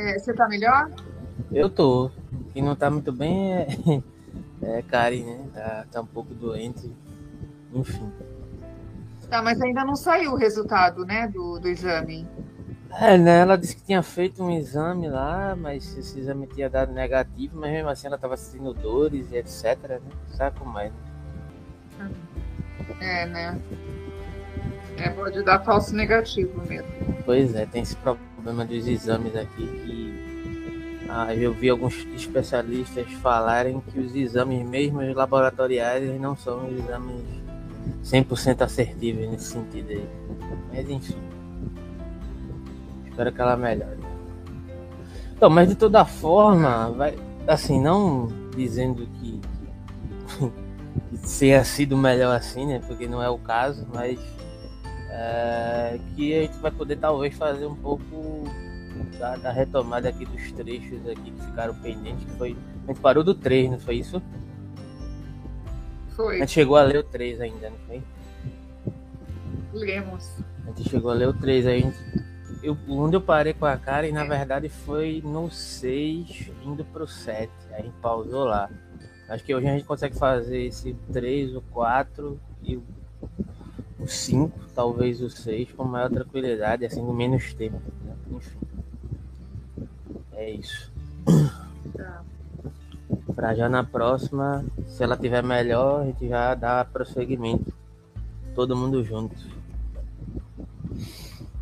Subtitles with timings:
[0.00, 0.90] é, você tá melhor?
[1.52, 2.10] Eu tô.
[2.52, 3.66] Quem não tá muito bem é,
[4.62, 5.48] é Karen, né?
[5.54, 6.90] Tá, tá um pouco doente.
[7.72, 8.10] Enfim.
[9.28, 12.26] Tá, mas ainda não saiu o resultado, né, do, do exame.
[12.92, 13.38] É, né?
[13.38, 17.70] Ela disse que tinha feito um exame lá, mas esse exame tinha dado negativo, mas
[17.70, 20.00] mesmo assim ela estava sentindo dores e etc, né?
[20.30, 20.90] Sabe como é,
[21.98, 22.10] né?
[23.00, 23.60] É, né?
[24.98, 26.88] É, pode dar falso negativo mesmo.
[27.24, 30.30] Pois é, tem esse problema dos exames aqui que
[31.08, 37.24] ah, eu vi alguns especialistas falarem que os exames mesmo laboratoriais não são exames
[38.04, 40.08] 100% assertivos nesse sentido aí.
[40.72, 41.16] Mas enfim.
[43.08, 43.98] Espero que ela melhore.
[45.36, 49.40] Então, mas de toda forma, vai, assim, não dizendo que,
[50.28, 50.50] que,
[51.18, 52.80] que tenha sido melhor assim, né?
[52.86, 54.18] Porque não é o caso, mas
[55.10, 58.44] é, que a gente vai poder talvez fazer um pouco
[59.18, 62.56] da, da, retomada aqui dos trechos aqui que ficaram pendentes, que foi.
[62.84, 64.22] A gente parou do 3, não foi isso?
[66.14, 66.36] Foi.
[66.36, 68.02] A gente chegou a ler o 3 ainda, não foi?
[69.72, 70.30] Lemos.
[70.64, 72.30] A gente chegou a ler o 3, aí a gente.
[72.62, 77.06] Eu, onde eu parei com a cara e na verdade foi no 6 indo pro
[77.06, 77.50] 7.
[77.70, 78.68] Aí a gente pausou lá.
[79.28, 82.82] Acho que hoje a gente consegue fazer esse 3, o 4 e o
[84.00, 87.80] o 5, talvez o 6, com maior tranquilidade, assim, com menos tempo.
[88.04, 88.14] Né?
[88.30, 88.58] Enfim.
[90.32, 90.92] É isso.
[91.96, 92.22] Tá.
[93.34, 97.72] Pra já na próxima, se ela tiver melhor, a gente já dá prosseguimento.
[98.54, 99.36] Todo mundo junto.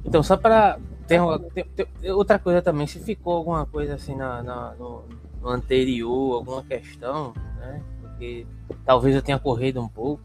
[0.05, 1.21] Então, só para ter,
[1.75, 5.05] ter, outra coisa também, se ficou alguma coisa assim na, na no,
[5.41, 7.83] no, anterior, alguma questão, né?
[8.01, 8.47] Porque
[8.85, 10.23] talvez eu tenha corrido um pouco.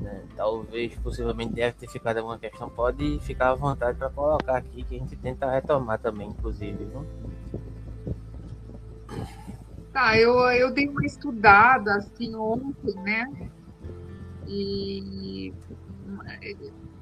[0.00, 0.22] Né?
[0.36, 2.68] Talvez, possivelmente, deve ter ficado alguma questão.
[2.70, 6.84] Pode ficar à vontade para colocar aqui, que a gente tenta retomar também, inclusive.
[6.84, 7.06] Viu?
[9.92, 13.50] Tá, eu, eu dei uma estudada assim ontem, né?
[14.46, 15.52] E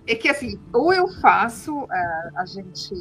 [0.06, 2.94] é que assim, ou eu faço, a, a gente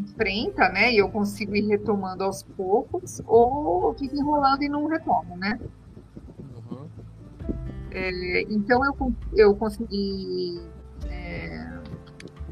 [0.00, 0.90] enfrenta, né?
[0.90, 5.60] E eu consigo ir retomando aos poucos, ou fico enrolando e não retomo, né?
[7.94, 10.60] É, então eu, eu consegui
[11.08, 11.78] é,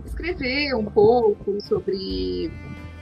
[0.05, 2.51] escrever um pouco sobre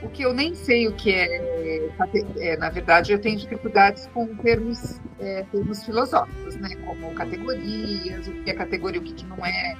[0.01, 1.89] o que eu nem sei o que é,
[2.37, 8.31] é na verdade eu tenho dificuldades com termos, é, termos filosóficos, né, como categorias, o
[8.31, 9.77] que é categoria, o que não é.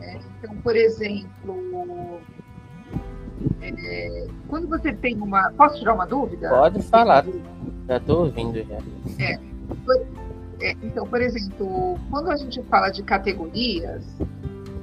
[0.00, 2.20] é então, por exemplo,
[3.60, 5.50] é, quando você tem uma.
[5.52, 6.48] Posso tirar uma dúvida?
[6.48, 7.24] Pode falar,
[7.88, 8.78] já estou ouvindo já.
[9.24, 9.38] É,
[10.62, 14.04] é, então, por exemplo, quando a gente fala de categorias,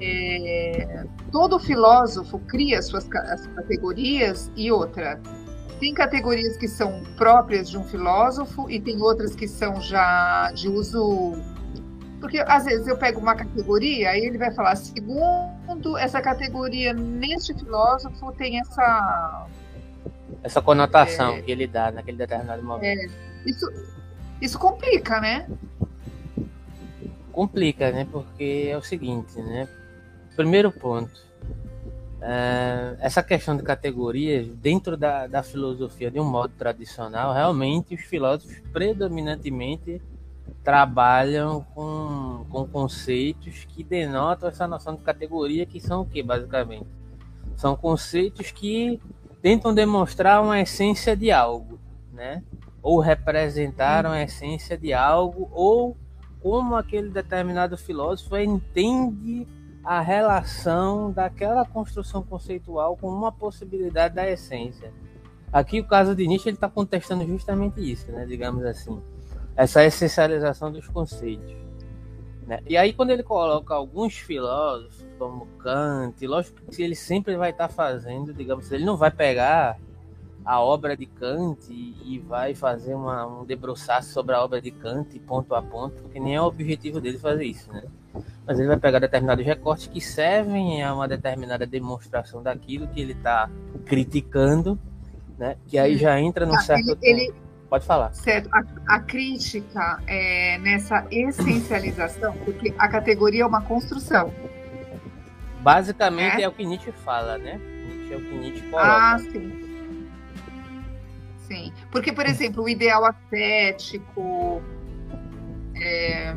[0.02, 5.20] é, todo filósofo cria suas as categorias e outra.
[5.80, 10.68] Tem categorias que são próprias de um filósofo e tem outras que são já de
[10.68, 11.38] uso.
[12.20, 17.54] Porque às vezes eu pego uma categoria e ele vai falar, segundo essa categoria, neste
[17.54, 19.48] filósofo tem essa.
[20.44, 22.84] Essa conotação é, que ele dá naquele determinado momento.
[22.84, 23.06] É,
[23.46, 23.66] isso,
[24.42, 25.50] isso complica, né?
[27.32, 28.08] Complica, né?
[28.12, 29.68] Porque é o seguinte, né?
[30.36, 31.30] Primeiro ponto.
[32.22, 38.02] É, essa questão de categorias, dentro da, da filosofia de um modo tradicional, realmente os
[38.02, 40.02] filósofos predominantemente
[40.64, 46.88] trabalham com, com conceitos que denotam essa noção de categoria, que são o que, basicamente?
[47.56, 49.00] São conceitos que
[49.42, 51.80] tentam demonstrar uma essência de algo,
[52.12, 52.44] né?
[52.82, 55.98] Ou representaram a essência de algo, ou
[56.42, 59.46] como aquele determinado filósofo entende
[59.84, 64.94] a relação daquela construção conceitual com uma possibilidade da essência.
[65.52, 68.26] Aqui o caso de Nietzsche ele está contestando justamente isso, né?
[68.26, 69.02] digamos assim,
[69.56, 71.56] essa essencialização dos conceitos.
[72.46, 72.60] Né?
[72.68, 77.68] E aí quando ele coloca alguns filósofos, como Kant, lógico que ele sempre vai estar
[77.68, 79.78] tá fazendo, digamos, ele não vai pegar
[80.50, 85.20] a obra de Kant e, vai fazer uma, um debruçar sobre a obra de Kant
[85.20, 87.84] ponto a ponto, porque nem é o objetivo dele fazer isso, né?
[88.48, 93.12] Mas ele vai pegar determinados recortes que servem a uma determinada demonstração daquilo que ele
[93.12, 93.48] está
[93.86, 94.80] criticando,
[95.38, 95.56] né?
[95.68, 97.34] Que aí já entra num tá, certo ele, ele,
[97.70, 98.12] Pode falar.
[98.14, 98.50] Certo.
[98.52, 104.34] A, a, crítica é nessa essencialização, porque a categoria é uma construção.
[105.62, 107.62] Basicamente é, é o que Nietzsche fala, né?
[107.88, 108.88] Nietzsche é o que Nietzsche coloca.
[108.88, 109.69] Ah, sim.
[111.50, 111.74] Sim.
[111.92, 114.62] Porque, por exemplo, o ideal ascético,
[115.76, 116.36] é,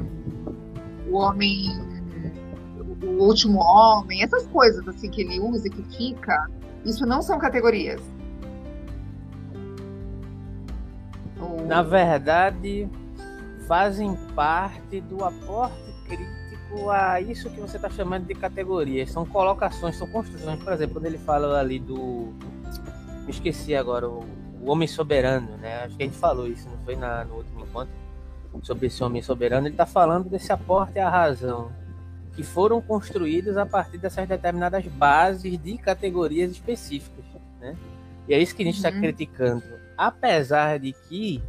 [1.06, 1.69] o homem,
[3.03, 6.49] o último homem, essas coisas assim que ele usa e que fica,
[6.85, 8.00] isso não são categorias.
[11.67, 12.88] Na verdade,
[13.67, 19.11] fazem parte do aporte crítico a isso que você está chamando de categorias.
[19.11, 20.62] São colocações, são construções.
[20.62, 22.32] Por exemplo, quando ele fala ali do.
[23.25, 24.25] Me esqueci agora o
[24.62, 25.85] o homem soberano, né?
[25.85, 27.93] Acho que a gente falou isso, não foi na, no último encontro?
[28.62, 29.67] Sobre esse homem soberano.
[29.67, 31.73] Ele está falando desse aporte à razão
[32.35, 37.25] que foram construídos a partir dessas determinadas bases de categorias específicas,
[37.61, 37.76] né?
[38.29, 39.00] E é isso que a gente está uhum.
[39.00, 39.64] criticando.
[39.97, 41.43] Apesar de que,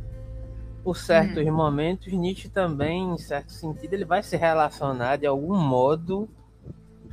[0.83, 1.53] por certos uhum.
[1.53, 6.27] momentos, Nietzsche também, em certo sentido, ele vai se relacionar de algum modo,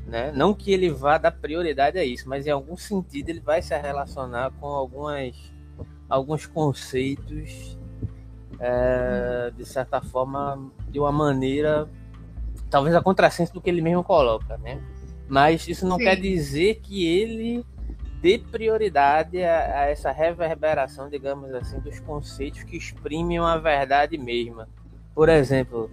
[0.07, 0.33] né?
[0.33, 3.77] Não que ele vá dar prioridade a isso, mas em algum sentido ele vai se
[3.79, 5.37] relacionar com algumas,
[6.11, 7.79] alguns conceitos,
[8.59, 11.89] é, de certa forma, de uma maneira
[12.71, 14.81] talvez a contrassenso do que ele mesmo coloca, né?
[15.29, 16.05] Mas isso não Sim.
[16.05, 17.65] quer dizer que ele
[18.23, 24.69] dê prioridade a, a, essa reverberação, digamos assim, dos conceitos que exprimem a verdade mesma.
[25.15, 25.91] Por exemplo,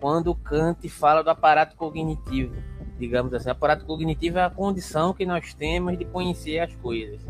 [0.00, 2.54] quando Kant fala do aparato cognitivo,
[2.98, 7.20] digamos assim, o aparato cognitivo é a condição que nós temos de conhecer as coisas.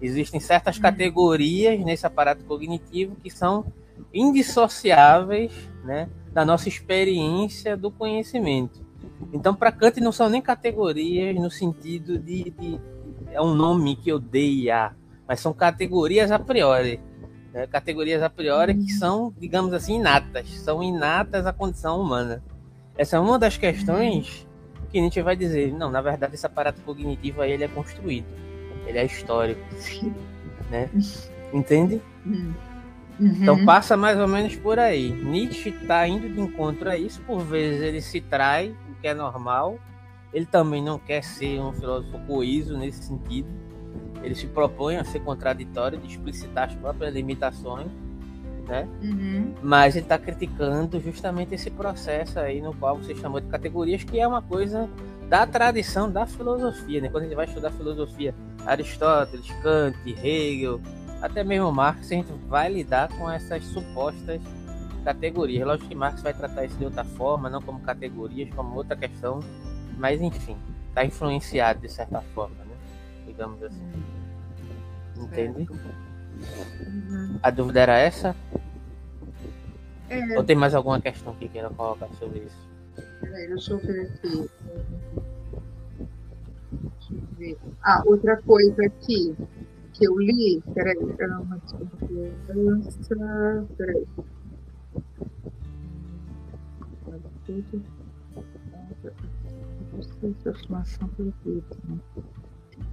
[0.00, 0.82] Existem certas uhum.
[0.82, 3.66] categorias nesse aparato cognitivo que são
[4.12, 5.52] indissociáveis,
[5.84, 8.80] né, da nossa experiência do conhecimento.
[9.32, 12.80] Então, para Kant, não são nem categorias no sentido de, de,
[13.32, 14.92] É um nome que eu dei a.
[15.26, 17.00] Mas são categorias a priori.
[17.52, 17.66] Né?
[17.66, 20.50] Categorias a priori que são, digamos assim, inatas.
[20.60, 22.42] São inatas à condição humana.
[22.96, 24.46] Essa é uma das questões
[24.90, 25.72] que a gente vai dizer.
[25.72, 28.26] Não, na verdade, esse aparato cognitivo aí ele é construído.
[28.90, 29.60] Ele é histórico.
[30.68, 30.90] Né?
[31.52, 32.00] Entende?
[32.26, 32.52] Hum.
[33.20, 33.36] Uhum.
[33.42, 35.10] Então passa mais ou menos por aí.
[35.12, 39.14] Nietzsche está indo de encontro a isso, por vezes ele se trai, o que é
[39.14, 39.78] normal.
[40.32, 43.48] Ele também não quer ser um filósofo coeso nesse sentido.
[44.22, 47.88] Ele se propõe a ser contraditório, de explicitar as próprias limitações,
[48.66, 48.88] né?
[49.02, 49.54] Uhum.
[49.62, 54.18] Mas ele está criticando justamente esse processo aí no qual você chamou de categorias, que
[54.18, 54.88] é uma coisa
[55.30, 57.08] da tradição da filosofia, né?
[57.08, 58.34] Quando a gente vai estudar filosofia,
[58.66, 60.80] Aristóteles, Kant, Hegel,
[61.22, 64.42] até mesmo Marx, a gente vai lidar com essas supostas
[65.04, 65.64] categorias.
[65.64, 69.38] Lógico que Marx vai tratar isso de outra forma, não como categorias, como outra questão,
[69.96, 70.56] mas enfim,
[70.88, 72.74] está influenciado de certa forma, né?
[73.24, 73.92] digamos assim.
[75.16, 75.68] Entende?
[76.84, 77.38] Uhum.
[77.40, 78.34] A dúvida era essa?
[80.08, 80.36] É.
[80.36, 82.69] Ou tem mais alguma questão que queira colocar sobre isso?
[83.20, 84.50] Peraí, deixa eu ver aqui.
[86.72, 87.58] Deixa eu ver.
[87.82, 89.34] Ah, outra coisa aqui
[90.00, 94.06] que eu li, peraí, era uma desconfiança, peraí.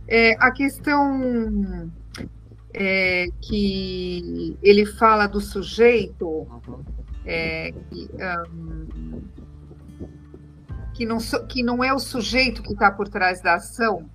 [0.08, 1.90] É, a questão
[2.74, 6.46] é, que ele fala do sujeito,
[7.26, 8.10] é, que,
[8.52, 9.22] um,
[10.98, 14.10] que, não, que não é o sujeito que está por trás da ação.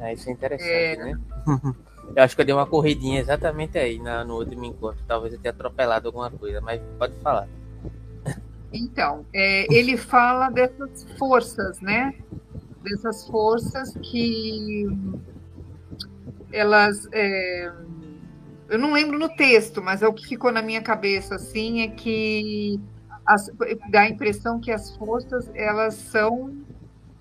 [0.00, 1.20] É, isso é interessante, é, né?
[2.16, 5.04] Eu acho que eu dei uma corridinha exatamente aí na, no último encontro.
[5.06, 7.46] Talvez eu tenha atropelado alguma coisa, mas pode falar.
[8.72, 12.14] Então, é, ele fala dessas forças, né?
[12.82, 14.86] Dessas forças que
[16.50, 17.06] elas.
[17.12, 17.72] É,
[18.70, 21.88] eu não lembro no texto, mas é o que ficou na minha cabeça, assim, é
[21.88, 22.80] que
[23.26, 23.50] as,
[23.90, 26.56] dá a impressão que as forças elas são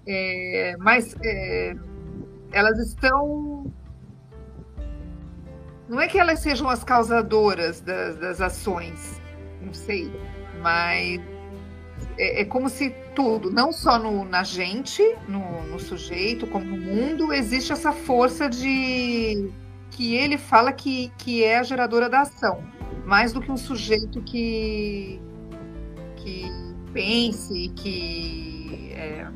[0.08, 1.16] é, mais.
[1.24, 1.76] É,
[2.52, 3.72] elas estão
[5.88, 9.22] não é que elas sejam as causadoras das, das ações,
[9.62, 10.12] não sei,
[10.62, 11.22] mas
[12.18, 16.78] é, é, como se tudo, não só no, na gente, no, no, sujeito, como no
[16.78, 19.52] mundo, existe essa força de
[19.92, 22.64] que ele fala que, que é a geradora da ação,
[23.06, 25.22] mais do que um sujeito que,
[26.26, 26.52] que
[26.92, 28.92] pense, que.
[28.94, 29.28] É...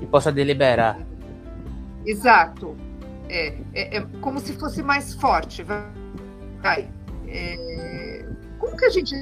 [0.00, 0.98] Que possa deliberar.
[2.06, 2.74] Exato.
[3.28, 5.62] É, é, é como se fosse mais forte.
[6.62, 6.88] Vai.
[7.28, 8.24] É,
[8.58, 9.14] como que a gente.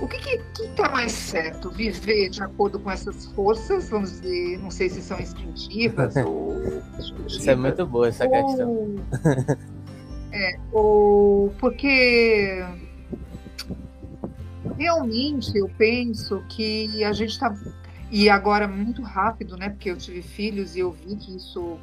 [0.00, 0.18] O que
[0.62, 1.70] está mais certo?
[1.70, 6.54] Viver de acordo com essas forças, vamos dizer, não sei se são instintivas ou.
[7.26, 8.94] Isso é muito boa essa ou, questão.
[10.32, 12.64] é, ou porque
[14.76, 17.54] realmente eu penso que a gente está.
[18.10, 19.70] E agora muito rápido, né?
[19.70, 21.78] Porque eu tive filhos e eu vi que isso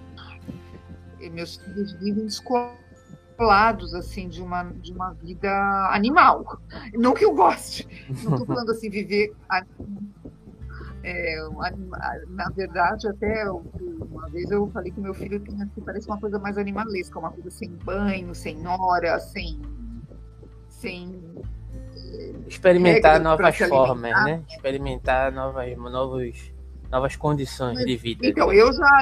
[1.29, 5.49] meus filhos vivem descolados assim de uma de uma vida
[5.91, 6.59] animal
[6.93, 7.87] não que eu goste
[8.23, 9.33] não estou falando assim viver
[11.03, 11.37] é,
[12.29, 16.57] na verdade até uma vez eu falei que meu filho que parece uma coisa mais
[16.57, 19.59] animalesca uma coisa sem banho sem hora sem
[20.69, 21.19] sem
[22.47, 24.43] experimentar novas formas, né?
[24.49, 26.53] Experimentar novas, novos,
[26.91, 28.27] novas condições de vida.
[28.27, 29.01] Então, eu já,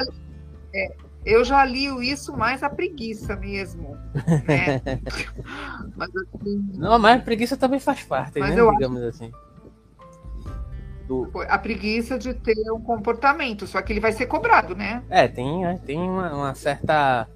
[0.74, 3.96] é, eu já li isso mais a preguiça mesmo.
[4.46, 4.80] Né?
[5.96, 8.50] mas, assim, Não, mas a preguiça também faz parte, né?
[8.50, 9.08] Digamos acho...
[9.08, 9.32] assim.
[11.06, 11.28] Do...
[11.48, 15.02] A preguiça de ter um comportamento, só que ele vai ser cobrado, né?
[15.10, 17.28] É, tem, é, tem uma, uma certa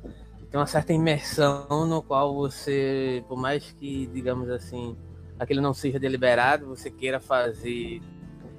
[0.55, 4.97] tem uma certa imersão no qual você, por mais que, digamos assim,
[5.39, 8.01] aquilo não seja deliberado, você queira fazer,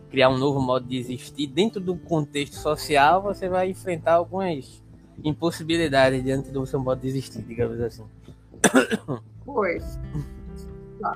[0.10, 4.84] criar um novo modo de existir, dentro do contexto social, você vai enfrentar algumas
[5.24, 8.03] impossibilidades diante do seu modo de existir, digamos assim.
[9.46, 10.00] Pois.
[11.00, 11.15] Tá.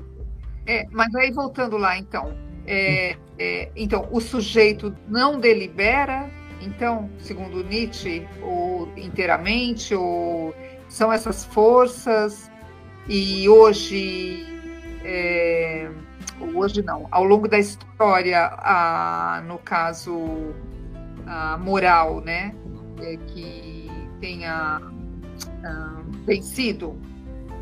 [0.65, 2.33] É, mas aí voltando lá, então.
[2.67, 6.29] É, é, então, o sujeito não delibera,
[6.61, 10.53] então, segundo Nietzsche, ou inteiramente, ou
[10.87, 12.51] são essas forças,
[13.07, 14.45] e hoje
[15.03, 15.89] é,
[16.53, 20.53] hoje não, ao longo da história, a, no caso,
[21.25, 22.53] a moral, né,
[23.01, 23.89] é, que
[24.19, 26.99] tenha uh, vencido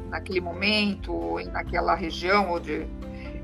[0.10, 2.88] naquele momento, naquela região, onde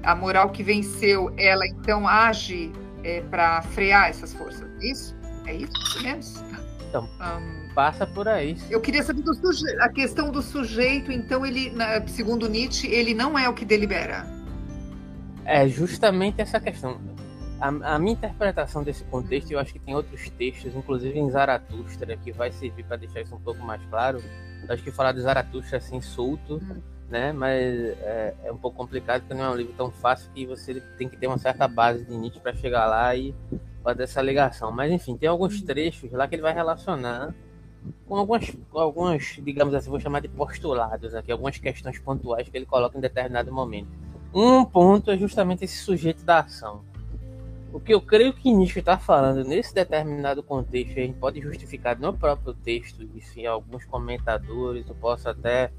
[0.03, 2.71] a moral que venceu, ela então age
[3.03, 4.67] é, para frear essas forças.
[4.81, 5.15] É isso?
[5.45, 6.43] É isso mesmo?
[6.89, 8.57] Então, um, passa por aí.
[8.69, 9.65] Eu queria saber do suje...
[9.79, 11.73] a questão do sujeito, então ele,
[12.07, 14.25] segundo Nietzsche, ele não é o que delibera.
[15.45, 16.99] É justamente essa questão.
[17.59, 22.17] A, a minha interpretação desse contexto, eu acho que tem outros textos, inclusive em Zaratustra,
[22.17, 24.21] que vai servir para deixar isso um pouco mais claro.
[24.67, 26.81] Eu acho que falar de Zaratustra assim solto, hum.
[27.09, 27.31] né?
[27.31, 30.81] Mas é, é, um pouco complicado porque não é um livro tão fácil que você
[30.97, 33.35] tem que ter uma certa base de Nietzsche para chegar lá e
[33.83, 34.71] fazer essa ligação.
[34.71, 35.65] Mas enfim, tem alguns hum.
[35.65, 37.33] trechos lá que ele vai relacionar
[38.07, 42.65] com algumas, algumas, digamos assim, vou chamar de postulados aqui, algumas questões pontuais que ele
[42.65, 43.89] coloca em determinado momento.
[44.33, 46.81] Um ponto é justamente esse sujeito da ação.
[47.71, 51.99] O que eu creio que Nietzsche está falando nesse determinado contexto, a gente pode justificar
[51.99, 55.71] no próprio texto, isso em alguns comentadores, eu posso até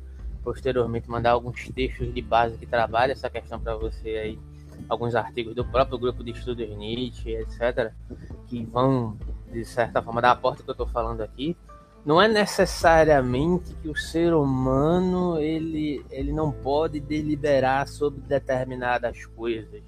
[0.43, 4.39] posteriormente mandar alguns textos de base que trabalham essa questão para você aí,
[4.89, 7.93] alguns artigos do próprio grupo de estudos Nietzsche, etc.,
[8.49, 9.17] que vão,
[9.53, 11.57] de certa forma, dar a porta que eu estou falando aqui
[12.05, 19.83] não é necessariamente que o ser humano ele, ele não pode deliberar sobre determinadas coisas,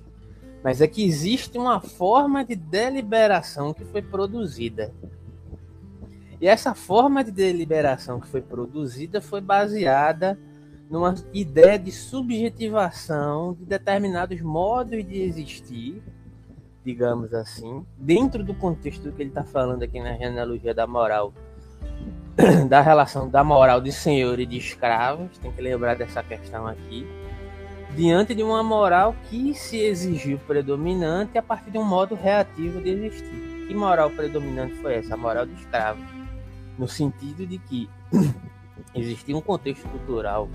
[0.65, 4.93] mas é que existe uma forma de deliberação que foi produzida.
[6.41, 10.39] E essa forma de deliberação que foi produzida foi baseada
[10.89, 16.03] numa ideia de subjetivação de determinados modos de existir,
[16.85, 21.33] digamos assim, dentro do contexto que ele está falando aqui na genealogia da moral
[22.69, 27.07] da relação da moral de senhor e de escravos, tem que lembrar dessa questão aqui,
[27.95, 32.91] diante de uma moral que se exigiu predominante a partir de um modo reativo de
[32.91, 33.67] existir.
[33.67, 35.15] Que moral predominante foi essa?
[35.15, 36.01] A moral do escravo,
[36.79, 37.89] no sentido de que
[38.95, 40.49] existia um contexto cultural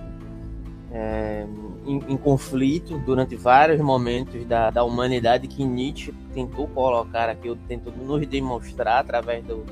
[0.92, 1.48] é,
[1.86, 7.94] em, em, conflito durante vários momentos da, da humanidade que Nietzsche tentou colocar aqui, tentou
[7.94, 9.66] nos demonstrar através do,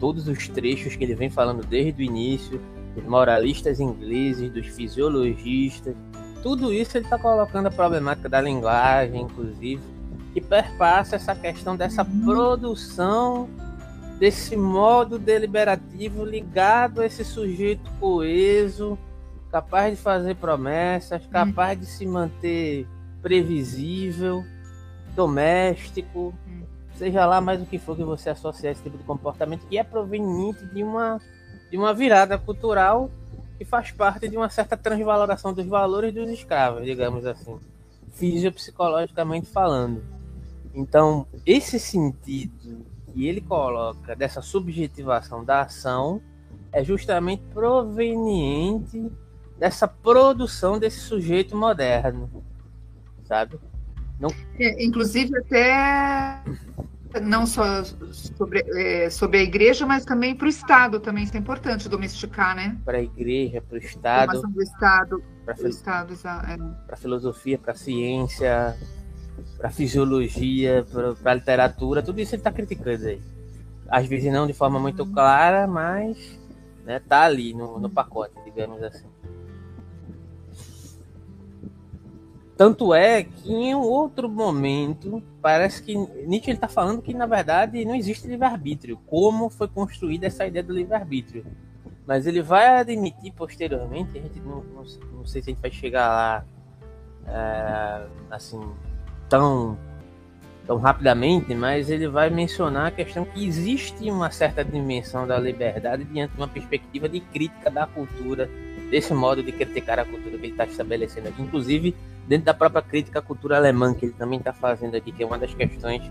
[0.00, 2.60] todos os trechos que ele vem falando desde o início,
[2.96, 5.94] dos moralistas ingleses, dos fisiologistas,
[6.42, 9.82] tudo isso ele está colocando a problemática da linguagem, inclusive,
[10.32, 13.48] que perpassa essa questão dessa produção
[14.20, 18.98] desse modo deliberativo ligado a esse sujeito coeso,
[19.50, 22.86] capaz de fazer promessas, capaz de se manter
[23.22, 24.44] previsível,
[25.16, 26.34] doméstico,
[27.00, 29.82] seja lá mais o que for que você associar esse tipo de comportamento, que é
[29.82, 31.18] proveniente de uma,
[31.70, 33.10] de uma virada cultural
[33.56, 37.58] que faz parte de uma certa transvaloração dos valores dos escravos, digamos assim,
[38.12, 40.04] fisiopsicologicamente falando.
[40.74, 46.20] Então, esse sentido que ele coloca dessa subjetivação da ação
[46.70, 49.10] é justamente proveniente
[49.58, 52.30] dessa produção desse sujeito moderno,
[53.24, 53.58] sabe?
[54.18, 54.28] Não...
[54.58, 56.42] É, inclusive até
[57.22, 61.40] não só sobre, é, sobre a igreja, mas também para o Estado, também isso é
[61.40, 62.76] importante domesticar, né?
[62.84, 64.32] Para a igreja, para o Estado.
[64.32, 65.24] Formação do Estado.
[65.44, 65.68] Para fil...
[65.68, 66.86] Estado, é.
[66.86, 68.76] Para filosofia, para ciência,
[69.58, 70.86] para fisiologia,
[71.22, 73.20] para literatura, tudo isso ele está criticando aí.
[73.88, 76.38] Às vezes não de forma muito clara, mas
[76.84, 79.06] né, tá ali no, no pacote, digamos assim.
[82.60, 87.82] Tanto é que em um outro momento, parece que Nietzsche está falando que, na verdade,
[87.86, 88.98] não existe livre-arbítrio.
[89.06, 91.46] Como foi construída essa ideia do livre-arbítrio.
[92.06, 95.70] Mas ele vai admitir posteriormente, a gente não, não, não, sei se a gente vai
[95.70, 96.44] chegar lá
[97.26, 98.60] é, assim
[99.26, 99.78] tão
[100.66, 106.04] tão rapidamente, mas ele vai mencionar a questão que existe uma certa dimensão da liberdade
[106.04, 108.50] diante de uma perspectiva de crítica da cultura,
[108.90, 111.94] desse modo de criticar a cultura que ele está estabelecendo aqui, inclusive
[112.26, 115.26] dentro da própria crítica à cultura alemã que ele também está fazendo aqui, que é
[115.26, 116.02] uma das questões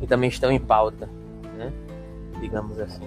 [0.00, 1.08] que também estão em pauta,
[1.56, 1.72] né?
[2.40, 3.06] digamos assim.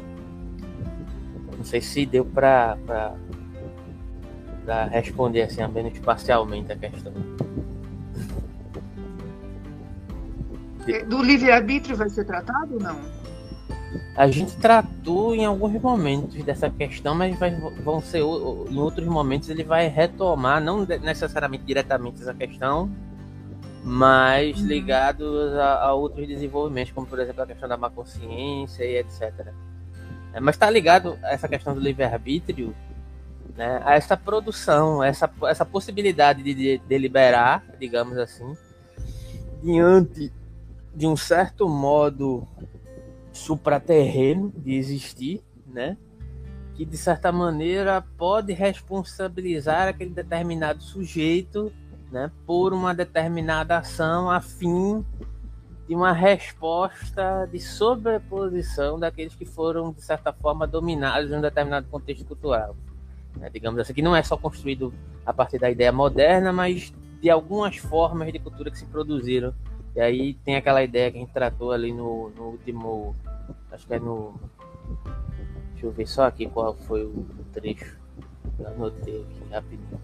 [1.58, 2.78] Não sei se deu para
[4.92, 7.14] responder assim, menos parcialmente a questão.
[10.88, 13.25] É, do livre-arbítrio vai ser tratado ou não?
[14.16, 17.52] A gente tratou em alguns momentos dessa questão, mas vai,
[17.84, 22.90] vão ser em outros momentos ele vai retomar, não necessariamente diretamente essa questão,
[23.84, 24.68] mas uhum.
[24.68, 29.54] ligados a, a, outros desenvolvimentos, como por exemplo a questão da má consciência e etc.
[30.34, 32.76] É, mas está ligado a essa questão do livre-arbítrio,
[33.56, 38.58] né, a essa produção, essa, essa possibilidade de deliberar, digamos assim,
[39.64, 40.34] diante
[40.94, 42.48] de um certo modo
[43.36, 45.98] supraterreno de existir, né?
[46.74, 51.72] Que de certa maneira pode responsabilizar aquele determinado sujeito,
[52.12, 55.04] né, por uma determinada ação a fim
[55.88, 61.88] de uma resposta de sobreposição daqueles que foram de certa forma dominados em um determinado
[61.88, 62.76] contexto cultural.
[63.38, 63.50] Né?
[63.54, 64.94] Digamos assim, que não é só construído
[65.26, 69.54] a partir da ideia moderna, mas de algumas formas de cultura que se produziram
[69.96, 73.16] e aí tem aquela ideia que a gente tratou ali no, no último.
[73.72, 74.36] Acho que é no.
[75.72, 77.98] Deixa eu ver só aqui qual foi o trecho.
[78.60, 80.02] Eu anotei aqui rapidinho.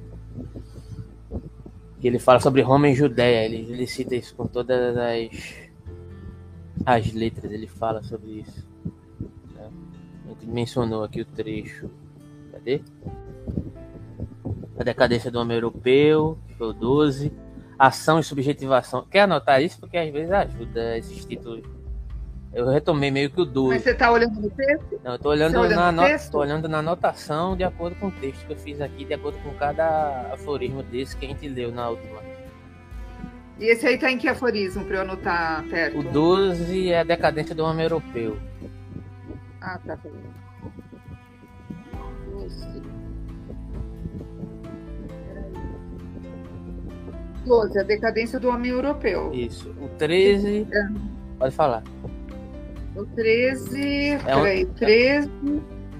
[2.00, 3.46] Que ele fala sobre Roma e Judéia.
[3.46, 5.30] Ele, ele cita isso com todas as,
[6.86, 7.52] as letras.
[7.52, 8.66] Ele fala sobre isso.
[9.54, 9.70] Né?
[10.26, 11.90] A gente mencionou aqui o trecho.
[12.54, 12.82] Cadê?
[14.80, 17.41] A decadência do homem europeu, foi o 12
[17.82, 19.08] ação e subjetivação.
[19.10, 19.80] Quer anotar isso?
[19.80, 21.64] Porque às vezes ajuda esses títulos.
[22.54, 23.74] Eu retomei meio que o 12.
[23.74, 25.00] Mas você está olhando no texto?
[25.04, 26.30] Não, eu tô olhando, olhando na no...
[26.30, 29.40] tô olhando na anotação de acordo com o texto que eu fiz aqui, de acordo
[29.40, 32.22] com cada aforismo desse que a gente leu na última.
[33.58, 36.00] E esse aí tá em que aforismo para eu anotar perto?
[36.00, 38.38] O 12 é a decadência do homem europeu.
[39.62, 39.98] Ah, tá.
[47.46, 49.32] 12, a decadência do homem europeu.
[49.34, 49.70] Isso.
[49.82, 50.68] O 13.
[50.72, 50.88] É.
[51.40, 51.84] Pode falar.
[52.96, 54.10] O 13.
[54.10, 54.74] É peraí, onde...
[54.76, 55.32] 13.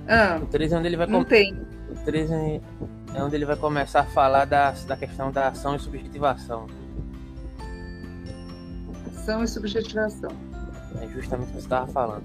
[0.08, 1.26] Ah, o 13 é onde ele vai.
[1.26, 1.54] Tem.
[1.90, 5.80] O 13 é onde ele vai começar a falar da, da questão da ação e
[5.80, 6.68] subjetivação.
[9.08, 10.32] Ação e subjetivação.
[11.02, 12.24] É justamente o que você estava falando.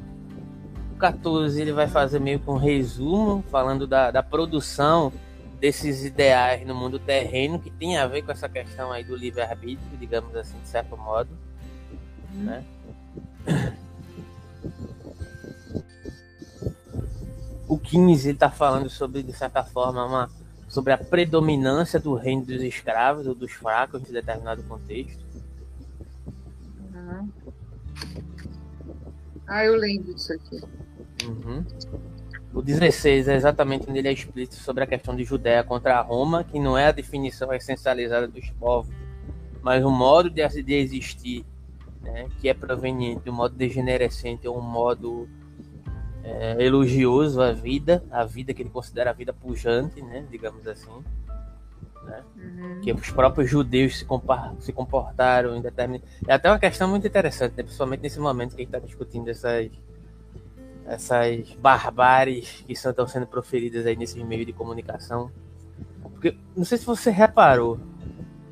[0.95, 5.13] O 14 ele vai fazer meio que um resumo, falando da, da produção
[5.61, 9.99] desses ideais no mundo terreno que tem a ver com essa questão aí do livre-arbítrio,
[9.99, 11.31] digamos assim, de certo modo.
[12.35, 12.45] Uhum.
[12.45, 12.65] Né?
[17.69, 20.31] O 15 está falando sobre, de certa forma, uma,
[20.69, 25.25] sobre a predominância do reino dos escravos ou dos fracos em determinado contexto.
[26.95, 27.29] Uhum.
[29.47, 30.61] Ah, eu lembro disso aqui.
[31.25, 31.65] Uhum.
[32.57, 36.43] O 16 é exatamente onde ele é explícito sobre a questão de Judéia contra Roma,
[36.43, 38.91] que não é a definição essencializada dos povos,
[39.61, 40.41] mas um modo de,
[40.73, 41.45] existir
[42.01, 45.29] né, que é proveniente um modo degenerescente ou um modo
[46.25, 51.05] é, elogioso à vida, a vida que ele considera a vida pujante, né, digamos assim.
[52.05, 52.23] Né?
[52.37, 52.81] Uhum.
[52.81, 54.07] Que os próprios judeus se,
[54.61, 56.09] se comportaram em determinado.
[56.27, 57.63] É até uma questão muito interessante, né?
[57.63, 59.71] principalmente nesse momento que a gente está discutindo essas
[60.87, 65.31] essas barbáries que estão sendo proferidas aí nesse meio de comunicação.
[66.03, 67.79] Porque, não sei se você reparou,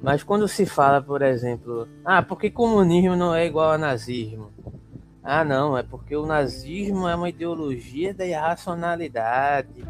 [0.02, 4.52] mas quando se fala, por exemplo, ah, porque comunismo não é igual a nazismo?
[5.22, 9.82] Ah, não, é porque o nazismo é uma ideologia da irracionalidade.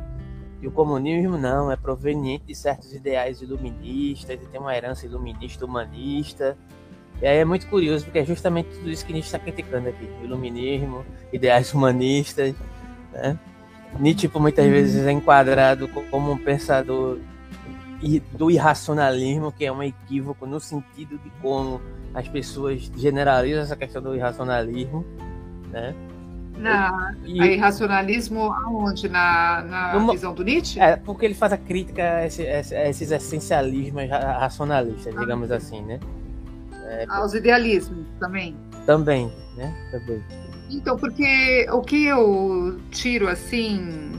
[0.62, 5.64] E o comunismo não, é proveniente de certos ideais iluministas, e tem uma herança iluminista
[5.64, 6.56] humanista.
[7.22, 10.08] E aí é muito curioso, porque é justamente tudo isso que Nietzsche está criticando aqui:
[10.22, 12.54] iluminismo, ideais humanistas.
[13.12, 13.38] Né?
[13.98, 17.18] Nietzsche, por muitas vezes, é enquadrado como um pensador
[18.32, 21.80] do irracionalismo, que é um equívoco no sentido de como
[22.12, 25.04] as pessoas generalizam essa questão do irracionalismo.
[25.70, 25.94] Né?
[26.56, 29.08] Na, e, irracionalismo aonde?
[29.08, 30.78] Na, na numa, visão do Nietzsche?
[30.78, 35.56] É, porque ele faz a crítica a, esse, a esses essencialismos racionalistas, digamos ah.
[35.56, 35.98] assim, né?
[36.94, 38.56] É, Aos idealismos também.
[38.86, 39.74] Também, né?
[39.90, 40.22] Também.
[40.70, 44.12] Então, porque o que eu tiro assim,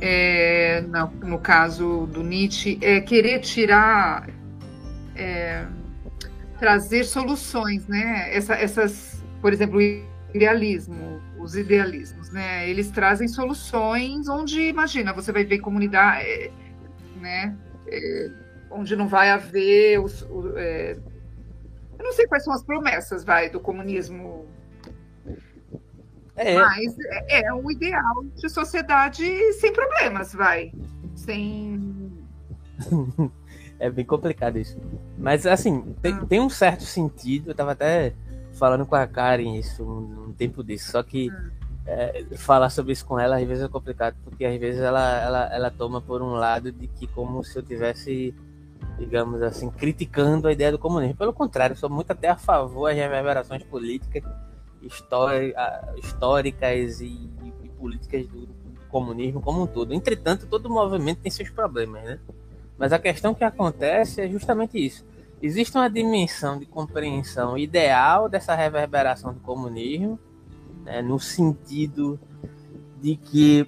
[0.00, 4.28] é, no, no, caso do Nietzsche, é querer tirar
[5.14, 5.64] é,
[6.58, 8.34] trazer soluções, né?
[8.34, 9.82] Essa, essas, por exemplo, o
[10.34, 12.68] idealismo, os idealismos, né?
[12.68, 16.50] Eles trazem soluções onde, imagina, você vai ver comunidade, é,
[17.20, 17.56] né?
[17.88, 18.30] É,
[18.70, 20.96] onde não vai haver os, o, é,
[22.00, 24.46] eu não sei quais são as promessas, vai, do comunismo.
[26.34, 26.54] É.
[26.54, 30.72] Mas é, é um ideal de sociedade sem problemas, vai.
[31.14, 32.10] Sem.
[33.78, 34.78] é bem complicado isso.
[35.18, 36.24] Mas, assim, tem, ah.
[36.26, 37.50] tem um certo sentido.
[37.50, 38.14] Eu tava até
[38.54, 40.92] falando com a Karen isso um, um tempo disso.
[40.92, 41.50] Só que ah.
[41.86, 45.54] é, falar sobre isso com ela às vezes é complicado, porque às vezes ela, ela,
[45.54, 48.34] ela toma por um lado de que como se eu tivesse
[48.98, 51.16] digamos assim, criticando a ideia do comunismo.
[51.16, 54.22] Pelo contrário, sou muito até a favor das reverberações políticas,
[54.82, 57.30] históricas e,
[57.64, 59.94] e políticas do, do, comunismo como um todo.
[59.94, 62.18] Entretanto, todo movimento tem seus problemas, né?
[62.76, 65.06] Mas a questão que acontece é justamente isso.
[65.40, 70.18] Existe uma dimensão de compreensão ideal dessa reverberação do comunismo,
[70.84, 72.20] né, no sentido
[73.00, 73.66] de que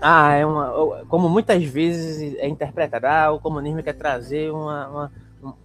[0.00, 5.12] ah, é uma, como muitas vezes é interpretado, ah, o comunismo quer trazer uma, uma,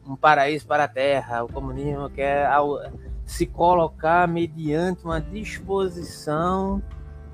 [0.07, 2.79] um, paraíso para a Terra, o comunismo quer ao,
[3.25, 6.81] se colocar mediante uma disposição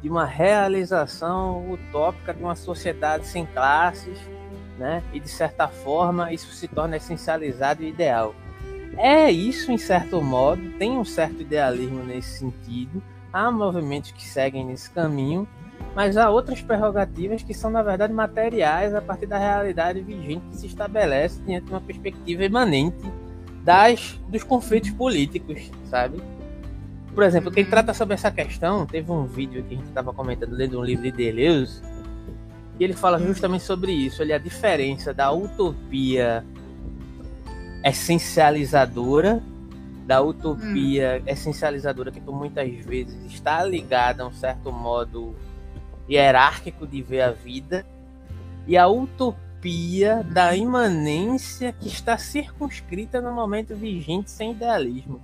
[0.01, 4.19] de uma realização utópica de uma sociedade sem classes,
[4.77, 5.01] né?
[5.13, 8.35] E de certa forma isso se torna essencializado e ideal.
[8.97, 13.01] É isso em certo modo, tem um certo idealismo nesse sentido.
[13.31, 15.47] Há movimentos que seguem nesse caminho,
[15.93, 20.57] mas há outras prerrogativas que são, na verdade, materiais a partir da realidade vigente que
[20.57, 23.11] se estabelece diante de uma perspectiva imanente
[23.63, 26.21] das, dos conflitos políticos, sabe?
[27.13, 27.69] Por exemplo, quem uhum.
[27.69, 31.03] trata sobre essa questão, teve um vídeo que a gente estava comentando lendo um livro
[31.03, 31.81] de Deleuze,
[32.77, 36.45] e ele fala justamente sobre isso, ele a diferença da utopia
[37.83, 39.41] essencializadora,
[40.05, 41.29] da utopia hum.
[41.29, 45.33] essencializadora que por muitas vezes está ligada a um certo modo
[46.09, 47.85] hierárquico de ver a vida
[48.67, 55.21] e a utopia da imanência que está circunscrita no momento vigente sem idealismo,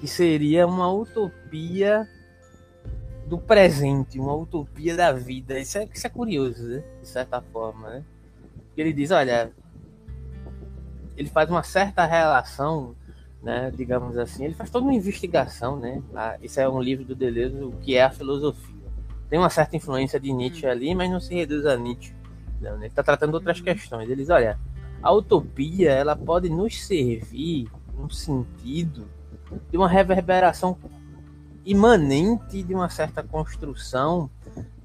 [0.00, 2.08] que seria uma utopia
[3.26, 5.58] do presente, uma utopia da vida.
[5.58, 6.82] Isso é, isso é curioso, né?
[7.00, 7.90] de certa forma.
[7.90, 8.04] Né?
[8.76, 9.52] Ele diz: olha,
[11.16, 12.94] ele faz uma certa relação,
[13.42, 15.76] né, digamos assim, ele faz toda uma investigação.
[15.78, 16.02] Né?
[16.14, 18.77] Ah, isso é um livro do Deleuze, o que é a filosofia
[19.28, 20.70] tem uma certa influência de Nietzsche hum.
[20.70, 22.14] ali, mas não se reduz a Nietzsche.
[22.60, 22.78] Não, né?
[22.78, 24.08] Ele está tratando outras questões.
[24.08, 24.58] Eles, olha,
[25.02, 29.08] a utopia ela pode nos servir no sentido
[29.70, 30.76] de uma reverberação
[31.64, 34.30] imanente de uma certa construção,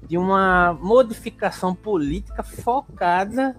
[0.06, 3.56] de uma modificação política focada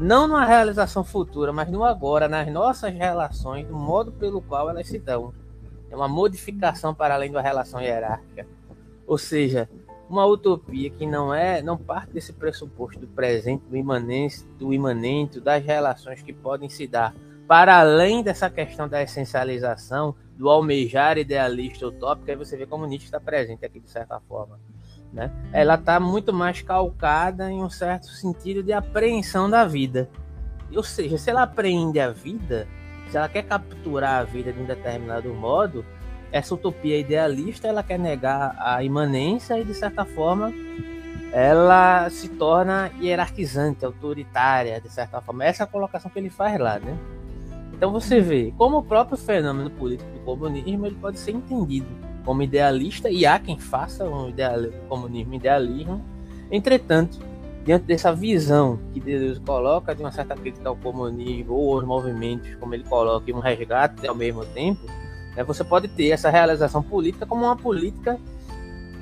[0.00, 4.88] não na realização futura, mas no agora, nas nossas relações, do modo pelo qual elas
[4.88, 5.32] se dão.
[5.90, 8.46] É uma modificação para além da relação hierárquica.
[9.06, 9.68] Ou seja,
[10.08, 15.40] uma utopia que não é, não parte desse pressuposto do presente, do imanente, do imanente,
[15.40, 17.14] das relações que podem se dar
[17.46, 23.06] para além dessa questão da essencialização, do almejar idealista utópico, aí você vê como Nietzsche
[23.06, 24.58] está presente aqui de certa forma.
[25.12, 25.30] Né?
[25.52, 30.10] Ela está muito mais calcada em um certo sentido de apreensão da vida.
[30.74, 32.66] Ou seja, se ela apreende a vida,
[33.08, 35.86] se ela quer capturar a vida de um determinado modo,
[36.32, 40.52] essa utopia idealista ela quer negar a imanência e de certa forma
[41.32, 45.44] ela se torna hierarquizante, autoritária, de certa forma.
[45.44, 46.96] Essa é a colocação que ele faz lá, né?
[47.72, 51.88] Então você vê como o próprio fenômeno político do comunismo ele pode ser entendido
[52.24, 56.02] como idealista e há quem faça um ideal, comunismo idealismo.
[56.50, 57.18] Entretanto,
[57.64, 62.54] diante dessa visão que Deus coloca de uma certa crítica ao comunismo ou aos movimentos,
[62.56, 64.80] como ele coloca, e um resgate ao mesmo tempo,
[65.36, 65.44] né?
[65.44, 68.18] Você pode ter essa realização política como uma política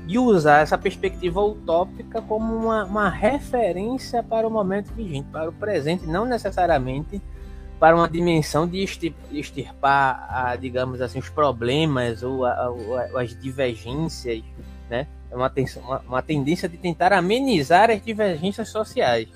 [0.07, 5.53] e usar essa perspectiva utópica como uma, uma referência para o momento vigente, para o
[5.53, 7.23] presente, não necessariamente
[7.81, 8.83] para uma dimensão de
[9.33, 14.43] extirpar, a, digamos assim, os problemas ou, a, ou as divergências,
[14.89, 15.07] né?
[15.31, 19.29] É uma, uma, uma, tendência de tentar amenizar as divergências sociais.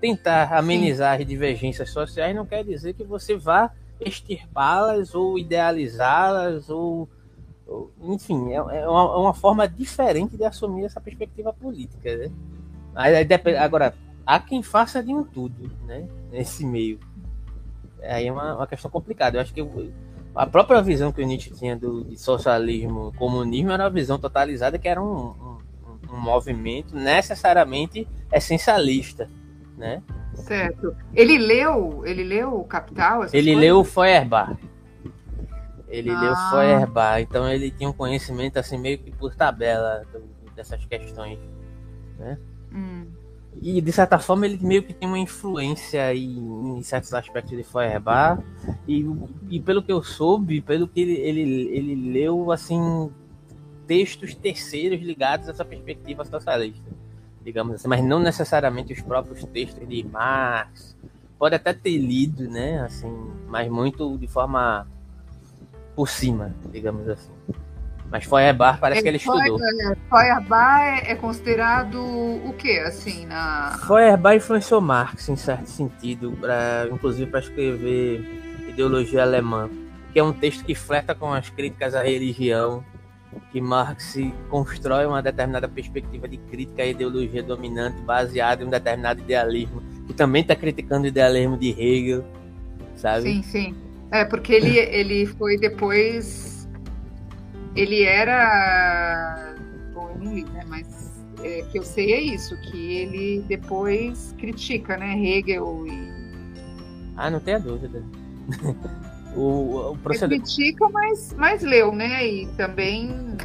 [0.00, 1.22] Tentar amenizar Sim.
[1.22, 7.08] as divergências sociais não quer dizer que você vá extirpá-las ou idealizá-las ou,
[8.02, 12.30] enfim é, é, uma, é, uma, forma diferente de assumir essa perspectiva política né?
[13.58, 13.94] agora
[14.26, 16.98] há quem faça de um tudo né nesse meio.
[18.02, 19.36] Aí é uma, uma questão complicada.
[19.36, 19.66] Eu acho que
[20.34, 24.78] a própria visão que o Nietzsche tinha do de socialismo comunismo era uma visão totalizada
[24.78, 25.58] que era um, um,
[26.10, 29.30] um movimento necessariamente essencialista
[29.76, 30.02] né
[30.34, 30.94] Certo.
[31.14, 33.24] Ele leu, ele leu o Capital?
[33.24, 33.56] Ele coisas?
[33.56, 34.56] leu o Feuerbach.
[35.88, 36.20] Ele ah.
[36.20, 40.04] leu Feuerbach, então ele tinha um conhecimento assim meio que por tabela
[40.54, 41.38] dessas questões,
[42.18, 42.38] né?
[42.72, 43.06] Hum.
[43.62, 47.62] E de certa forma ele meio que tem uma influência em, em certos aspectos de
[47.62, 48.42] Feuerbach
[48.88, 49.06] e,
[49.48, 53.10] e pelo que eu soube, pelo que ele, ele, ele leu assim
[53.86, 56.90] textos terceiros ligados a essa perspectiva socialista,
[57.44, 60.96] digamos assim, mas não necessariamente os próprios textos de Marx.
[61.38, 63.12] Pode até ter lido, né, assim,
[63.48, 64.86] mas muito de forma
[65.94, 67.32] por cima, digamos assim.
[68.10, 69.58] Mas Feuerbach parece é, que ele estudou.
[70.08, 73.76] Feuerbach é, é considerado o que, assim, na...
[73.86, 79.68] Feuerbach influenciou Marx, em certo sentido, pra, inclusive para escrever Ideologia Alemã,
[80.12, 82.84] que é um texto que flerta com as críticas à religião,
[83.50, 84.16] que Marx
[84.48, 90.14] constrói uma determinada perspectiva de crítica à ideologia dominante baseada em um determinado idealismo, que
[90.14, 92.24] também está criticando o idealismo de Hegel,
[92.96, 93.22] sabe?
[93.22, 93.74] Sim, sim.
[94.10, 96.68] É, porque ele, ele foi depois.
[97.74, 99.54] Ele era.
[99.92, 100.62] Bom, eu não li, né?
[100.68, 100.86] Mas
[101.42, 105.18] é, que eu sei é isso, que ele depois critica, né?
[105.18, 106.14] Hegel e.
[107.16, 108.02] Ah, não tenha dúvida.
[109.34, 110.40] O, o proceder...
[110.40, 112.26] Critica, mas, mas leu, né?
[112.26, 113.36] E também.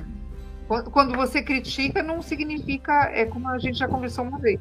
[0.68, 3.10] Quando você critica, não significa.
[3.14, 4.60] É como a gente já conversou uma vez.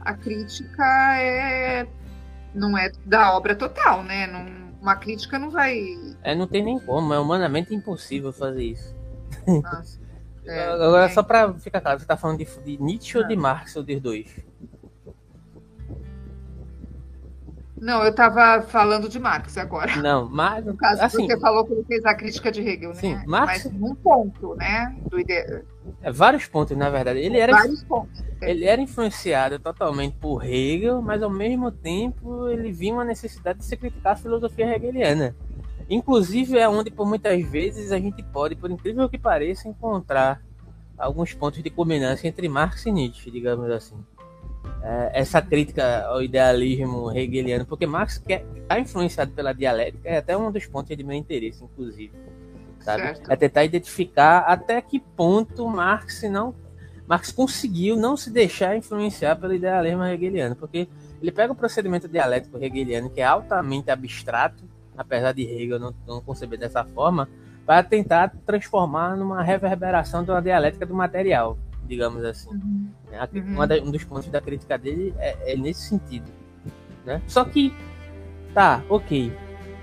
[0.00, 0.84] A crítica
[1.18, 1.86] é.
[2.54, 4.26] Não é da obra total, né?
[4.26, 4.46] Não,
[4.80, 5.78] uma crítica não vai.
[6.22, 8.94] É, não tem nem como, é humanamente impossível fazer isso.
[9.46, 10.06] Nossa.
[10.48, 11.08] É, Agora, é.
[11.08, 13.22] só para ficar claro, você tá falando de, de Nietzsche ah.
[13.22, 14.45] ou de Marx ou dos dois?
[17.86, 19.94] Não, eu estava falando de Marx agora.
[20.02, 20.66] Não, Marx.
[20.66, 22.96] No caso, assim, você falou que ele fez a crítica de Hegel, né?
[22.96, 23.64] Sim, Marx.
[23.64, 24.92] Mas num ponto, né?
[25.08, 25.32] Do ide...
[25.32, 27.20] é, vários pontos, na verdade.
[27.20, 28.24] Ele era, vários pontos.
[28.42, 33.64] Ele era influenciado totalmente por Hegel, mas ao mesmo tempo ele via uma necessidade de
[33.64, 35.36] se criticar a filosofia hegeliana.
[35.88, 40.42] Inclusive é onde, por muitas vezes, a gente pode, por incrível que pareça, encontrar
[40.98, 43.96] alguns pontos de combinância entre Marx e Nietzsche, digamos assim
[45.12, 50.66] essa crítica ao idealismo hegeliano, porque Marx está influenciado pela dialética, é até um dos
[50.66, 52.12] pontos de meu interesse, inclusive.
[52.80, 53.02] Sabe?
[53.02, 53.32] Certo.
[53.32, 56.54] É tentar identificar até que ponto Marx não
[57.06, 60.88] Marx conseguiu não se deixar influenciar pelo idealismo hegeliano, porque
[61.22, 64.64] ele pega o procedimento dialético hegeliano, que é altamente abstrato,
[64.96, 67.28] apesar de Hegel não, não conceber dessa forma,
[67.64, 72.50] para tentar transformar numa reverberação de uma dialética do material digamos assim.
[72.50, 72.88] Uhum.
[73.12, 73.88] uhum.
[73.88, 76.30] um dos pontos da crítica dele é, é, nesse sentido.
[77.04, 77.22] Né?
[77.26, 77.72] Só que,
[78.52, 79.32] tá, ok.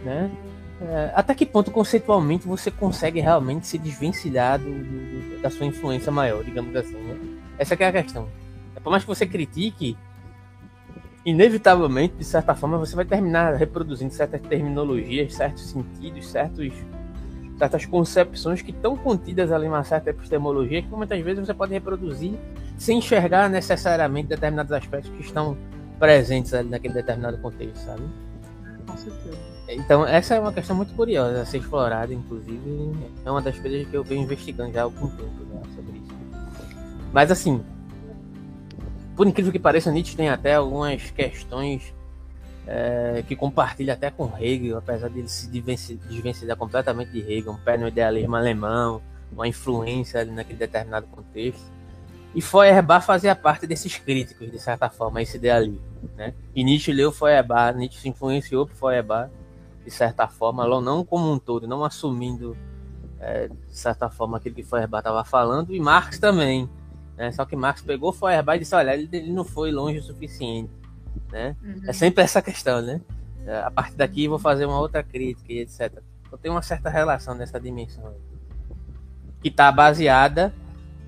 [0.03, 0.31] Né?
[0.81, 6.11] É, até que ponto conceitualmente você consegue realmente se desvencilhar do, do, da sua influência
[6.11, 6.97] maior, digamos assim.
[6.97, 7.39] Né?
[7.57, 8.27] Essa é a questão.
[8.75, 9.97] É, por mais que você critique,
[11.25, 16.73] inevitavelmente, de certa forma, você vai terminar reproduzindo certas terminologias, certos sentidos, certos
[17.57, 21.73] certas concepções que estão contidas ali em uma certa epistemologia que muitas vezes você pode
[21.73, 22.33] reproduzir
[22.77, 25.57] sem enxergar necessariamente determinados aspectos que estão
[25.99, 28.03] presentes ali naquele determinado contexto, sabe?
[28.87, 29.37] Com certeza.
[29.69, 32.91] Então, essa é uma questão muito curiosa a ser explorada, inclusive,
[33.25, 36.13] é uma das coisas que eu venho investigando já há algum tempo né, sobre isso.
[37.13, 37.63] Mas, assim,
[39.15, 41.93] por incrível que pareça, Nietzsche tem até algumas questões
[42.65, 47.57] é, que compartilha até com Hegel, apesar de ele se desvencilhar completamente de Hegel, um
[47.57, 51.71] pé no idealismo alemão, uma influência ali naquele determinado contexto.
[52.33, 55.81] E Feuerbach fazia parte desses críticos, de certa forma, esse idealismo.
[56.15, 56.33] Né?
[56.55, 59.29] E Nietzsche leu Feuerbach, Nietzsche se influenciou por Feuerbach,
[59.83, 62.57] de certa forma, não como um todo, não assumindo,
[63.19, 66.67] é, de certa forma, aquilo que Feuerbach estava falando, e Marx também.
[67.17, 67.31] Né?
[67.31, 70.82] Só que Marx pegou Feuerbach e disse, olha, ele, ele não foi longe o suficiente
[71.31, 71.55] né?
[71.63, 71.81] Uhum.
[71.87, 73.01] É sempre essa questão, né?
[73.45, 76.01] É, a partir daqui vou fazer uma outra crítica e etc.
[76.25, 78.15] Então tem uma certa relação nessa dimensão
[79.41, 80.53] que está baseada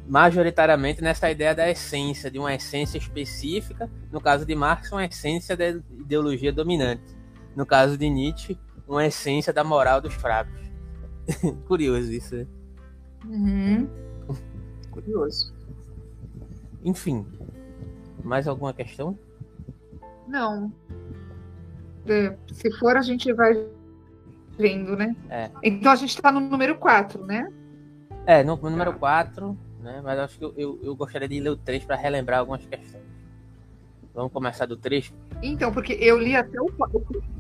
[0.08, 3.90] majoritariamente nessa ideia da essência, de uma essência específica.
[4.12, 7.16] No caso de Marx, uma essência da ideologia dominante.
[7.56, 10.60] No caso de Nietzsche, uma essência da moral dos fracos.
[11.68, 12.48] Curioso isso, né?
[13.26, 13.90] Uhum.
[14.92, 15.54] Curioso.
[16.84, 17.26] Enfim,
[18.24, 19.18] mais alguma questão?
[20.28, 20.72] Não.
[22.08, 23.68] É, se for, a gente vai
[24.58, 25.16] vendo, né?
[25.30, 25.50] É.
[25.64, 27.52] Então a gente está no número 4, né?
[28.26, 30.02] É, no, no número 4, né?
[30.04, 33.04] Mas acho que eu, eu, eu gostaria de ler o 3 para relembrar algumas questões.
[34.14, 35.14] Vamos começar do 3?
[35.44, 36.70] Então, porque eu li até o.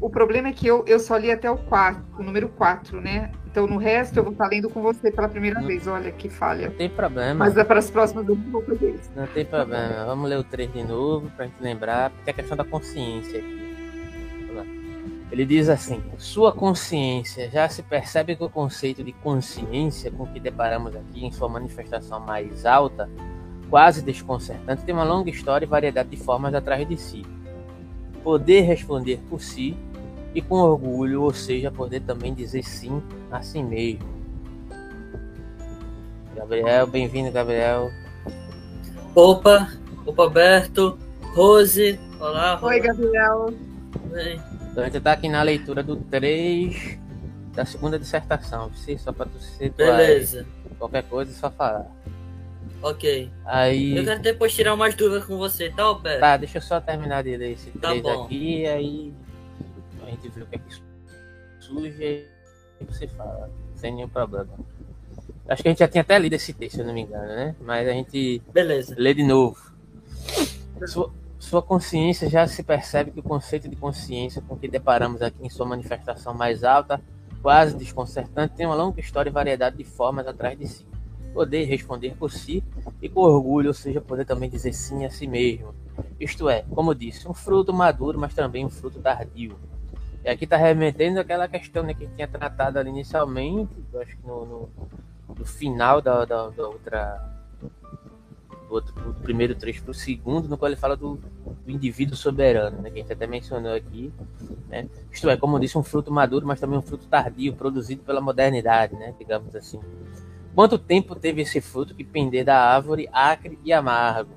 [0.01, 3.31] O problema é que eu, eu só li até o 4, o número 4, né?
[3.55, 5.87] Então, no resto, eu vou estar lendo com você pela primeira não, vez.
[5.87, 6.67] Olha que falha.
[6.67, 7.45] Não tem problema.
[7.45, 9.09] Mas é para as próximas eu vou fazer isso.
[9.15, 10.03] Não tem problema.
[10.05, 12.65] Vamos ler o 3 de novo para a gente lembrar, porque é a questão da
[12.65, 13.65] consciência aqui.
[15.31, 20.37] Ele diz assim: sua consciência já se percebe que o conceito de consciência com que
[20.37, 23.09] deparamos aqui em sua manifestação mais alta,
[23.69, 27.25] quase desconcertante, tem uma longa história e variedade de formas atrás de si.
[28.21, 29.77] Poder responder por si
[30.35, 34.13] e com orgulho, ou seja, poder também dizer sim a si mesmo.
[36.35, 37.89] Gabriel, bem-vindo, Gabriel.
[39.15, 39.71] Opa,
[40.05, 40.99] opa, Alberto,
[41.33, 42.59] Rose, olá.
[42.61, 43.53] Oi, Gabriel.
[44.11, 44.41] Bem.
[44.69, 46.99] Então a gente está aqui na leitura do 3
[47.53, 49.95] da segunda dissertação, sim, só para tu situar.
[49.95, 50.45] Beleza.
[50.77, 51.89] Qualquer coisa é só falar.
[52.81, 53.31] Ok.
[53.45, 53.95] Aí.
[53.95, 56.19] Eu quero depois tirar umas dúvidas com você, tá, Alberto?
[56.19, 58.25] Tá, deixa eu só terminar de ler esse Tá 3 bom.
[58.25, 59.13] aqui, e aí
[60.15, 60.75] gente vê o que é que
[61.59, 62.27] surge
[62.79, 64.49] e você fala, sem nenhum problema.
[65.47, 67.27] Acho que a gente já tinha até lido esse texto, se eu não me engano,
[67.27, 67.55] né?
[67.61, 68.95] Mas a gente Beleza.
[68.97, 69.57] lê de novo.
[70.87, 75.45] Sua, sua consciência já se percebe que o conceito de consciência com que deparamos aqui
[75.45, 76.99] em sua manifestação mais alta,
[77.41, 80.85] quase desconcertante, tem uma longa história e variedade de formas atrás de si.
[81.33, 82.63] Poder responder por si
[83.01, 85.75] e com orgulho, ou seja, poder também dizer sim a si mesmo.
[86.19, 89.55] Isto é, como disse, um fruto maduro, mas também um fruto tardio.
[90.25, 94.43] E aqui está remetendo àquela questão né, que tinha tratado ali inicialmente, acho que no,
[94.43, 94.69] no,
[95.37, 97.31] no final da, da, da outra
[98.67, 101.17] do, outro, do primeiro trecho para o segundo, no qual ele fala do,
[101.63, 104.11] do indivíduo soberano, né, que a gente até mencionou aqui.
[104.67, 104.89] Né?
[105.11, 108.19] Isto é, como eu disse, um fruto maduro, mas também um fruto tardio, produzido pela
[108.19, 109.79] modernidade, né, digamos assim.
[110.55, 114.31] Quanto tempo teve esse fruto que pender da árvore acre e amargo?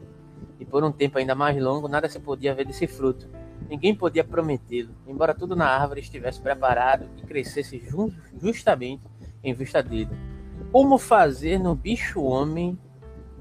[0.61, 3.27] E por um tempo ainda mais longo, nada se podia ver desse fruto.
[3.69, 9.03] Ninguém podia prometê-lo, embora tudo na árvore estivesse preparado e crescesse ju justamente
[9.45, 10.11] em vista dele.
[10.73, 12.79] Como fazer no bicho homem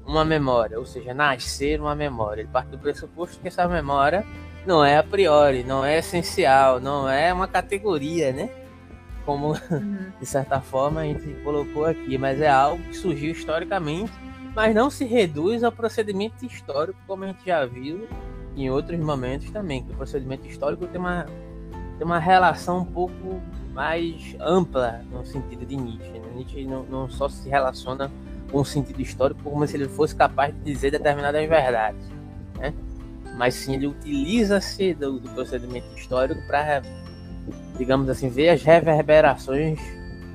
[0.06, 2.42] uma memória, ou seja, nascer uma memória.
[2.42, 4.24] Ele parte do pressuposto que essa memória
[4.66, 8.50] não é a priori, não é essencial, não é uma categoria, né?
[9.24, 10.12] Como Uhum.
[10.18, 14.12] de certa forma a gente colocou aqui, mas é algo que surgiu historicamente,
[14.54, 18.08] mas não se reduz ao procedimento histórico, como a gente já viu
[18.64, 21.26] em outros momentos também, que o procedimento histórico tem uma,
[21.96, 23.40] tem uma relação um pouco
[23.72, 26.18] mais ampla no sentido de Nietzsche.
[26.18, 26.28] Né?
[26.34, 28.10] Nietzsche não, não só se relaciona
[28.50, 32.02] com o sentido histórico como se ele fosse capaz de dizer determinadas verdades,
[32.56, 32.72] né?
[33.36, 36.82] mas sim ele utiliza-se do, do procedimento histórico para
[37.76, 39.78] digamos assim, ver as reverberações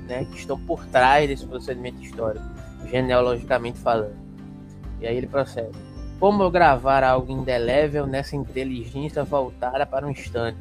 [0.08, 2.46] né, que estão por trás desse procedimento histórico,
[2.90, 4.16] genealogicamente falando.
[5.00, 5.78] E aí ele procede.
[6.24, 10.58] Como eu gravar algo indelével nessa inteligência voltada para um instante,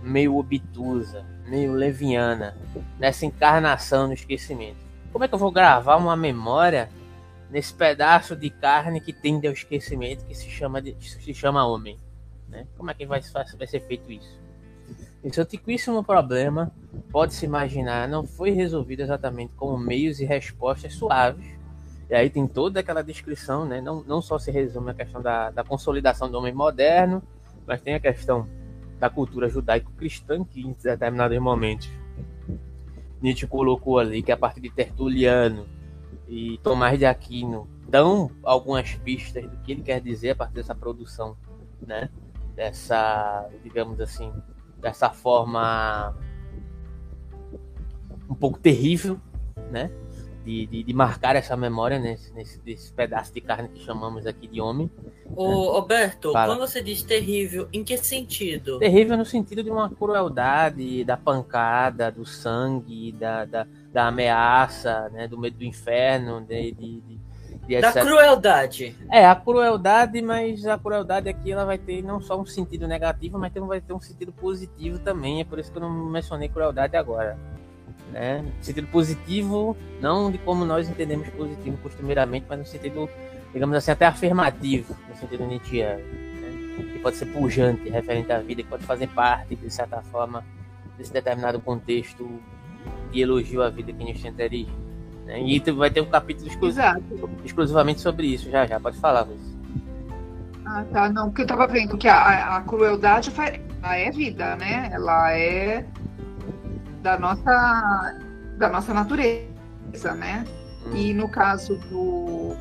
[0.00, 2.56] meio obtusa, meio leviana,
[3.00, 4.76] nessa encarnação no esquecimento?
[5.10, 6.88] Como é que eu vou gravar uma memória
[7.50, 11.98] nesse pedaço de carne que tende ao esquecimento que se chama, de, se chama homem?
[12.48, 12.68] Né?
[12.78, 13.20] Como é que vai,
[13.58, 14.40] vai ser feito isso?
[15.24, 16.70] Esse antiquíssimo problema,
[17.10, 21.60] pode-se imaginar, não foi resolvido exatamente com meios e respostas suaves.
[22.12, 23.80] E aí tem toda aquela descrição, né?
[23.80, 27.22] não, não só se resume a questão da, da consolidação do homem moderno,
[27.66, 28.46] mas tem a questão
[28.98, 31.88] da cultura judaico-cristã, que em determinados momentos
[33.18, 35.66] Nietzsche colocou ali que a partir de Tertuliano
[36.28, 40.74] e Tomás de Aquino dão algumas pistas do que ele quer dizer a partir dessa
[40.74, 41.34] produção,
[41.80, 42.10] né?
[42.54, 44.30] Dessa, digamos assim,
[44.82, 46.14] dessa forma
[48.28, 49.18] um pouco terrível,
[49.70, 49.90] né?
[50.44, 54.48] De, de, de marcar essa memória nesse, nesse, nesse, pedaço de carne que chamamos aqui
[54.48, 54.90] de homem.
[55.36, 56.54] Ô, Roberto, Fala.
[56.54, 58.78] quando você diz terrível, em que sentido?
[58.80, 65.28] Terrível no sentido de uma crueldade, da pancada, do sangue, da, da, da ameaça, né?
[65.28, 67.20] do medo do inferno, de, de, de,
[67.66, 68.02] de Da etc.
[68.02, 68.96] crueldade.
[69.10, 73.38] É, a crueldade, mas a crueldade aqui ela vai ter não só um sentido negativo,
[73.38, 75.40] mas também vai ter um sentido positivo também.
[75.40, 77.38] É por isso que eu não mencionei crueldade agora.
[78.10, 78.44] Né?
[78.60, 83.08] Sentido positivo, não de como nós entendemos positivo costumeiramente, mas no sentido,
[83.52, 86.02] digamos assim, até afirmativo, no sentido nietzscheano.
[86.02, 86.92] Né?
[86.92, 90.44] Que pode ser pujante, referente à vida, que pode fazer parte, de certa forma,
[90.98, 92.28] desse determinado contexto
[93.10, 94.68] de elogio à vida que Nietzsche interage.
[95.24, 95.40] Né?
[95.40, 96.50] E tu vai ter um capítulo
[97.44, 99.52] exclusivamente sobre isso, já já, pode falar, Luiz.
[100.64, 101.08] Ah, tá.
[101.08, 103.32] Não, porque eu tava vendo que a, a crueldade
[103.82, 104.90] ela é vida, né?
[104.92, 105.84] Ela é
[107.02, 108.14] da nossa,
[108.56, 110.44] da nossa natureza, né?
[110.94, 112.54] E no caso do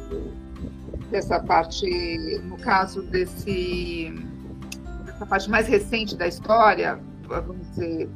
[1.10, 4.14] dessa parte, no caso desse
[5.06, 8.10] dessa parte mais recente da história, vamos dizer,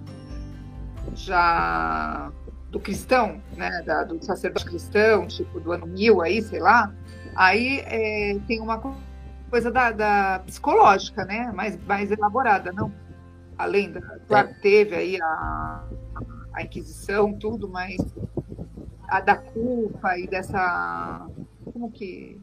[1.14, 2.32] já
[2.72, 6.92] do cristão, né, da, do sacerdote cristão, tipo do ano mil aí, sei lá,
[7.36, 8.96] aí é, tem uma co-
[9.50, 12.92] coisa da, da psicológica, né, mais, mais elaborada, não?
[13.58, 14.02] Além da.
[14.28, 15.84] Claro, teve aí a,
[16.54, 17.98] a Inquisição, tudo, mas
[19.08, 21.28] a da culpa e dessa.
[21.64, 22.40] Como que.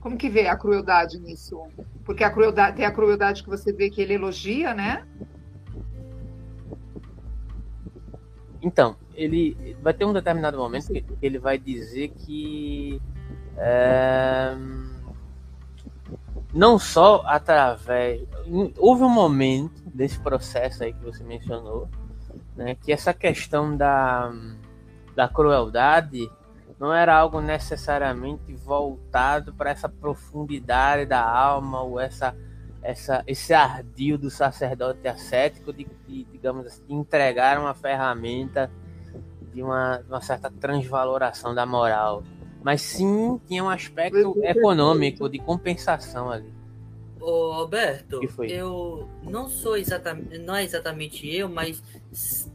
[0.00, 1.60] Como que vê a crueldade nisso?
[2.04, 5.06] Porque a crueldade tem a crueldade que você vê que ele elogia, né?
[8.62, 13.00] Então, ele vai ter um determinado momento que ele vai dizer que
[13.56, 14.54] é,
[16.52, 18.22] não só através.
[18.78, 21.88] Houve um momento desse processo aí que você mencionou,
[22.56, 24.32] né, que essa questão da,
[25.14, 26.30] da crueldade
[26.78, 32.36] não era algo necessariamente voltado para essa profundidade da alma ou essa,
[32.82, 38.70] essa esse ardil do sacerdote ascético de, de digamos assim, entregar uma ferramenta
[39.52, 42.22] de uma, de uma certa transvaloração da moral
[42.62, 46.52] mas sim tinha um aspecto econômico de compensação ali.
[47.20, 51.82] Ô, Alberto, eu não sou exatamente, não é exatamente eu, mas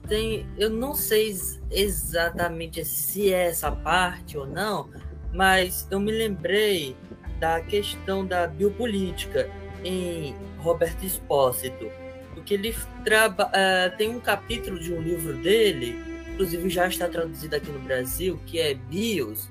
[0.07, 1.35] tem, eu não sei
[1.69, 4.89] exatamente se é essa parte ou não,
[5.33, 6.95] mas eu me lembrei
[7.39, 9.49] da questão da biopolítica
[9.83, 11.91] em Roberto Espósito,
[12.33, 12.73] porque ele
[13.03, 15.95] traba, uh, tem um capítulo de um livro dele,
[16.31, 19.49] inclusive já está traduzido aqui no Brasil, que é Bios,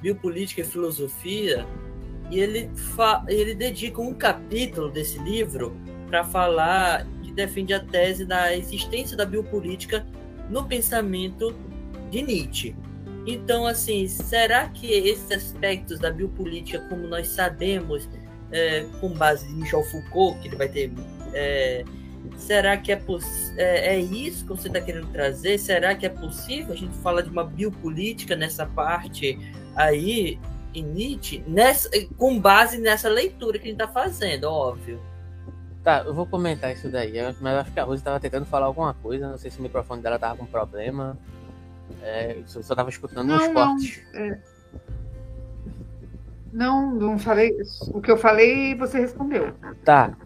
[0.00, 1.66] Biopolítica e Filosofia,
[2.30, 2.70] e ele,
[3.28, 5.76] ele dedica um capítulo desse livro
[6.08, 10.06] para falar que defende a tese da existência da biopolítica
[10.48, 11.54] no pensamento
[12.10, 12.74] de Nietzsche.
[13.26, 18.08] Então, assim, será que esses aspectos da biopolítica, como nós sabemos,
[18.52, 20.92] é, com base em Michel Foucault, que ele vai ter.
[21.32, 21.84] É,
[22.36, 23.00] será que é,
[23.56, 25.58] é, é isso que você está querendo trazer?
[25.58, 29.38] Será que é possível a gente falar de uma biopolítica nessa parte
[29.74, 30.38] aí
[30.74, 35.00] em Nietzsche nessa, com base nessa leitura que a gente está fazendo, óbvio.
[35.82, 38.66] Tá, eu vou comentar isso daí, mas eu acho que a Rose estava tentando falar
[38.66, 41.18] alguma coisa, não sei se o microfone dela tava com problema.
[42.02, 44.02] É, eu só estava escutando não, uns não, cortes.
[44.14, 44.38] É...
[46.52, 47.56] Não, não falei.
[47.88, 49.54] O que eu falei, você respondeu.
[49.84, 50.16] Tá.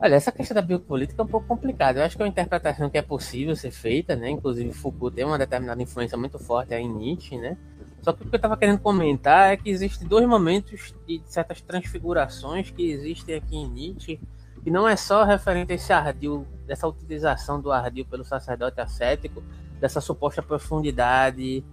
[0.00, 2.00] Olha, essa questão da biopolítica é um pouco complicada.
[2.00, 4.30] Eu acho que é uma interpretação que é possível ser feita, né?
[4.30, 7.56] Inclusive, Foucault tem uma determinada influência muito forte aí em Nietzsche, né?
[8.02, 11.60] Só que o que eu estava querendo comentar é que existem dois momentos de certas
[11.60, 14.20] transfigurações que existem aqui em Nietzsche,
[14.62, 19.42] que não é só referente a esse ardil, dessa utilização do ardil pelo sacerdote ascético,
[19.80, 21.64] dessa suposta profundidade,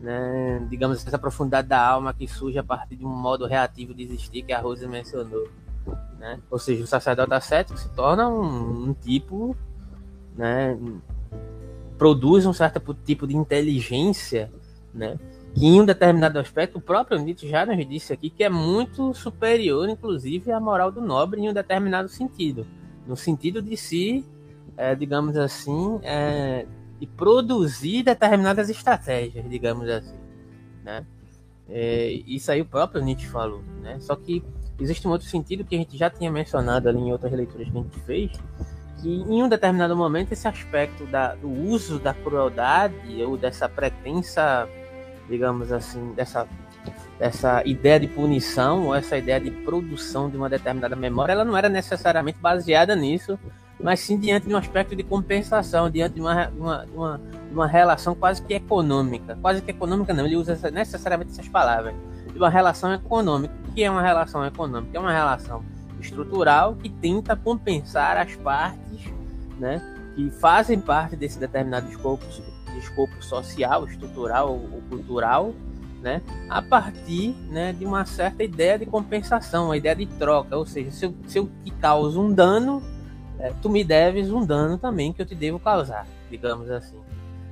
[0.00, 4.02] né, digamos essa profundidade da alma que surge a partir de um modo reativo de
[4.02, 5.48] existir que a Rose mencionou.
[6.18, 6.38] Né?
[6.50, 9.56] Ou seja, o sacerdote ascético se torna um, um tipo,
[10.34, 10.78] né,
[11.98, 14.52] produz um certo tipo de inteligência,
[14.92, 15.18] né,
[15.54, 19.14] que em um determinado aspecto, o próprio Nietzsche já nos disse aqui que é muito
[19.14, 22.66] superior, inclusive, à moral do nobre em um determinado sentido.
[23.06, 24.24] No sentido de se,
[24.76, 26.66] é, digamos assim, é,
[26.98, 30.18] de produzir determinadas estratégias, digamos assim.
[30.82, 31.06] Né?
[31.68, 33.62] É, isso aí o próprio Nietzsche falou.
[33.80, 33.98] Né?
[34.00, 34.42] Só que
[34.80, 37.78] existe um outro sentido que a gente já tinha mencionado ali em outras leituras que
[37.78, 38.32] a gente fez,
[39.00, 44.68] que em um determinado momento esse aspecto da, do uso da crueldade ou dessa pretensa
[45.28, 46.46] digamos assim, dessa,
[47.18, 51.56] dessa ideia de punição ou essa ideia de produção de uma determinada memória, ela não
[51.56, 53.38] era necessariamente baseada nisso,
[53.80, 57.20] mas sim diante de um aspecto de compensação, diante de uma, uma, uma,
[57.50, 59.36] uma relação quase que econômica.
[59.40, 61.94] Quase que econômica não, ele usa necessariamente essas palavras.
[62.32, 63.54] De uma relação econômica.
[63.68, 64.96] O que é uma relação econômica?
[64.96, 65.64] É uma relação
[66.00, 69.12] estrutural que tenta compensar as partes
[69.58, 69.80] né,
[70.14, 72.24] que fazem parte desse determinado escopo
[72.74, 75.54] de escopo social, estrutural ou cultural,
[76.02, 76.20] né,
[76.50, 80.56] a partir né, de uma certa ideia de compensação, uma ideia de troca.
[80.56, 82.82] Ou seja, se eu, se eu te causo um dano,
[83.38, 86.98] é, tu me deves um dano também que eu te devo causar, digamos assim.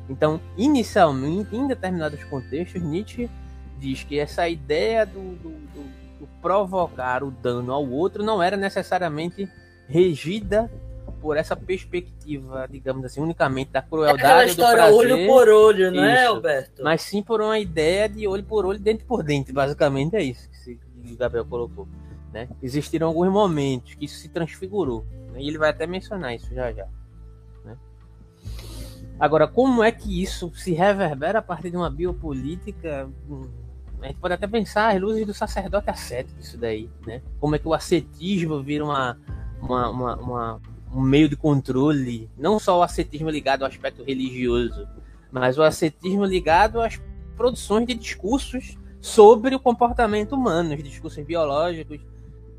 [0.09, 3.31] Então, inicialmente, em determinados contextos, Nietzsche
[3.79, 5.83] diz que essa ideia do, do, do,
[6.21, 9.49] do provocar o dano ao outro não era necessariamente
[9.89, 10.71] regida
[11.23, 14.21] por essa perspectiva, digamos assim, unicamente da crueldade.
[14.21, 16.83] É aquela história prazer, olho por olho, não é, Alberto?
[16.83, 20.51] Mas sim por uma ideia de olho por olho, dente por dente, basicamente é isso
[21.05, 21.89] que o Gabriel colocou.
[22.33, 22.49] Né?
[22.63, 25.05] Existiram alguns momentos que isso se transfigurou.
[25.33, 25.43] Né?
[25.43, 26.87] E ele vai até mencionar isso já já.
[27.65, 27.77] Né?
[29.19, 33.09] Agora, como é que isso se reverbera a partir de uma biopolítica?
[33.29, 33.49] Hum,
[34.01, 37.23] a gente pode até pensar as luzes do sacerdote ascético, isso daí, né?
[37.39, 39.17] Como é que o ascetismo vira uma,
[39.61, 40.61] uma, uma, uma
[40.95, 44.87] um meio de controle, não só o ascetismo ligado ao aspecto religioso,
[45.31, 47.01] mas o ascetismo ligado às
[47.37, 52.01] produções de discursos sobre o comportamento humano, os discursos biológicos,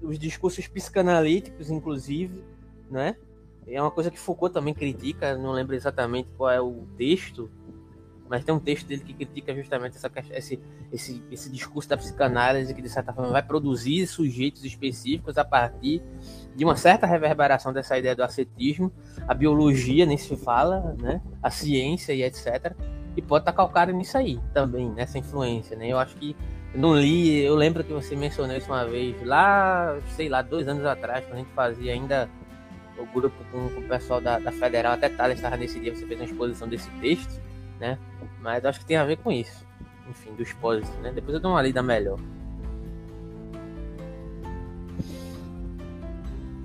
[0.01, 2.43] os discursos psicanalíticos, inclusive,
[2.89, 3.15] né?
[3.65, 7.49] É uma coisa que Foucault também critica, não lembro exatamente qual é o texto,
[8.33, 10.59] mas tem um texto dele que critica justamente essa, esse,
[10.91, 16.01] esse, esse discurso da psicanálise que, de certa forma, vai produzir sujeitos específicos a partir
[16.55, 18.91] de uma certa reverberação dessa ideia do ascetismo.
[19.27, 21.21] A biologia nem se fala, né?
[21.43, 22.73] a ciência e etc.
[23.15, 25.77] E pode estar calcado nisso aí também, nessa influência.
[25.77, 25.89] Né?
[25.89, 26.35] Eu acho que
[26.73, 30.83] não li, eu lembro que você mencionou isso uma vez, lá, sei lá, dois anos
[30.85, 32.27] atrás, quando a gente fazia ainda
[32.97, 36.03] o grupo com, com o pessoal da, da Federal, até Thales estava nesse dia, você
[36.07, 37.39] fez uma exposição desse texto,
[37.83, 37.99] né?
[38.41, 39.65] Mas acho que tem a ver com isso.
[40.09, 41.11] Enfim, do exposito, né?
[41.13, 42.17] Depois eu dou uma lida melhor.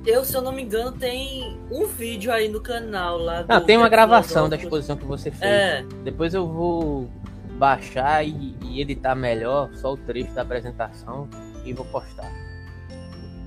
[0.07, 3.43] Eu, se eu não me engano, tem um vídeo aí no canal lá.
[3.43, 5.43] Do, ah, tem uma gravação da exposição que você fez.
[5.43, 5.85] É.
[6.05, 7.11] Depois eu vou
[7.59, 11.29] baixar e, e editar melhor só o trecho da apresentação
[11.65, 12.31] e vou postar.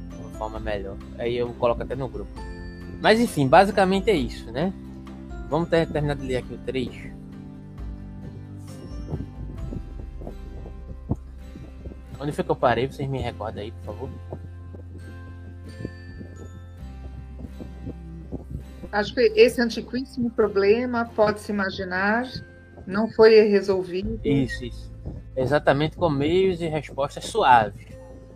[0.09, 0.97] De uma forma melhor.
[1.17, 2.31] Aí eu coloco até no grupo.
[3.01, 4.73] Mas enfim, basicamente é isso, né?
[5.49, 7.10] Vamos ter, terminar de ler aqui o trecho.
[12.21, 12.85] Onde foi que eu parei?
[12.85, 14.09] Vocês me recordam aí, por favor?
[18.91, 22.27] Acho que esse antiquíssimo problema, pode-se imaginar,
[22.85, 24.19] não foi resolvido.
[24.23, 24.93] Isso, isso.
[25.35, 27.87] Exatamente com meios e respostas suaves.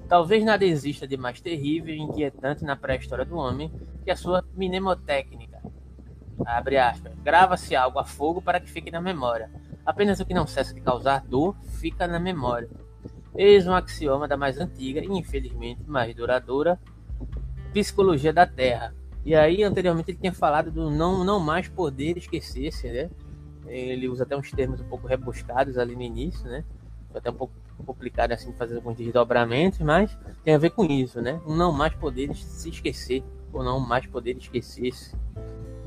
[0.07, 3.71] Talvez nada exista de mais terrível e inquietante na pré-história do homem
[4.03, 5.61] que a sua mnemotécnica.
[6.43, 7.13] Abre aspas.
[7.23, 9.51] Grava-se algo a fogo para que fique na memória.
[9.85, 12.67] Apenas o que não cessa de causar dor fica na memória.
[13.37, 16.79] Eis um axioma da mais antiga e, infelizmente, mais duradoura
[17.73, 18.95] psicologia da Terra.
[19.25, 23.09] E aí, anteriormente, ele tinha falado do não, não mais poder esquecer-se, né?
[23.67, 26.63] Ele usa até uns termos um pouco rebuscados ali no início, né?
[27.09, 27.53] Foi até um pouco
[27.85, 31.41] complicado assim fazer alguns desdobramentos, mas tem a ver com isso, né?
[31.45, 35.15] Não mais poder se esquecer, ou não mais poder esquecer-se.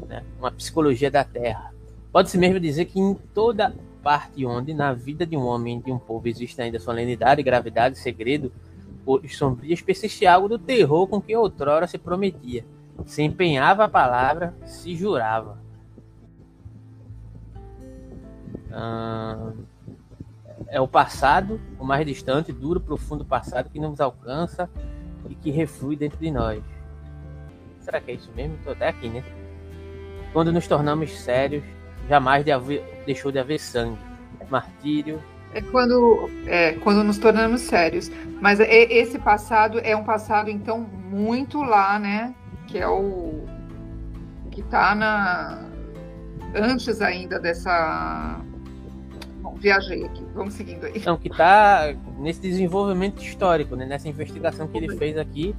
[0.06, 0.24] Né?
[0.38, 1.72] Uma psicologia da Terra.
[2.12, 5.92] Pode-se mesmo dizer que em toda parte onde na vida de um homem e de
[5.92, 8.52] um povo existe ainda solenidade, gravidade, segredo,
[9.04, 12.64] cores sombrias, persiste algo do terror com que outrora se prometia.
[13.06, 15.58] Se empenhava a palavra, se jurava.
[18.72, 19.52] Ah,
[20.68, 24.68] é o passado, o mais distante, duro, profundo passado que nos alcança
[25.28, 26.62] e que reflui dentro de nós.
[27.80, 28.56] Será que é isso mesmo?
[28.56, 29.24] Estou até aqui, né?
[30.32, 31.64] Quando nos tornamos sérios,
[32.08, 32.50] jamais de
[33.08, 33.98] deixou de haver sangue,
[34.50, 35.22] martírio.
[35.54, 38.10] É quando, é quando nos tornamos sérios.
[38.38, 42.34] Mas é, esse passado é um passado, então, muito lá, né?
[42.66, 43.46] Que é o.
[44.50, 45.58] que está na.
[46.54, 48.40] antes ainda dessa.
[49.40, 50.92] Bom, viajei aqui, vamos seguindo aí.
[50.96, 53.86] Então, que está nesse desenvolvimento histórico, né?
[53.86, 55.56] nessa investigação que ele fez aqui,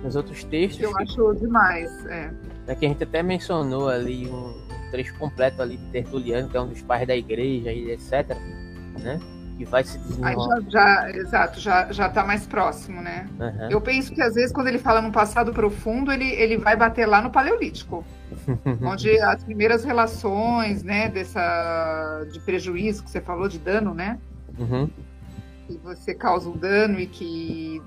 [0.00, 0.80] nos outros textos.
[0.80, 1.02] Eu que...
[1.02, 2.32] acho demais, é.
[2.68, 2.74] é.
[2.76, 4.63] Que a gente até mencionou ali um,
[4.94, 8.36] trecho completo ali de Tertuliano, que é um dos pais da igreja e etc,
[9.00, 9.18] né?
[9.58, 10.62] Que vai se desenvolver.
[10.62, 13.28] Aí já, já, exato, já, já tá mais próximo, né?
[13.40, 13.70] Uhum.
[13.70, 17.06] Eu penso que às vezes quando ele fala no passado profundo, ele, ele vai bater
[17.06, 18.04] lá no Paleolítico.
[18.82, 24.18] onde as primeiras relações, né, dessa de prejuízo que você falou, de dano, né?
[24.56, 24.88] Uhum.
[25.66, 27.82] Que você causa um dano e que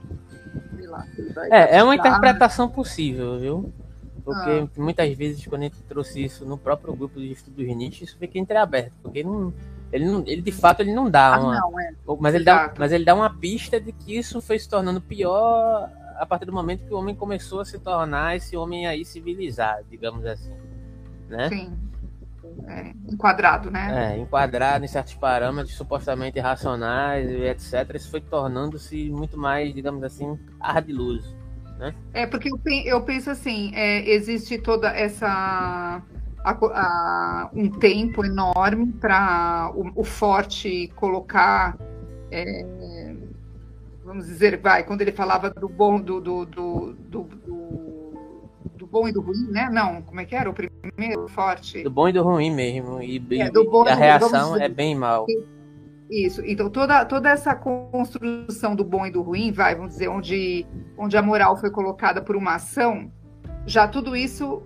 [0.87, 1.05] Lá,
[1.51, 3.73] é, é uma interpretação possível, viu?
[4.27, 4.67] Porque ah.
[4.75, 8.37] muitas vezes, quando a gente trouxe isso no próprio grupo de estudos Nietzsche, isso fica
[8.37, 8.91] entreaberto.
[9.01, 9.53] Porque não,
[9.89, 11.53] ele, não, ele de fato ele não dá ah, uma.
[11.57, 11.93] Não, é.
[12.19, 15.89] mas, ele dá, mas ele dá uma pista de que isso foi se tornando pior
[16.17, 19.85] a partir do momento que o homem começou a se tornar esse homem aí civilizado,
[19.89, 20.53] digamos assim.
[21.29, 21.47] Né?
[21.47, 21.77] Sim.
[22.67, 24.13] É, enquadrado, né?
[24.13, 27.95] É, enquadrado em certos parâmetros supostamente racionais e etc.
[27.95, 31.33] Isso foi tornando-se muito mais, digamos assim, ardiloso.
[31.77, 31.93] Né?
[32.13, 32.49] É, porque
[32.85, 36.01] eu, penso assim, é, existe toda essa.
[36.43, 41.77] A, a, um tempo enorme para o, o, forte colocar.
[42.31, 43.15] É,
[44.03, 47.23] vamos dizer, vai, quando ele falava do bom, do, do, do, do,
[48.77, 49.69] do bom e do ruim, né?
[49.69, 50.49] Não, como é que era?
[50.49, 51.83] O primeiro forte.
[51.83, 53.01] Do bom e do ruim mesmo.
[53.01, 55.25] E, é, e a reação é bem mal.
[56.09, 56.41] Isso.
[56.45, 60.65] Então, toda, toda essa construção do bom e do ruim, vai, vamos dizer, onde,
[60.97, 63.11] onde a moral foi colocada por uma ação,
[63.65, 64.63] já tudo isso,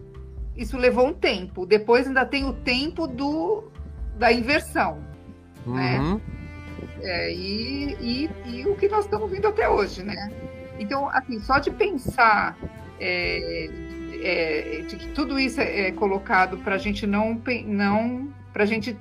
[0.56, 1.66] isso levou um tempo.
[1.66, 3.64] Depois ainda tem o tempo do,
[4.18, 5.00] da inversão.
[5.66, 6.00] Né?
[6.00, 6.14] Uhum.
[6.16, 6.22] Né?
[7.04, 10.32] É, e, e, e, o que nós estamos vendo até hoje, né?
[10.80, 12.56] Então, assim, só de pensar
[13.00, 13.70] é,
[14.22, 18.66] é, de que tudo isso é, é colocado para a gente não, não para a
[18.66, 18.96] gente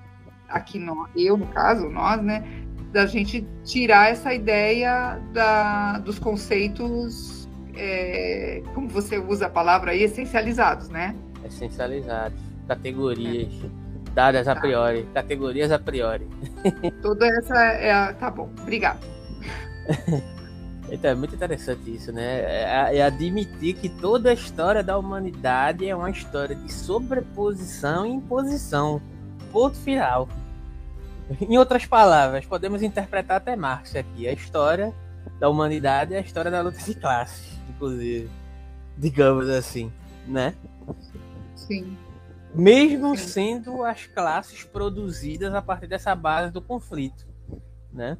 [0.51, 2.44] aqui no, eu no caso, nós, né,
[2.92, 10.03] da gente tirar essa ideia da, dos conceitos é, como você usa a palavra aí,
[10.03, 11.14] essencializados, né?
[11.44, 13.68] Essencializados, categorias é.
[14.12, 14.61] dadas a tá.
[14.61, 16.28] priori, categorias a priori.
[17.01, 19.01] Toda essa é, tá bom, obrigado.
[20.92, 22.40] Então, é muito interessante isso, né?
[22.40, 28.11] É, é, admitir que toda a história da humanidade é uma história de sobreposição e
[28.11, 29.01] imposição.
[29.53, 30.28] Ponto final.
[31.40, 34.26] Em outras palavras, podemos interpretar até Marx aqui.
[34.26, 34.94] A história
[35.38, 38.30] da humanidade é a história da luta de classes, inclusive.
[38.96, 39.92] Digamos assim,
[40.26, 40.55] né?
[41.55, 41.96] Sim.
[42.55, 43.28] Mesmo Sim.
[43.28, 47.26] sendo as classes produzidas a partir dessa base do conflito,
[47.92, 48.18] né?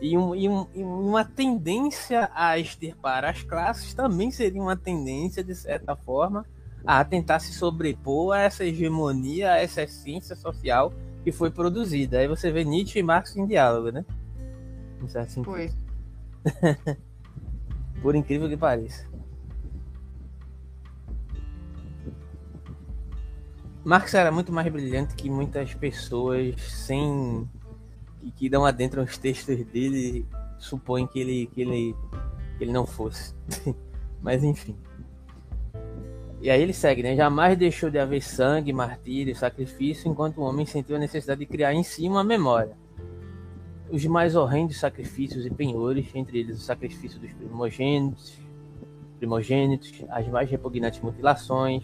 [0.00, 5.42] E, um, e, um, e, uma tendência a extirpar as classes também seria uma tendência,
[5.44, 6.46] de certa forma,
[6.84, 12.18] a tentar se sobrepor a essa hegemonia, a essa essência social que foi produzida.
[12.18, 14.04] Aí você vê Nietzsche e Marx em diálogo, né?
[15.14, 15.42] Assim.
[15.42, 15.70] Foi.
[18.02, 19.08] Por incrível que pareça.
[23.84, 27.48] Marx era muito mais brilhante que muitas pessoas sem
[28.20, 30.26] que, que dão adentro os textos dele
[30.58, 31.96] supõem que ele, que ele,
[32.58, 33.34] que ele não fosse.
[34.20, 34.76] Mas enfim.
[36.40, 37.14] E aí ele segue, né?
[37.14, 41.74] Jamais deixou de haver sangue, martírio, sacrifício, enquanto o homem sentiu a necessidade de criar
[41.74, 42.76] em si uma memória.
[43.90, 48.38] Os mais horrendos sacrifícios e penhores, entre eles o sacrifício dos primogênitos,
[49.18, 51.82] primogênitos, as mais repugnantes mutilações,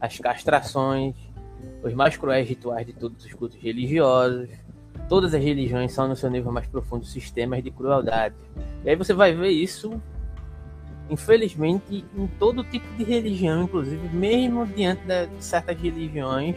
[0.00, 1.14] as castrações,
[1.82, 4.50] os mais cruéis rituais de todos os cultos religiosos,
[5.08, 8.34] Todas as religiões são, no seu nível mais profundo, sistemas de crueldade.
[8.84, 10.00] E aí você vai ver isso,
[11.08, 16.56] infelizmente, em todo tipo de religião, inclusive, mesmo diante de certas religiões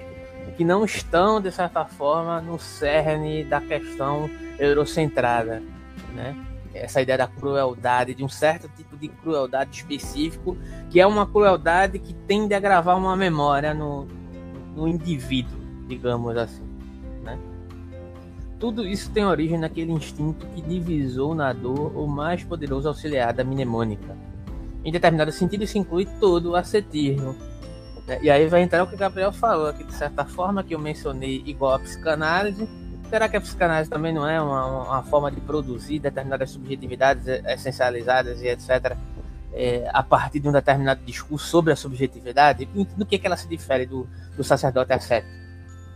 [0.57, 5.61] que não estão, de certa forma, no cerne da questão eurocentrada.
[6.13, 6.35] Né?
[6.73, 10.57] Essa ideia da crueldade, de um certo tipo de crueldade específico,
[10.89, 14.05] que é uma crueldade que tende a gravar uma memória no,
[14.75, 16.69] no indivíduo, digamos assim.
[18.59, 23.41] Tudo isso tem origem naquele instinto que divisou na dor o mais poderoso auxiliar da
[23.41, 24.17] mnemônica.
[24.83, 27.35] Em determinado sentido, isso inclui todo o ascetismo.
[28.21, 30.79] E aí vai entrar o que o Gabriel falou aqui, de certa forma, que eu
[30.79, 32.67] mencionei igual a psicanálise.
[33.09, 38.41] Será que a psicanálise também não é uma, uma forma de produzir determinadas subjetividades essencializadas
[38.41, 38.95] e etc.,
[39.51, 42.65] é, a partir de um determinado discurso sobre a subjetividade?
[42.65, 45.39] Do que, que ela se difere do, do sacerdote ascético?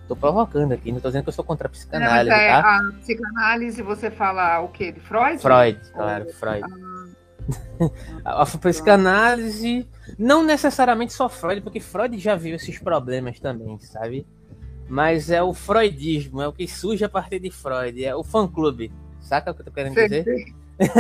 [0.08, 2.78] Tô provocando aqui, não tô dizendo que eu sou contra a psicanálise, não, é, tá?
[2.78, 4.92] A psicanálise você fala o quê?
[4.92, 5.42] De Freud?
[5.42, 6.26] Freud, claro.
[6.34, 6.64] Freud.
[6.64, 6.93] Ah.
[8.24, 9.88] a psicanálise,
[10.18, 14.26] não necessariamente só Freud, porque Freud já viu esses problemas também, sabe?
[14.88, 18.92] Mas é o freudismo, é o que surge a partir de Freud, é o fã-clube.
[19.20, 20.24] Saca o que eu tô querendo sim, dizer?
[20.24, 20.54] Sim.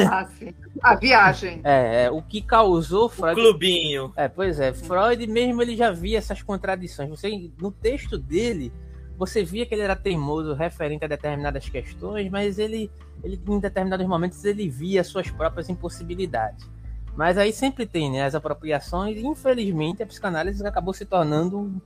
[0.09, 0.53] Ah, sim.
[0.81, 1.61] A viagem.
[1.63, 3.39] É, é, o que causou Freud.
[3.39, 4.13] O clubinho.
[4.15, 4.71] É, pois é.
[4.71, 7.09] Freud mesmo ele já via essas contradições.
[7.09, 8.71] Você, no texto dele,
[9.17, 12.89] você via que ele era teimoso referente a determinadas questões, mas ele,
[13.23, 16.69] ele em determinados momentos ele via suas próprias impossibilidades.
[17.15, 21.81] Mas aí sempre tem né, as apropriações, e infelizmente a psicanálise acabou se tornando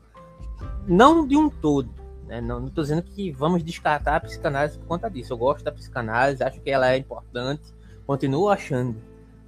[0.87, 1.89] não de um todo.
[2.25, 2.41] Né?
[2.41, 5.33] Não estou dizendo que vamos descartar a psicanálise por conta disso.
[5.33, 7.73] Eu gosto da psicanálise, acho que ela é importante,
[8.05, 8.95] continuo achando.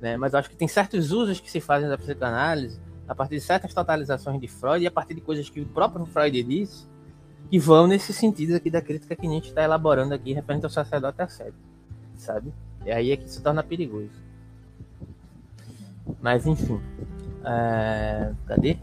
[0.02, 0.18] Né?
[0.18, 3.74] Mas acho que tem certos usos que se fazem da psicanálise a partir de certas
[3.74, 6.88] totalizações de Freud e a partir de coisas que o próprio Freud disse
[7.50, 10.70] que vão nesse sentido aqui da crítica que a gente está elaborando aqui referente ao
[10.70, 11.58] sacerdote ascético,
[12.20, 12.54] sabe?
[12.86, 14.10] E aí é que se torna perigoso.
[16.22, 16.80] Mas enfim,
[17.44, 18.32] é...
[18.46, 18.78] cadê?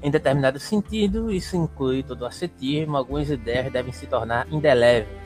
[0.00, 5.18] Em determinado sentido, isso inclui todo o ascetismo, algumas ideias devem se tornar indeléveis,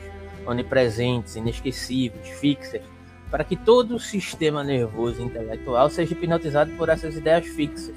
[0.47, 2.81] onipresentes, inesquecíveis, fixas,
[3.29, 7.95] para que todo o sistema nervoso intelectual seja hipnotizado por essas ideias fixas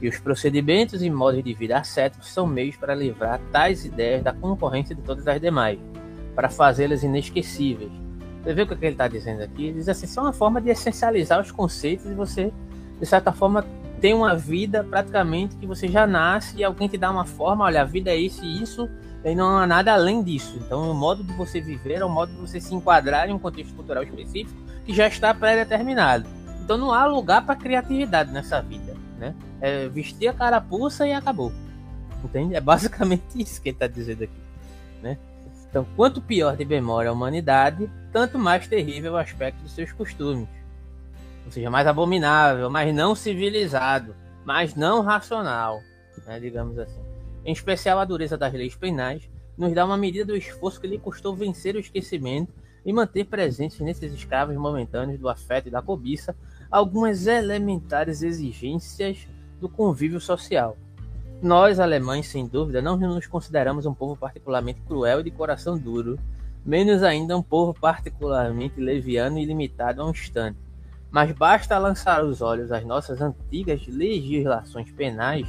[0.00, 4.32] e os procedimentos e modos de vida ascéticos são meios para livrar tais ideias da
[4.32, 5.78] concorrência de todas as demais,
[6.38, 7.90] para fazê-las inesquecíveis.
[8.44, 9.64] Você vê o que ele está dizendo aqui?
[9.64, 12.52] Ele diz assim: são uma forma de essencializar os conceitos e você,
[13.00, 13.66] de certa forma,
[14.00, 17.82] tem uma vida praticamente que você já nasce e alguém te dá uma forma, olha,
[17.82, 18.88] a vida é isso e isso,
[19.24, 20.56] e não há nada além disso.
[20.64, 23.38] Então, o modo de você viver é o modo de você se enquadrar em um
[23.40, 26.28] contexto cultural específico que já está pré-determinado.
[26.62, 29.34] Então, não há lugar para criatividade nessa vida né?
[29.60, 31.52] É vestir a carapuça e acabou.
[32.24, 32.54] Entende?
[32.54, 34.40] É basicamente isso que ele está dizendo aqui,
[35.02, 35.18] né?
[35.70, 40.48] Então, quanto pior de memória a humanidade, tanto mais terrível o aspecto dos seus costumes.
[41.44, 44.14] Ou seja, mais abominável, mais não civilizado,
[44.44, 45.80] mais não racional,
[46.26, 47.00] né, digamos assim.
[47.44, 50.98] Em especial, a dureza das leis penais nos dá uma medida do esforço que lhe
[50.98, 52.52] custou vencer o esquecimento
[52.84, 56.34] e manter presentes nesses escravos momentâneos do afeto e da cobiça
[56.70, 59.26] algumas elementares exigências
[59.60, 60.76] do convívio social.
[61.40, 66.18] Nós, alemães, sem dúvida, não nos consideramos um povo particularmente cruel e de coração duro,
[66.66, 70.58] menos ainda um povo particularmente leviano e limitado a um instante.
[71.12, 75.46] Mas basta lançar os olhos às nossas antigas legislações penais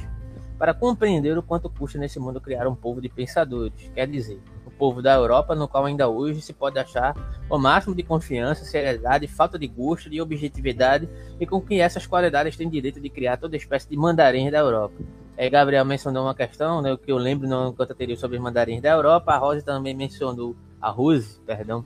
[0.56, 4.70] para compreender o quanto custa nesse mundo criar um povo de pensadores, quer dizer, o
[4.70, 7.16] povo da Europa no qual ainda hoje se pode achar
[7.50, 11.08] o máximo de confiança, seriedade, falta de gosto, de objetividade
[11.40, 14.94] e com que essas qualidades têm direito de criar toda espécie de mandarins da Europa.
[15.40, 18.82] É, Gabriel mencionou uma questão, né, que eu lembro no enquanto anterior sobre os mandarins
[18.82, 21.82] da Europa, a Rose também mencionou, a Rose, perdão,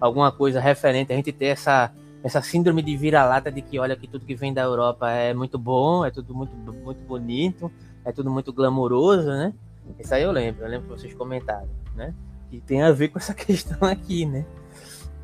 [0.00, 1.92] alguma coisa referente a gente ter essa
[2.22, 5.58] essa síndrome de vira-lata de que olha que tudo que vem da Europa é muito
[5.58, 7.72] bom, é tudo muito, muito bonito,
[8.04, 9.52] é tudo muito glamouroso, né?
[9.98, 12.14] Isso aí eu lembro, eu lembro que vocês comentaram, né?
[12.50, 14.46] Que tem a ver com essa questão aqui, né?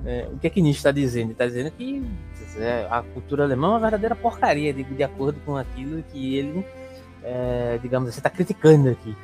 [0.04, 1.30] É, o que é que Nietzsche está dizendo?
[1.30, 2.04] Está dizendo que
[2.56, 6.66] é, a cultura alemã é uma verdadeira porcaria de, de acordo com aquilo que ele,
[7.28, 9.14] é, digamos assim, está criticando aqui,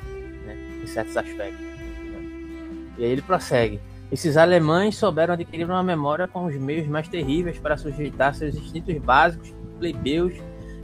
[0.45, 0.55] né?
[0.83, 1.59] em certos aspectos.
[1.59, 2.93] Né?
[2.99, 3.79] E aí ele prossegue.
[4.11, 8.95] Esses alemães souberam adquirir uma memória com os meios mais terríveis para sujeitar seus instintos
[8.99, 10.33] básicos, plebeus,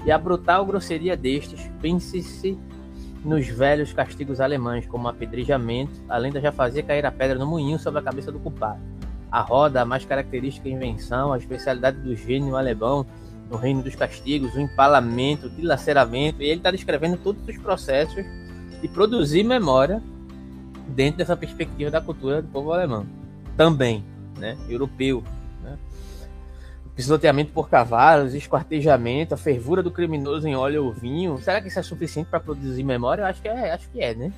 [0.04, 1.70] e a brutal grosseria destes.
[1.80, 2.58] Pense-se
[3.24, 7.78] nos velhos castigos alemães, como apedrejamento, a lenda já fazia cair a pedra no moinho
[7.78, 8.82] sobre a cabeça do culpado.
[9.32, 13.06] A roda, a mais característica invenção, a especialidade do gênio alemão
[13.52, 18.26] no reino dos castigos, o empalamento, o dilaceramento, e ele está descrevendo todos os processos
[18.82, 20.02] de produzir memória
[20.88, 23.06] dentro dessa perspectiva da cultura do povo alemão.
[23.58, 24.06] Também,
[24.40, 24.58] né?
[24.70, 25.22] Europeu.
[25.62, 25.78] Né?
[26.96, 31.38] Pisoteamento por cavalos, esquartejamento, a fervura do criminoso em óleo ou vinho.
[31.40, 33.24] Será que isso é suficiente para produzir memória?
[33.24, 34.32] Eu acho que é, acho que é, né?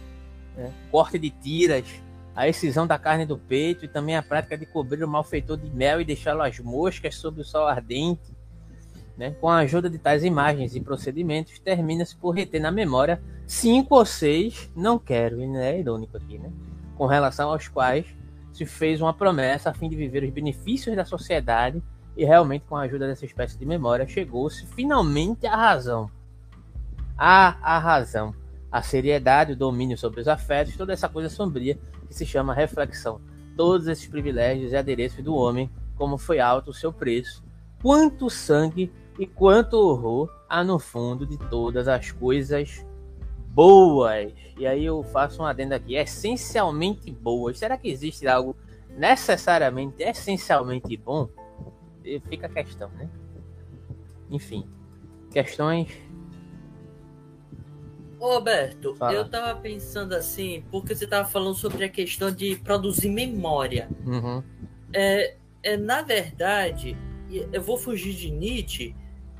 [0.57, 0.69] É.
[0.89, 1.85] Corte de tiras,
[2.35, 5.69] a excisão da carne do peito e também a prática de cobrir o malfeitor de
[5.69, 8.32] mel e deixá-lo às moscas sob o sol ardente.
[9.17, 9.35] Né?
[9.39, 14.05] Com a ajuda de tais imagens e procedimentos, termina-se por reter na memória cinco ou
[14.05, 16.51] seis, não quero, e é irônico aqui, né?
[16.95, 18.05] Com relação aos quais
[18.51, 21.81] se fez uma promessa a fim de viver os benefícios da sociedade
[22.15, 26.09] e realmente com a ajuda dessa espécie de memória chegou-se finalmente à razão.
[27.17, 28.33] A a razão,
[28.71, 33.19] a seriedade, o domínio sobre os afetos, toda essa coisa sombria que se chama reflexão.
[33.55, 37.43] Todos esses privilégios e adereços do homem, como foi alto o seu preço,
[37.81, 42.85] quanto sangue e quanto horror há no fundo de todas as coisas
[43.49, 44.33] boas.
[44.57, 47.59] E aí eu faço um adendo aqui, essencialmente boas.
[47.59, 48.55] Será que existe algo
[48.89, 51.29] necessariamente, essencialmente bom?
[52.27, 53.09] Fica a questão, né?
[54.29, 54.67] Enfim,
[55.31, 55.89] questões.
[58.19, 59.13] Roberto, Fala.
[59.13, 63.89] eu tava pensando assim, porque você tava falando sobre a questão de produzir memória.
[64.05, 64.41] Uhum.
[64.93, 66.97] É, é, na verdade,
[67.29, 68.95] eu vou fugir de Nietzsche,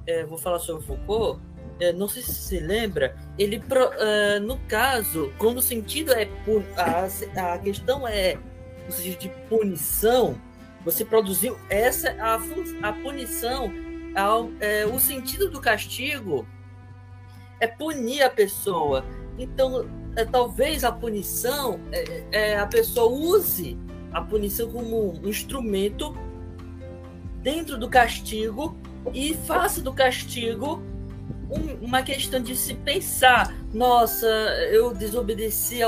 [0.06, 1.40] é, vou falar sobre Foucault
[1.80, 6.28] é, não sei se você lembra, ele uh, no caso, quando o sentido é
[6.78, 8.38] a, a questão é
[8.92, 10.40] sentido de punição,
[10.86, 12.36] você produziu essa a,
[12.88, 13.72] a punição,
[14.16, 16.48] a, é, o sentido do castigo
[17.60, 19.06] é punir a pessoa.
[19.38, 23.78] Então, é, talvez a punição, é, é, a pessoa use
[24.12, 26.16] a punição como um instrumento
[27.42, 28.78] dentro do castigo
[29.14, 30.82] e faça do castigo
[31.50, 34.28] um, uma questão de se pensar, nossa,
[34.72, 35.80] eu desobedeci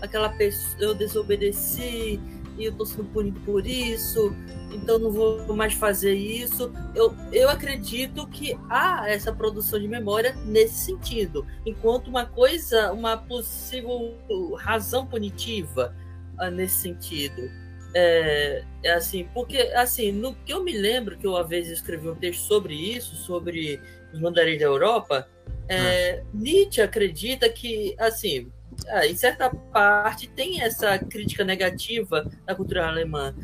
[0.00, 2.20] aquela pessoa, eu desobedeci
[2.58, 4.34] e eu estou sendo punido por isso,
[4.72, 6.72] então não vou mais fazer isso.
[6.94, 13.16] Eu, eu acredito que há essa produção de memória nesse sentido, enquanto uma coisa, uma
[13.16, 14.14] possível
[14.56, 15.94] razão punitiva
[16.40, 17.50] uh, nesse sentido.
[17.98, 22.06] É, é, assim, porque assim, no que eu me lembro que eu uma vez escrevi
[22.10, 23.80] um texto sobre isso, sobre
[24.12, 25.26] os mandarins da Europa,
[25.66, 26.38] é, hum.
[26.40, 28.52] Nietzsche acredita que, assim,
[28.86, 33.34] é, em certa parte tem essa crítica negativa da cultura alemã,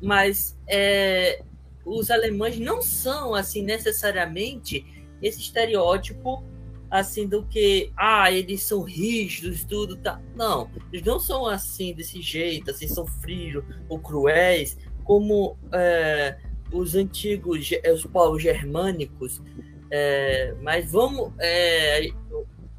[0.00, 1.42] mas é,
[1.84, 4.86] os alemães não são, assim, necessariamente
[5.20, 6.44] esse estereótipo
[6.90, 12.20] assim do que ah eles são rígidos tudo tá não eles não são assim desse
[12.20, 16.36] jeito assim são frios ou cruéis como é,
[16.72, 19.40] os antigos os povos germânicos
[19.90, 21.32] é, mas vamos.
[21.40, 22.08] É,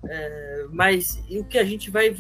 [0.08, 2.16] é, mas o que a gente vai.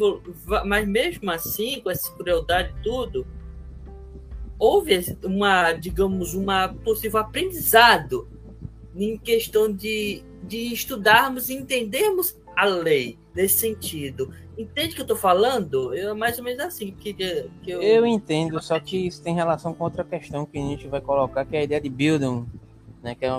[0.66, 3.26] Mas mesmo assim, com essa crueldade tudo,
[4.60, 8.28] houve uma, digamos, uma possível aprendizado
[8.96, 14.34] em questão de, de estudarmos e entendermos a lei nesse sentido.
[14.58, 15.94] Entende o que eu estou falando?
[15.96, 17.82] Eu, mais ou menos assim que, que eu...
[17.82, 21.46] eu entendo, só que isso tem relação com outra questão que a gente vai colocar,
[21.46, 22.46] que é a ideia de Bildung,
[23.02, 23.30] né, que é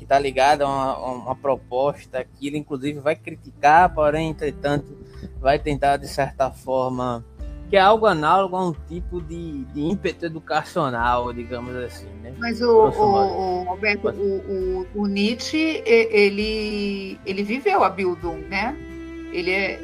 [0.00, 4.96] está ligada a uma, uma, proposta que ele inclusive vai criticar, porém, entretanto,
[5.40, 7.24] vai tentar de certa forma
[7.72, 12.34] que é algo análogo a um tipo de, de ímpeto educacional, digamos assim, né?
[12.36, 18.76] Mas o, o, o Alberto, o, o, o, Nietzsche, ele, ele viveu a Bildung, né?
[19.32, 19.80] Ele é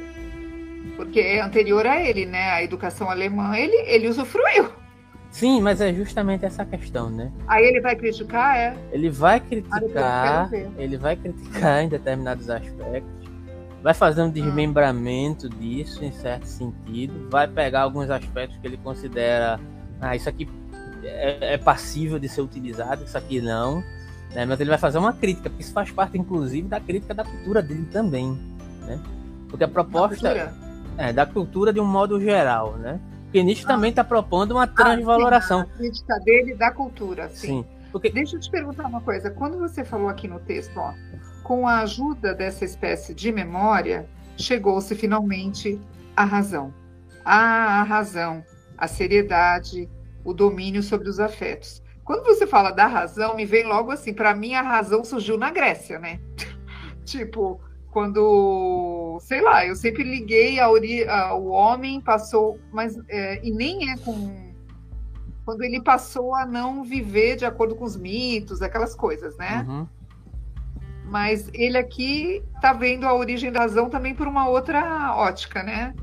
[0.96, 2.50] porque é anterior a ele, né?
[2.50, 4.68] A educação alemã, ele, ele usufruiu.
[5.30, 7.32] Sim, mas é justamente essa questão, né?
[7.46, 8.76] Aí ele vai criticar, é?
[8.92, 13.17] Ele vai criticar, ele vai criticar em determinados aspectos,
[13.82, 14.30] vai fazer um ah.
[14.30, 19.60] desmembramento disso em certo sentido, vai pegar alguns aspectos que ele considera,
[20.00, 20.48] ah, isso aqui
[21.02, 23.82] é, é passível de ser utilizado, isso aqui não,
[24.34, 24.44] né?
[24.44, 27.62] Mas ele vai fazer uma crítica, porque isso faz parte, inclusive, da crítica da cultura
[27.62, 28.38] dele também,
[28.86, 29.00] né?
[29.48, 30.52] Porque a proposta
[30.96, 33.00] é da cultura de um modo geral, né?
[33.24, 33.68] Porque Nietzsche ah.
[33.68, 35.60] também está propondo uma transvaloração.
[35.60, 37.46] Ah, sim, a crítica dele da cultura, sim.
[37.46, 38.10] sim porque...
[38.10, 39.30] Deixa eu te perguntar uma coisa.
[39.30, 40.92] Quando você falou aqui no texto, ó,
[41.48, 45.80] com a ajuda dessa espécie de memória, chegou-se finalmente
[46.14, 46.74] à razão.
[47.24, 48.44] Ah, a razão,
[48.76, 49.88] a seriedade,
[50.22, 51.82] o domínio sobre os afetos.
[52.04, 55.50] Quando você fala da razão, me vem logo assim, para mim a razão surgiu na
[55.50, 56.20] Grécia, né?
[57.06, 57.58] tipo,
[57.90, 63.90] quando, sei lá, eu sempre liguei a ori o homem passou, mas é, e nem
[63.90, 64.52] é com
[65.46, 69.64] quando ele passou a não viver de acordo com os mitos, aquelas coisas, né?
[69.66, 69.88] Uhum.
[71.08, 75.94] Mas ele aqui está vendo a origem da razão também por uma outra ótica, né?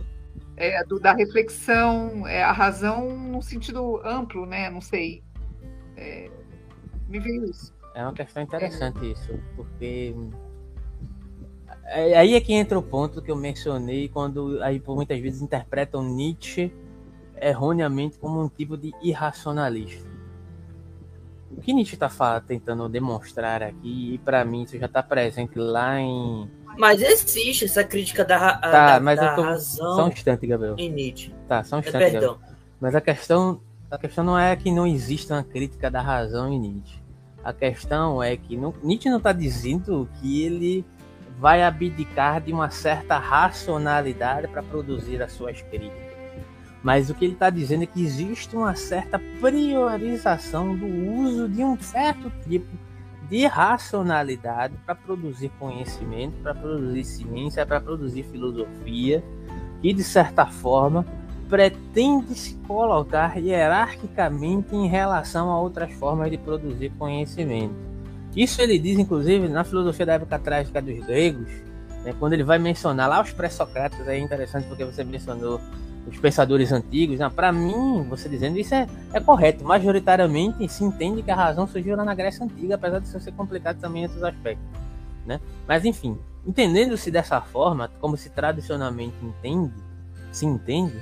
[0.58, 4.70] É, do, da reflexão, é, a razão no sentido amplo, né?
[4.70, 5.24] Não sei.
[5.96, 6.30] É,
[7.08, 7.74] me veio isso.
[7.94, 10.14] É uma questão interessante isso, porque
[11.86, 16.04] é, aí é que entra o ponto que eu mencionei quando aí muitas vezes interpretam
[16.04, 16.74] Nietzsche
[17.40, 20.15] erroneamente como um tipo de irracionalista.
[21.58, 26.00] O que Nietzsche está tentando demonstrar aqui, e para mim isso já está presente lá
[26.00, 26.50] em.
[26.78, 29.42] Mas existe essa crítica da, tá, da, mas da tô...
[29.42, 29.96] razão.
[29.96, 30.76] Só um instante, Gabriel.
[30.78, 31.34] Em Nietzsche.
[31.48, 32.04] Tá, só um é, instante.
[32.04, 32.34] É, perdão.
[32.34, 32.56] Gabriel.
[32.82, 36.60] Mas a questão, a questão não é que não exista uma crítica da razão em
[36.60, 37.00] Nietzsche.
[37.44, 40.86] A questão é que não, Nietzsche não está dizendo que ele
[41.40, 46.05] vai abdicar de uma certa racionalidade para produzir as suas críticas.
[46.86, 51.64] Mas o que ele está dizendo é que existe uma certa priorização do uso de
[51.64, 52.68] um certo tipo
[53.28, 59.24] de racionalidade para produzir conhecimento, para produzir ciência, para produzir filosofia,
[59.82, 61.04] que de certa forma
[61.50, 67.74] pretende se colocar hierarquicamente em relação a outras formas de produzir conhecimento.
[68.36, 71.50] Isso ele diz, inclusive, na filosofia da época trágica dos gregos,
[72.04, 75.60] né, quando ele vai mencionar lá os pré-socráticos, é interessante porque você mencionou
[76.08, 77.30] os pensadores antigos, né?
[77.30, 79.64] para mim, você dizendo isso é, é correto.
[79.64, 83.32] Majoritariamente se entende que a razão surgiu lá na Grécia Antiga, apesar de isso ser
[83.32, 84.66] complicado também em outros aspectos.
[85.26, 85.40] Né?
[85.68, 89.74] Mas enfim, entendendo-se dessa forma, como se tradicionalmente entende,
[90.32, 91.02] se entende,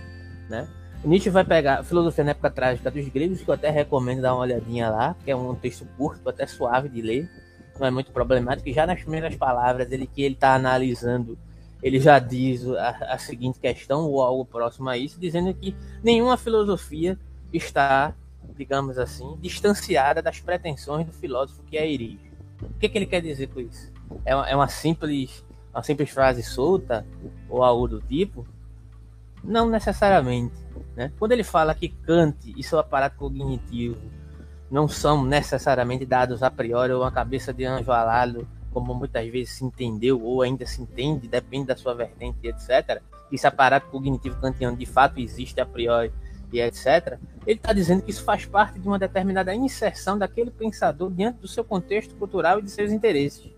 [0.49, 0.67] né?
[1.03, 4.33] Nietzsche vai pegar a filosofia na época trágica dos gregos, que eu até recomendo dar
[4.33, 7.29] uma olhadinha lá, que é um texto curto, até suave de ler,
[7.77, 11.37] não é muito problemático, e já nas primeiras palavras ele que ele está analisando
[11.83, 16.37] ele já diz a, a, seguinte questão, ou algo próximo a isso, dizendo que nenhuma
[16.37, 17.19] filosofia
[17.51, 18.15] está,
[18.55, 22.31] digamos assim, distanciada das pretensões do filósofo que é erige.
[22.61, 23.91] O que, que ele quer dizer com isso?
[24.23, 27.05] É uma, é uma, simples, uma simples frase solta,
[27.49, 28.47] ou algo do tipo?
[29.43, 30.55] Não necessariamente.
[30.95, 31.11] Né?
[31.19, 33.97] Quando ele fala que Kant e seu aparato cognitivo
[34.71, 39.53] não são necessariamente dados a priori ou uma cabeça de anjo alado como muitas vezes
[39.53, 43.01] se entendeu ou ainda se entende, depende da sua vertente, etc.
[43.31, 46.11] Esse aparato cognitivo kantiano de fato existe a priori
[46.51, 47.17] e etc.
[47.45, 51.47] Ele está dizendo que isso faz parte de uma determinada inserção daquele pensador diante do
[51.47, 53.51] seu contexto cultural e de seus interesses.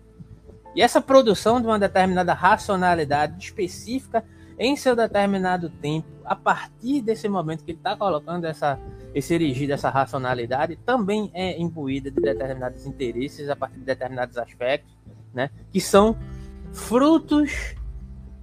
[0.74, 4.22] E essa produção de uma determinada racionalidade específica
[4.58, 8.78] em seu determinado tempo, a partir desse momento que ele está colocando essa,
[9.14, 14.92] esse erigir dessa racionalidade, também é imbuída de determinados interesses a partir de determinados aspectos,
[15.32, 16.16] né, que são
[16.72, 17.74] frutos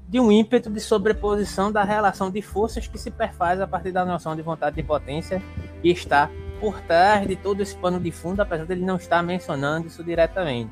[0.08, 4.06] de um ímpeto de sobreposição da relação de forças que se perfaz a partir da
[4.06, 5.42] noção de vontade e potência
[5.82, 9.24] que está por trás de todo esse pano de fundo, apesar de ele não estar
[9.24, 10.72] mencionando isso diretamente.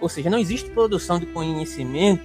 [0.00, 2.22] Ou seja, não existe produção de conhecimento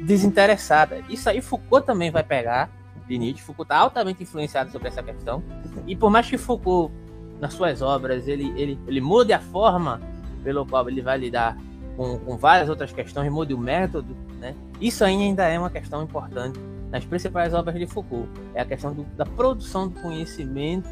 [0.00, 1.02] desinteressada.
[1.08, 2.70] Isso aí Foucault também vai pegar
[3.06, 3.42] de Nietzsche.
[3.42, 5.42] Foucault está altamente influenciado sobre essa questão.
[5.86, 6.92] E por mais que Foucault,
[7.40, 10.00] nas suas obras, ele, ele, ele mude a forma
[10.42, 11.56] pelo qual ele vai lidar
[11.96, 14.54] com, com várias outras questões, mude o método, né?
[14.80, 16.58] Isso ainda é uma questão importante
[16.90, 18.28] nas principais obras de Foucault.
[18.54, 20.88] É a questão do, da produção do conhecimento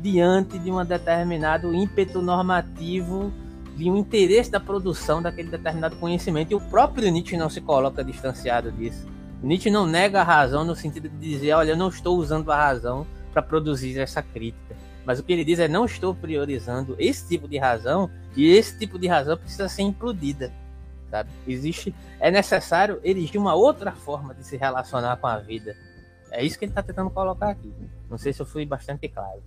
[0.00, 3.32] diante de um determinado ímpeto normativo
[3.76, 6.52] de um interesse da produção daquele determinado conhecimento.
[6.52, 9.06] E o próprio Nietzsche não se coloca distanciado disso.
[9.42, 12.56] Nietzsche não nega a razão no sentido de dizer, olha, eu não estou usando a
[12.56, 14.76] razão para produzir essa crítica.
[15.04, 18.78] Mas o que ele diz é, não estou priorizando esse tipo de razão e esse
[18.78, 20.52] tipo de razão precisa ser implodida.
[21.10, 21.30] Sabe?
[21.46, 25.76] Existe, é necessário erigir uma outra forma de se relacionar com a vida.
[26.30, 27.72] É isso que ele está tentando colocar aqui.
[28.08, 29.42] Não sei se eu fui bastante claro.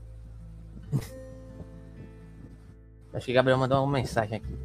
[3.15, 4.57] Acho que Gabriel mandou uma mensagem aqui.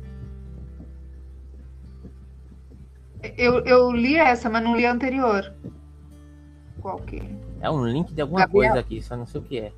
[3.36, 5.54] Eu, eu li essa, mas não li a anterior.
[6.80, 7.30] Qual que é?
[7.60, 8.72] É um link de alguma Gabriel.
[8.72, 9.72] coisa aqui, só não sei o que é.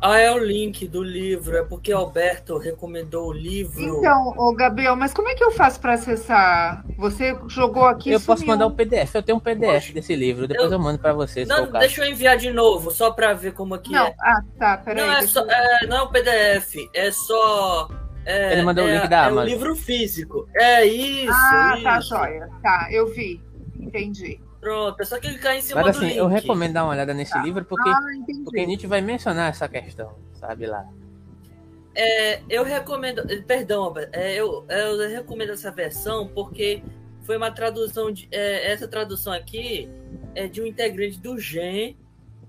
[0.00, 3.80] Ah, é o link do livro, é porque Alberto recomendou o livro.
[3.80, 6.84] Então, ô Gabriel, mas como é que eu faço para acessar?
[6.98, 8.10] Você jogou aqui.
[8.10, 10.78] Eu posso mandar o um PDF, eu tenho um PDF Poxa, desse livro, depois eu,
[10.78, 11.44] eu mando para você.
[11.46, 14.14] Não, deixa eu enviar de novo, só para ver como aqui não, é.
[14.20, 15.04] Ah, tá, peraí.
[15.04, 17.88] Não, é só, é, não é o PDF, é só.
[18.26, 19.38] É, Ele mandou é, o link da Amazon.
[19.38, 20.48] É o livro físico.
[20.54, 21.32] É isso.
[21.32, 21.84] Ah, isso.
[21.84, 22.48] tá, joia.
[22.62, 23.40] Tá, eu vi.
[23.78, 24.40] Entendi.
[24.66, 27.40] Pronto, é só clicar em cima Mas, assim, Eu recomendo dar uma olhada nesse tá.
[27.40, 28.00] livro porque, ah,
[28.42, 30.84] porque Nietzsche vai mencionar essa questão, sabe lá.
[31.94, 36.82] É, eu recomendo, perdão, é, eu, eu recomendo essa versão porque
[37.22, 39.88] foi uma tradução de, é, essa tradução aqui
[40.34, 41.96] é de um integrante do GEM,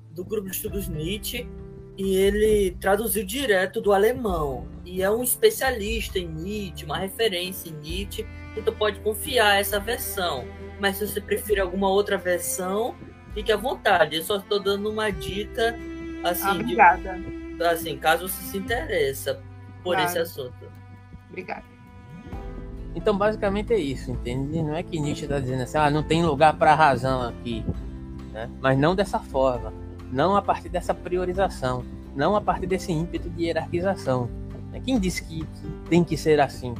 [0.09, 1.47] do grupo de estudos Nietzsche,
[1.95, 4.67] e ele traduziu direto do alemão.
[4.83, 10.47] E é um especialista em Nietzsche, uma referência em Nietzsche, então pode confiar essa versão
[10.79, 12.95] mas se você prefere alguma outra versão,
[13.33, 14.15] fique à vontade.
[14.15, 15.77] Eu só estou dando uma dica
[16.23, 17.17] assim, Obrigada.
[17.17, 19.41] De, assim, caso você se interessa
[19.83, 20.09] por claro.
[20.09, 20.71] esse assunto.
[21.29, 21.63] Obrigada.
[22.95, 24.61] Então, basicamente é isso, entende?
[24.61, 27.63] Não é que Nietzsche está dizendo assim, ah, não tem lugar para a razão aqui,
[28.31, 28.49] né?
[28.59, 29.71] Mas não dessa forma,
[30.11, 34.29] não a partir dessa priorização, não a partir desse ímpeto de hierarquização.
[34.83, 35.47] Quem disse que
[35.89, 36.73] tem que ser assim,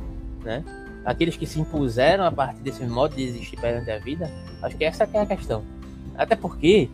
[0.44, 0.64] né?
[1.08, 4.30] Aqueles que se impuseram a partir desse modo de existir perante a vida,
[4.62, 5.64] acho que essa é a questão.
[6.18, 6.90] Até porque,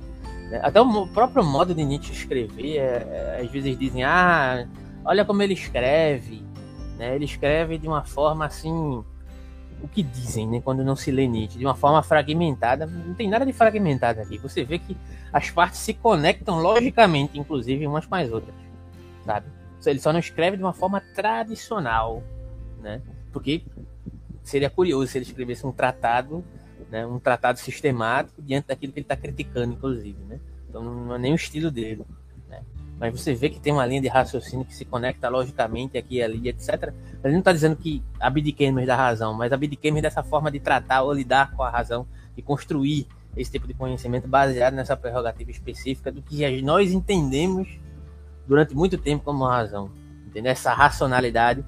[0.51, 4.67] né, até o próprio modo de Nietzsche escrever, é, é, às vezes dizem, ah,
[5.03, 6.43] olha como ele escreve,
[6.95, 7.15] né?
[7.15, 9.03] ele escreve de uma forma assim,
[9.81, 13.27] o que dizem, né, quando não se lê Nietzsche, de uma forma fragmentada, não tem
[13.27, 14.95] nada de fragmentado aqui, você vê que
[15.33, 18.53] as partes se conectam logicamente, inclusive, umas com as outras,
[19.25, 19.47] sabe?
[19.83, 22.21] Ele só não escreve de uma forma tradicional,
[22.79, 23.01] né?
[23.33, 23.63] Porque
[24.43, 26.43] seria curioso se ele escrevesse um tratado,
[26.91, 30.39] né, um tratado sistemático diante daquilo que ele está criticando, inclusive, né?
[30.69, 32.05] Então não é nem o estilo dele,
[32.49, 32.61] né?
[32.99, 36.23] Mas você vê que tem uma linha de raciocínio que se conecta logicamente aqui e
[36.23, 36.93] ali, etc.
[37.23, 41.13] Ele não está dizendo que abdiquemos da razão, mas abdiquemos dessa forma de tratar ou
[41.13, 46.21] lidar com a razão e construir esse tipo de conhecimento baseado nessa prerrogativa específica do
[46.21, 47.67] que nós entendemos
[48.47, 49.89] durante muito tempo como razão,
[50.27, 50.51] entendeu?
[50.51, 51.65] Essa racionalidade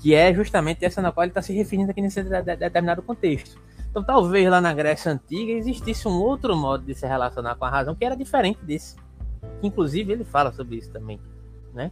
[0.00, 3.58] que é justamente essa na qual ele está se referindo aqui nesse determinado contexto.
[3.90, 7.70] Então, talvez lá na Grécia Antiga existisse um outro modo de se relacionar com a
[7.70, 8.96] razão que era diferente desse.
[9.62, 11.18] Inclusive, ele fala sobre isso também,
[11.72, 11.90] né?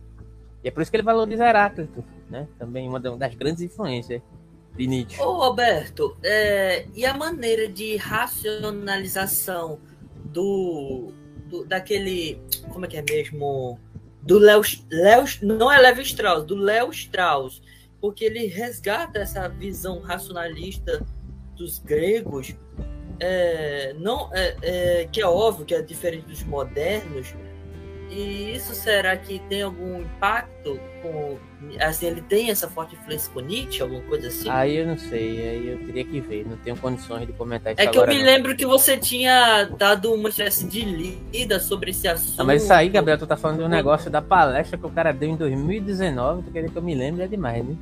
[0.62, 2.46] E é por isso que ele valoriza Heráclito, né?
[2.58, 4.20] Também uma das grandes influências
[4.76, 5.20] de Nietzsche.
[5.20, 9.78] Ô, Roberto, é, e a maneira de racionalização
[10.24, 11.12] do,
[11.46, 12.40] do daquele,
[12.70, 13.78] como é que é mesmo?
[14.22, 17.62] Do Léo, Léo não é Levi Strauss, do Léo Strauss,
[18.04, 21.02] porque ele resgata essa visão racionalista
[21.56, 22.54] dos gregos,
[23.18, 27.34] é, não, é, é, que é óbvio que é diferente dos modernos,
[28.10, 31.38] e isso será que tem algum impacto com.
[31.80, 34.50] Assim, ele tem essa forte influência com Nietzsche, alguma coisa assim?
[34.50, 37.80] Aí eu não sei, aí eu teria que ver, não tenho condições de comentar isso
[37.80, 38.24] É que eu me não.
[38.26, 42.38] lembro que você tinha dado uma espécie de lida sobre esse assunto.
[42.38, 44.90] Ah, mas isso aí, Gabriel, tu tá falando de um negócio da palestra que o
[44.90, 47.74] cara deu em 2019, tu queria que eu me lembre é demais, né?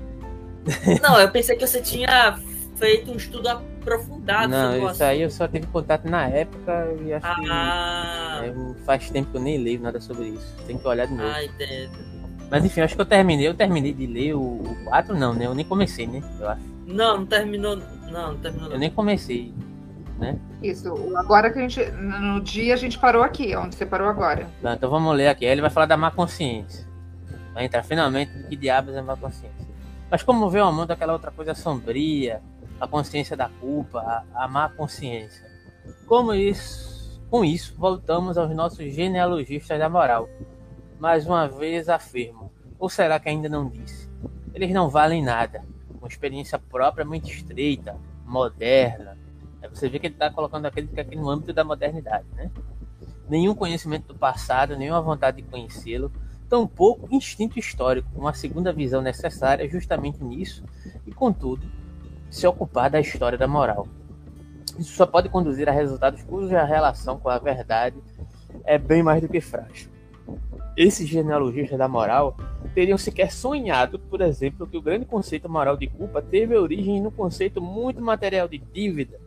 [1.03, 2.39] Não, eu pensei que você tinha
[2.77, 4.49] feito um estudo aprofundado.
[4.49, 8.41] Não, isso aí eu só tive contato na época e acho ah.
[8.43, 10.55] que é, faz tempo que eu nem leio nada sobre isso.
[10.67, 11.29] Tem que olhar de novo.
[11.29, 12.13] Ah, entendo.
[12.51, 13.49] Mas enfim, acho que eu terminei.
[13.49, 15.47] Eu terminei de ler o, 4, não, né?
[15.47, 16.23] Eu nem comecei, né?
[16.39, 16.63] Eu acho.
[16.87, 17.77] Não, não terminou.
[17.77, 18.71] Não, não terminou.
[18.71, 19.55] Eu nem comecei.
[20.19, 20.39] Né?
[20.63, 21.85] Isso, agora que a gente.
[21.93, 24.47] No dia a gente parou aqui, onde você parou agora.
[24.63, 25.47] Não, então vamos ler aqui.
[25.47, 26.87] Aí ele vai falar da má consciência.
[27.55, 29.52] Vai entrar finalmente no que diabos é má consciência.
[30.13, 32.43] Mas como vê o mundo aquela outra coisa sombria,
[32.79, 35.51] a consciência da culpa, a, a má consciência.
[36.05, 40.29] Como isso, com isso, voltamos aos nossos genealogistas da moral.
[41.01, 44.07] Mais uma vez afirmo, ou será que ainda não disse?
[44.53, 45.65] Eles não valem nada.
[45.99, 47.97] Uma experiência própria muito estreita,
[48.27, 49.17] moderna.
[49.71, 52.51] Você vê que ele está colocando aquele, aquele no âmbito da modernidade, né?
[53.31, 56.13] Nenhum conhecimento do passado, nenhuma vontade de conhecê-lo,
[56.53, 60.63] tampouco instinto histórico, uma segunda visão necessária justamente nisso,
[61.07, 61.67] e contudo,
[62.29, 63.89] se ocupar da história da moral.
[64.79, 67.97] Isso só pode conduzir a resultados cuja relação com a verdade
[68.65, 69.91] é bem mais do que frágil.
[70.77, 72.37] Esses genealogistas da moral
[72.75, 77.11] teriam sequer sonhado, por exemplo, que o grande conceito moral de culpa teve origem no
[77.11, 79.19] conceito muito material de dívida.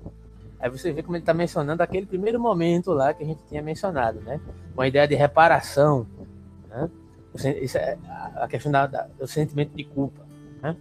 [0.59, 3.63] Aí você vê como ele está mencionando aquele primeiro momento lá que a gente tinha
[3.63, 4.39] mencionado, né?
[4.75, 6.05] Com a ideia de reparação?
[7.35, 7.97] Isso é
[8.35, 10.25] a questão da, da, do sentimento de culpa,
[10.61, 10.75] né?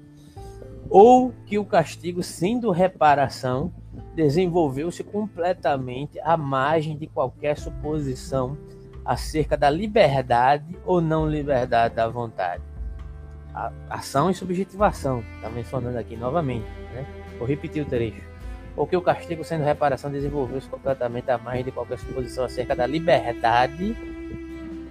[0.89, 3.73] Ou que o castigo, sendo reparação,
[4.15, 8.57] desenvolveu-se completamente à margem de qualquer suposição
[9.05, 12.63] acerca da liberdade ou não liberdade da vontade.
[13.55, 16.67] A ação e subjetivação, está mencionando aqui novamente.
[16.93, 17.07] Né?
[17.39, 18.23] Vou repetir o trecho.
[18.75, 23.97] Porque o castigo, sendo reparação, desenvolveu-se completamente à margem de qualquer suposição acerca da liberdade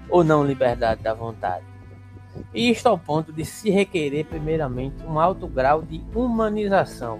[0.09, 1.65] ou não liberdade da vontade.
[2.53, 7.19] E isto ao ponto de se requerer, primeiramente, um alto grau de humanização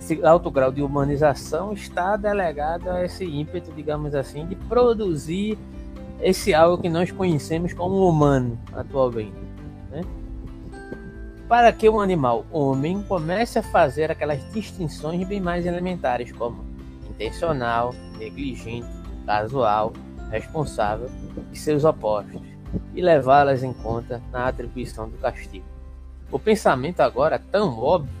[0.00, 5.58] esse alto grau de humanização está delegado a esse ímpeto, digamos assim, de produzir
[6.22, 9.36] esse algo que nós conhecemos como humano atualmente.
[9.90, 10.02] Né?
[11.46, 16.64] Para que o animal homem comece a fazer aquelas distinções bem mais elementares, como
[17.10, 18.88] intencional, negligente,
[19.26, 19.92] casual,
[20.30, 21.10] responsável
[21.52, 22.40] e seus opostos,
[22.94, 25.64] e levá-las em conta na atribuição do castigo.
[26.30, 28.20] O pensamento agora tão óbvio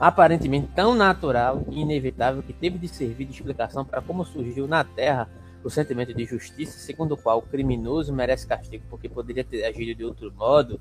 [0.00, 4.82] aparentemente tão natural e inevitável que teve de servir de explicação para como surgiu na
[4.82, 5.28] Terra
[5.62, 9.94] o sentimento de justiça, segundo o qual o criminoso merece castigo porque poderia ter agido
[9.94, 10.80] de outro modo,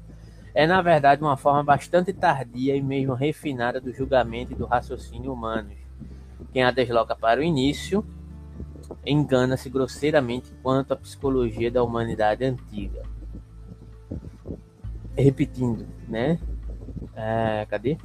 [0.55, 5.33] é na verdade uma forma bastante tardia e mesmo refinada do julgamento e do raciocínio
[5.33, 5.88] humanos.
[6.51, 8.05] Quem a desloca para o início
[9.05, 13.03] engana-se grosseiramente quanto à psicologia da humanidade antiga.
[15.15, 16.39] Repetindo, né?
[17.15, 17.97] É, cadê?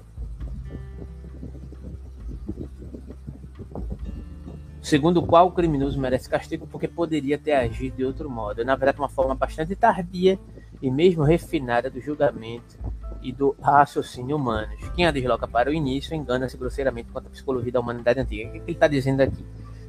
[4.85, 8.61] segundo o qual o criminoso merece castigo porque poderia ter agido de outro modo.
[8.61, 10.39] É, na verdade, uma forma bastante tardia
[10.83, 12.79] e mesmo refinada do julgamento
[13.25, 14.77] e do raciocínio humanos.
[14.95, 18.51] Quem a desloca para o início engana-se grosseiramente quanto à psicologia da humanidade antiga.
[18.51, 19.45] O que ele está dizendo aqui?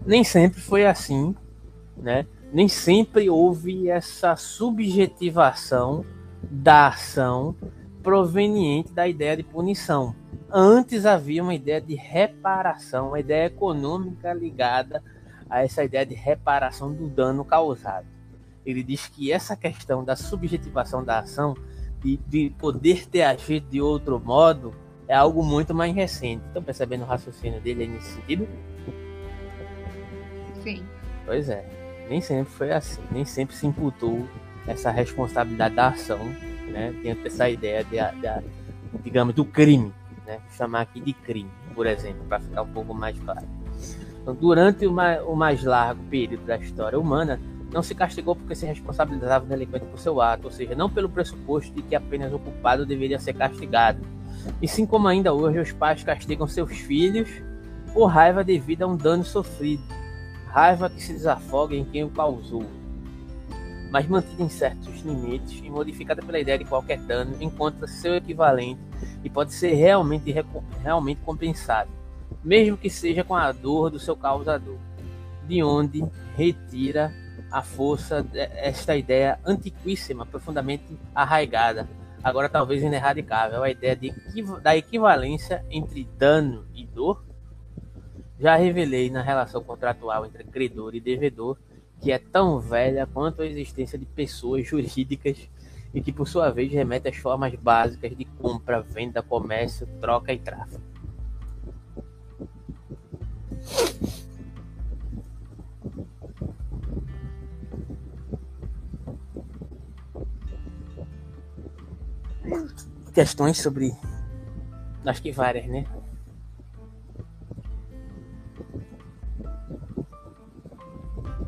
[0.06, 1.36] Nem sempre foi assim,
[1.98, 2.26] né?
[2.54, 6.06] Nem sempre houve essa subjetivação
[6.42, 7.56] da ação
[8.02, 10.16] proveniente da ideia de punição.
[10.50, 15.04] Antes havia uma ideia de reparação, uma ideia econômica ligada
[15.50, 18.06] a essa ideia de reparação do dano causado.
[18.66, 21.56] Ele diz que essa questão da subjetivação da ação,
[22.06, 24.74] de, de poder ter agido de outro modo,
[25.08, 26.44] é algo muito mais recente.
[26.48, 28.48] Estão percebendo o raciocínio dele aí nesse sentido?
[30.64, 30.84] Sim.
[31.26, 31.66] Pois é.
[32.10, 33.02] Nem sempre foi assim.
[33.12, 34.28] Nem sempre se imputou
[34.68, 36.20] essa responsabilidade da ação,
[36.72, 36.94] né?
[37.04, 39.92] Dentro dessa ideia de, de, digamos, do crime
[40.26, 40.40] né?
[40.40, 43.46] Vou chamar aqui de crime, por exemplo, para ficar um pouco mais claro.
[44.22, 47.40] Então, durante o mais, o mais largo período da história humana,
[47.76, 51.10] não se castigou porque se responsabilizava o delinquente por seu ato, ou seja, não pelo
[51.10, 54.00] pressuposto de que apenas o culpado deveria ser castigado.
[54.62, 57.30] E sim como ainda hoje os pais castigam seus filhos
[57.94, 59.84] por raiva devido a um dano sofrido,
[60.48, 62.66] raiva que se desafoga em quem o causou
[63.92, 68.82] mas mantida em certos limites e modificada pela ideia de qualquer dano, encontra seu equivalente
[69.24, 70.36] e pode ser realmente,
[70.82, 71.90] realmente compensado,
[72.44, 74.78] mesmo que seja com a dor do seu causador,
[75.48, 76.04] de onde
[76.36, 77.14] retira
[77.56, 80.84] a força esta ideia antiquíssima, profundamente
[81.16, 81.88] arraigada,
[82.22, 84.14] agora talvez ineradicável, a ideia de,
[84.62, 87.24] da equivalência entre dano e dor.
[88.38, 91.58] Já revelei na relação contratual entre credor e devedor
[92.02, 95.50] que é tão velha quanto a existência de pessoas jurídicas
[95.94, 100.40] e que, por sua vez, remete às formas básicas de compra, venda, comércio, troca e
[100.40, 100.82] tráfico.
[113.14, 113.94] Questões sobre.
[115.06, 115.86] Acho que várias, né?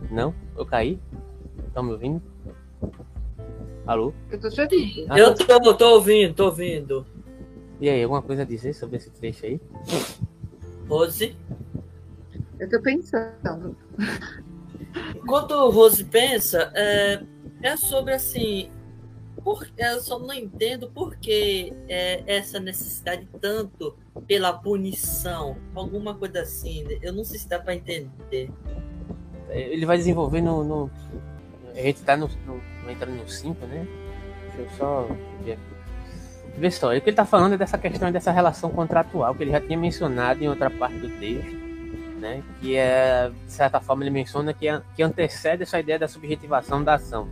[0.10, 0.34] Não?
[0.56, 1.00] Eu caí?
[1.68, 2.22] Estão me ouvindo?
[3.86, 4.14] Alô?
[4.32, 5.06] Eu tô te ouvindo.
[5.10, 5.60] Ah, eu tá.
[5.60, 7.06] tô, tô ouvindo, tô ouvindo.
[7.80, 9.62] E aí, alguma coisa a dizer sobre esse trecho aí?
[10.88, 11.36] Rose?
[12.60, 13.78] Eu tô pensando.
[15.16, 17.24] Enquanto Rose pensa, é,
[17.62, 18.70] é sobre assim.
[19.48, 23.96] Por, eu só não entendo por que é, essa necessidade tanto
[24.28, 25.56] pela punição.
[25.74, 26.84] Alguma coisa assim.
[26.84, 26.98] Né?
[27.02, 28.52] Eu não sei se dá para entender.
[29.48, 30.92] ele vai desenvolver no, no
[31.74, 33.88] a gente está no, no, entrando no 5, né?
[34.48, 35.08] Deixa eu só
[35.42, 35.62] ver aqui.
[36.58, 39.52] Vê só, o que ele está falando é dessa questão dessa relação contratual que ele
[39.52, 41.56] já tinha mencionado em outra parte do texto,
[42.20, 42.44] né?
[42.60, 46.96] Que é, de certa forma, ele menciona que, que antecede essa ideia da subjetivação da
[46.96, 47.30] ação.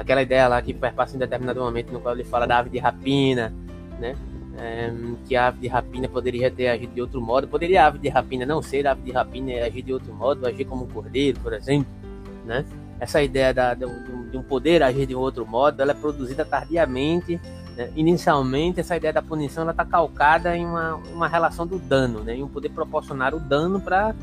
[0.00, 2.78] Aquela ideia lá que perpassa em determinado momento no qual ele fala da ave de
[2.78, 3.52] rapina,
[3.98, 4.16] né?
[4.58, 4.92] É,
[5.26, 7.46] que a ave de rapina poderia ter agido de outro modo.
[7.46, 10.12] Poderia a ave de rapina não ser a ave de rapina e agir de outro
[10.12, 11.90] modo, agir como um cordeiro, por exemplo,
[12.44, 12.64] né?
[12.98, 13.86] Essa ideia da, de,
[14.30, 17.40] de um poder agir de outro modo, ela é produzida tardiamente
[17.76, 17.90] né?
[17.96, 22.34] Inicialmente, essa ideia da punição está calcada em uma, uma relação do dano, né?
[22.34, 24.14] em um poder proporcionar o dano para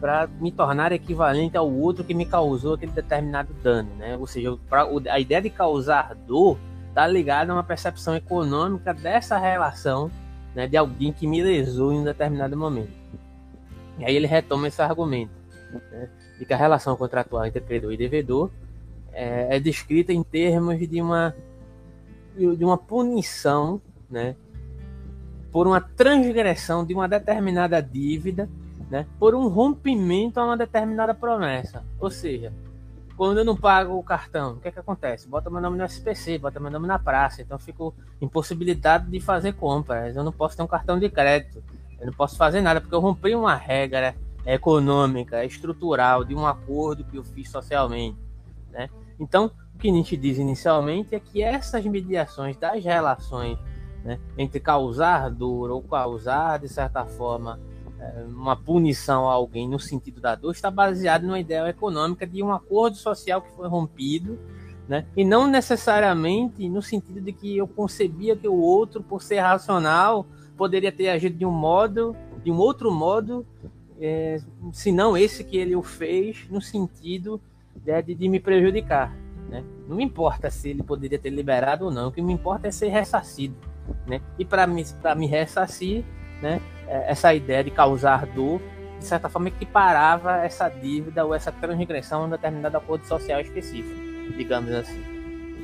[0.00, 4.16] para me tornar equivalente ao outro que me causou aquele determinado dano, né?
[4.16, 6.58] Ou seja, pra, a ideia de causar dor
[6.88, 10.10] está ligada a uma percepção econômica dessa relação,
[10.54, 12.90] né, de alguém que me lesou em um determinado momento.
[13.98, 15.32] E aí ele retoma esse argumento,
[15.92, 16.08] né,
[16.38, 18.50] de que a relação contratual entre credor e devedor
[19.12, 21.34] é, é descrita em termos de uma
[22.36, 24.36] de uma punição, né,
[25.50, 28.48] por uma transgressão de uma determinada dívida,
[28.90, 31.84] né, por um rompimento a uma determinada promessa.
[32.00, 32.52] Ou seja,
[33.16, 35.28] quando eu não pago o cartão, o que é que acontece?
[35.28, 39.20] Bota meu nome no SPC, bota meu nome na praça, então eu fico impossibilitado de
[39.20, 40.16] fazer compras.
[40.16, 41.62] Eu não posso ter um cartão de crédito,
[42.00, 44.14] eu não posso fazer nada porque eu rompi uma regra
[44.46, 48.18] econômica, estrutural de um acordo que eu fiz socialmente,
[48.70, 48.88] né?
[49.18, 53.58] Então, o que Nietzsche diz inicialmente é que essas mediações das relações
[54.04, 57.58] né, entre causar dor ou causar, de certa forma,
[58.28, 62.52] uma punição a alguém no sentido da dor está baseado numa ideia econômica de um
[62.52, 64.38] acordo social que foi rompido,
[64.88, 65.06] né?
[65.16, 70.26] E não necessariamente no sentido de que eu concebia que o outro, por ser racional,
[70.56, 73.46] poderia ter agido de um modo, de um outro modo,
[74.00, 74.40] é,
[74.72, 77.40] se não esse que ele o fez, no sentido
[77.84, 79.14] né, de, de me prejudicar.
[79.48, 79.64] Né?
[79.86, 82.70] Não me importa se ele poderia ter liberado ou não, o que me importa é
[82.70, 83.56] ser ressarcido.
[84.06, 84.20] Né?
[84.38, 84.84] E para me,
[85.16, 86.04] me ressarcir,
[86.42, 88.60] né, essa ideia de causar dor,
[88.98, 93.94] de certa forma, equiparava essa dívida ou essa transgressão a um determinado acordo social específico,
[94.36, 95.00] digamos assim.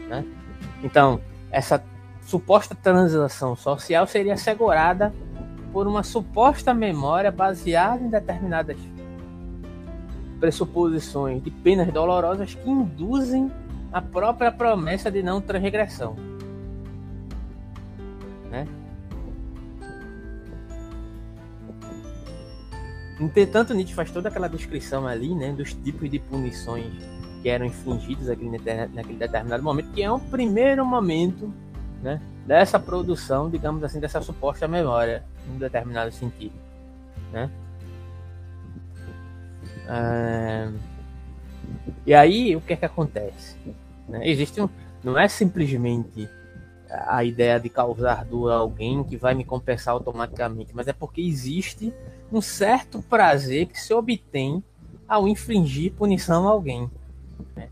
[0.08, 0.24] Né?
[0.82, 1.20] Então,
[1.50, 1.82] essa
[2.22, 5.12] suposta transação social seria assegurada
[5.72, 8.76] por uma suposta memória baseada em determinadas
[10.38, 13.50] pressuposições de penas dolorosas que induzem
[13.92, 16.16] a própria promessa de não transgressão.
[18.50, 18.66] Né?
[23.20, 26.92] Entretanto, Nietzsche faz toda aquela descrição ali né, dos tipos de punições
[27.42, 28.58] que eram infligidos naquele,
[28.88, 31.52] naquele determinado momento, que é um primeiro momento
[32.02, 36.54] né, dessa produção, digamos assim, dessa suposta memória, em um determinado sentido.
[37.32, 37.50] Né?
[39.86, 40.72] Ah,
[42.06, 43.56] e aí, o que é que acontece?
[44.08, 44.28] Né?
[44.28, 44.68] Existe um,
[45.02, 46.28] não é simplesmente
[46.90, 51.20] a ideia de causar dor a alguém que vai me compensar automaticamente, mas é porque
[51.20, 51.92] existe
[52.34, 54.62] um certo prazer que se obtém
[55.06, 56.90] ao infligir punição a alguém.
[57.54, 57.68] Né?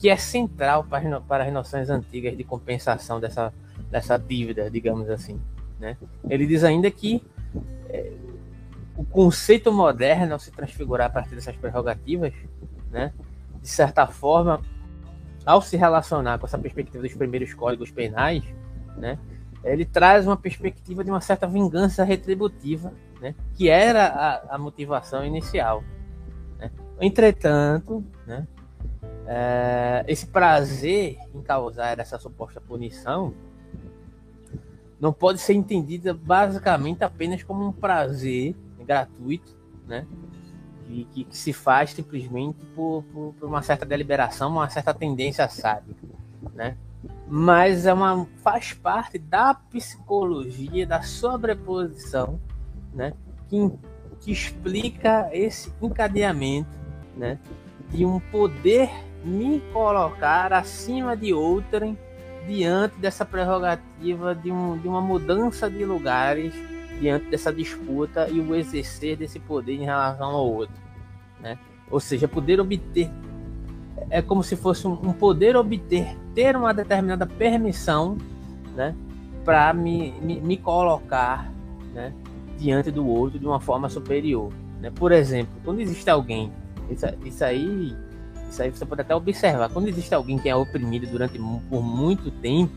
[0.00, 3.52] Que é central para, para as noções antigas de compensação dessa,
[3.90, 5.40] dessa dívida, digamos assim.
[5.78, 5.96] Né?
[6.28, 7.22] Ele diz ainda que
[7.90, 8.12] é,
[8.96, 12.32] o conceito moderno, ao se transfigurar a partir dessas prerrogativas,
[12.90, 13.12] né,
[13.62, 14.60] de certa forma,
[15.46, 18.42] ao se relacionar com essa perspectiva dos primeiros códigos penais,
[18.96, 19.18] né,
[19.64, 25.24] ele traz uma perspectiva de uma certa vingança retributiva, né, que era a, a motivação
[25.24, 25.82] inicial.
[26.58, 26.70] Né.
[27.00, 28.46] Entretanto, né,
[29.26, 33.34] é, esse prazer em causar essa suposta punição
[35.00, 39.56] não pode ser entendida basicamente apenas como um prazer gratuito,
[39.86, 40.06] né?
[40.88, 45.46] que, que, que se faz simplesmente por, por, por, uma certa deliberação, uma certa tendência
[45.48, 46.06] sádica,
[46.54, 46.76] né?
[47.30, 52.40] Mas é uma faz parte da psicologia da sobreposição,
[52.94, 53.12] né?
[53.48, 53.70] Que,
[54.20, 56.76] que explica esse encadeamento,
[57.16, 57.38] né?
[57.90, 58.90] De um poder
[59.24, 61.98] me colocar acima de outrem
[62.46, 66.54] diante dessa prerrogativa de, um, de uma mudança de lugares
[66.98, 70.74] diante dessa disputa e o exercer desse poder em relação ao outro.
[71.40, 71.58] Né?
[71.90, 73.10] Ou seja, poder obter
[74.10, 78.16] é como se fosse um, poder obter, ter uma determinada permissão
[78.74, 78.94] né,
[79.44, 81.50] para me, me, me, colocar
[81.92, 82.12] né,
[82.58, 84.52] diante do outro de uma forma superior.
[84.80, 84.90] Né?
[84.90, 86.52] Por exemplo, quando existe alguém,
[86.90, 87.96] isso, isso aí
[88.50, 89.68] isso aí você pode até observar.
[89.68, 92.72] Quando existe alguém que é oprimido durante por muito tempo,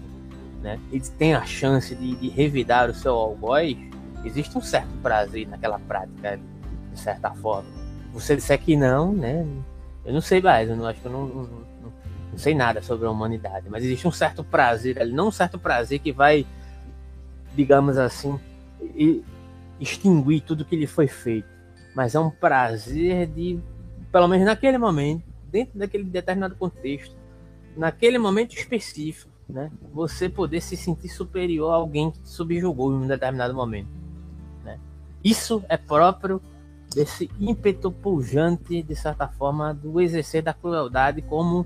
[0.62, 3.78] né, ele tem a chance de, de revidar o seu algoz,
[4.24, 6.40] existe um certo prazer naquela prática,
[6.92, 7.70] de certa forma.
[8.14, 9.48] você disser que não, né?
[10.06, 11.44] Eu não sei mais, eu não acho que eu não, não,
[12.32, 15.60] não, sei nada sobre a humanidade, mas existe um certo prazer ali, não um certo
[15.60, 16.46] prazer que vai,
[17.56, 18.40] digamos assim,
[19.80, 21.48] extinguir tudo que lhe foi feito,
[21.94, 23.60] mas é um prazer de,
[24.12, 27.16] pelo menos naquele momento, dentro daquele determinado contexto,
[27.76, 29.70] naquele momento específico, né?
[29.94, 33.90] Você poder se sentir superior a alguém que te subjugou em um determinado momento,
[34.64, 34.80] né?
[35.24, 36.42] Isso é próprio
[36.94, 41.66] desse ímpeto pujante, de certa forma, do exercer da crueldade como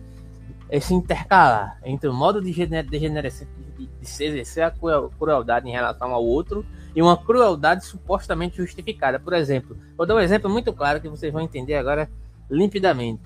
[0.70, 3.48] esse intercalar entre o modo de, degeneração
[3.78, 6.66] de, de se exercer a crueldade em relação ao outro
[6.96, 9.20] e uma crueldade supostamente justificada.
[9.20, 12.10] Por exemplo, vou dar um exemplo muito claro que vocês vão entender agora
[12.50, 13.24] limpidamente.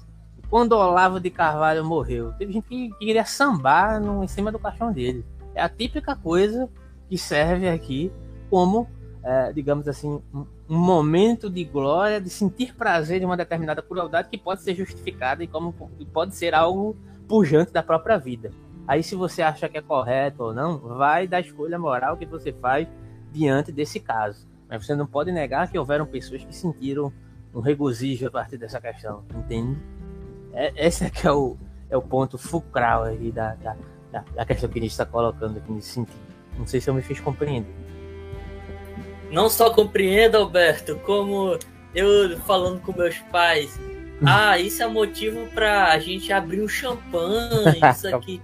[0.50, 4.58] Quando Olavo de Carvalho morreu, teve gente que, que queria sambar no, em cima do
[4.58, 5.24] caixão dele.
[5.54, 6.68] É a típica coisa
[7.08, 8.12] que serve aqui
[8.50, 8.90] como,
[9.24, 14.30] é, digamos assim, um, um, momento de glória, de sentir prazer de uma determinada crueldade
[14.30, 16.96] que pode ser justificada e como e pode ser algo
[17.28, 18.52] pujante da própria vida.
[18.88, 22.52] Aí, se você acha que é correto ou não, vai da escolha moral que você
[22.52, 22.88] faz
[23.32, 24.48] diante desse caso.
[24.68, 27.14] Mas você não pode negar que houveram pessoas que sentiram
[27.54, 29.78] um regozijo a partir dessa questão, entende?
[30.54, 31.58] É, esse é que é o,
[31.90, 33.76] é o ponto fulcral aí da, da,
[34.12, 36.18] da, da questão que a gente está colocando aqui nesse sentido.
[36.58, 37.74] Não sei se eu me fiz compreender.
[39.32, 41.58] Não só compreendo, Alberto, como
[41.94, 43.80] eu falando com meus pais.
[44.26, 48.42] Ah, isso é motivo para a gente abrir um champanhe, isso aqui.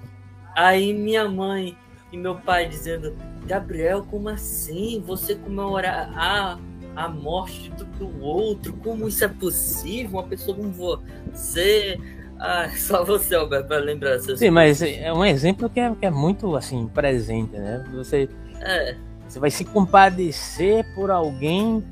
[0.56, 1.78] Aí minha mãe
[2.12, 5.04] e meu pai dizendo, Gabriel, como assim?
[5.06, 6.58] Você comemorar a,
[6.96, 8.74] a morte do, do outro?
[8.74, 10.20] Como isso é possível?
[10.20, 12.00] Uma pessoa como você.
[12.40, 14.50] Ah, só você, Alberto, para lembrar Sim, coisas.
[14.50, 17.84] mas é um exemplo que é, que é muito assim, presente, né?
[17.94, 18.30] Você,
[18.62, 18.96] é.
[19.28, 21.84] Você vai se compadecer por alguém.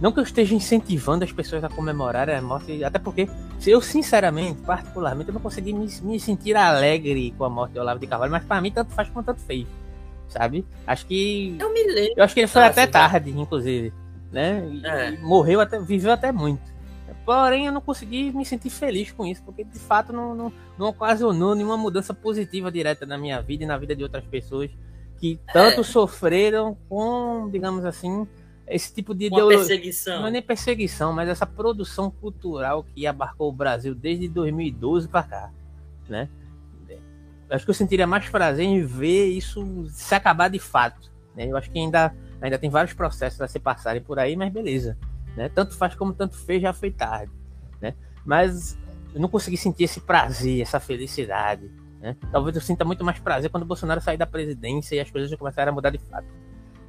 [0.00, 3.28] Não que eu esteja incentivando as pessoas a comemorar a morte, até porque
[3.66, 7.98] eu, sinceramente, particularmente, eu não consegui me, me sentir alegre com a morte de Olavo
[7.98, 9.66] de Carvalho, mas para mim tanto faz como tanto fez
[10.28, 10.64] sabe?
[10.86, 11.56] Acho que.
[11.58, 12.14] Eu me lembro.
[12.16, 13.92] Eu acho que ele foi Nossa, até tarde, inclusive.
[14.30, 14.68] Né?
[14.70, 15.16] E, é.
[15.18, 16.78] morreu até, viveu até muito.
[17.24, 20.86] Porém, eu não consegui me sentir feliz com isso, porque de fato não, não, não
[20.88, 24.70] ocasionou nenhuma mudança positiva direta na minha vida e na vida de outras pessoas
[25.18, 25.84] que tanto é.
[25.84, 28.26] sofreram com, digamos assim,
[28.66, 29.58] esse tipo de ideologia.
[29.58, 30.20] perseguição.
[30.20, 35.22] Não é nem perseguição, mas essa produção cultural que abarcou o Brasil desde 2012 para
[35.22, 35.50] cá,
[36.08, 36.28] né?
[37.50, 41.10] acho que eu sentiria mais prazer em ver isso se acabar de fato.
[41.34, 41.46] Né?
[41.46, 44.98] Eu acho que ainda, ainda tem vários processos a se passarem por aí, mas beleza.
[45.36, 45.48] Né?
[45.48, 47.32] Tanto faz como tanto fez, já foi tarde.
[47.80, 47.94] Né?
[48.24, 48.78] Mas
[49.14, 51.70] eu não consegui sentir esse prazer, essa felicidade.
[52.00, 52.16] Né?
[52.30, 55.30] Talvez eu sinta muito mais prazer quando o Bolsonaro sair da presidência e as coisas
[55.30, 56.26] já começarem a mudar de fato.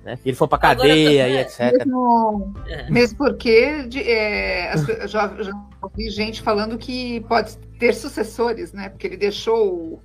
[0.03, 0.17] Né?
[0.23, 1.77] Ele for para cadeia Agora, e etc.
[1.77, 2.89] Mesmo, é.
[2.89, 4.73] mesmo porque de, é,
[5.07, 8.89] já, já ouvi gente falando que pode ter sucessores, né?
[8.89, 10.01] Porque ele deixou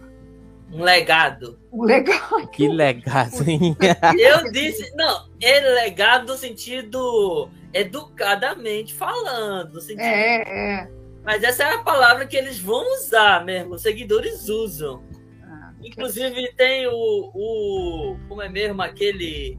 [0.73, 1.59] um legado.
[1.73, 2.49] Um legado.
[2.49, 3.77] Que legado, hein?
[4.19, 9.81] Eu disse, não, é legado no sentido educadamente falando.
[9.81, 10.91] Sentido, é, é.
[11.25, 15.03] Mas essa é a palavra que eles vão usar mesmo, os seguidores usam.
[15.43, 16.55] Ah, Inclusive que...
[16.55, 18.17] tem o, o.
[18.29, 19.57] Como é mesmo aquele.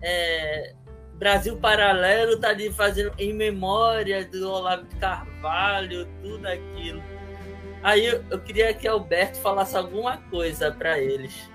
[0.00, 0.74] É,
[1.14, 7.02] Brasil Paralelo tá ali fazendo em memória do Olavo de Carvalho, tudo aquilo.
[7.82, 11.50] Aí eu, eu queria que Alberto falasse alguma coisa para eles.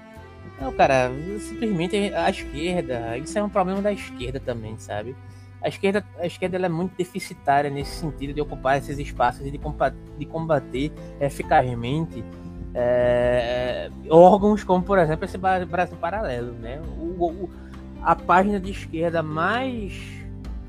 [0.59, 1.09] Não, cara,
[1.39, 5.15] simplesmente a esquerda, isso é um problema da esquerda também, sabe?
[5.63, 9.57] A esquerda, a esquerda é muito deficitária nesse sentido de ocupar esses espaços e de
[9.57, 10.91] combater, de combater
[11.21, 12.23] eficazmente
[12.75, 16.81] é, órgãos como, por exemplo, esse Brasil Paralelo, né?
[16.97, 17.49] O, o,
[18.01, 19.93] a página de esquerda mais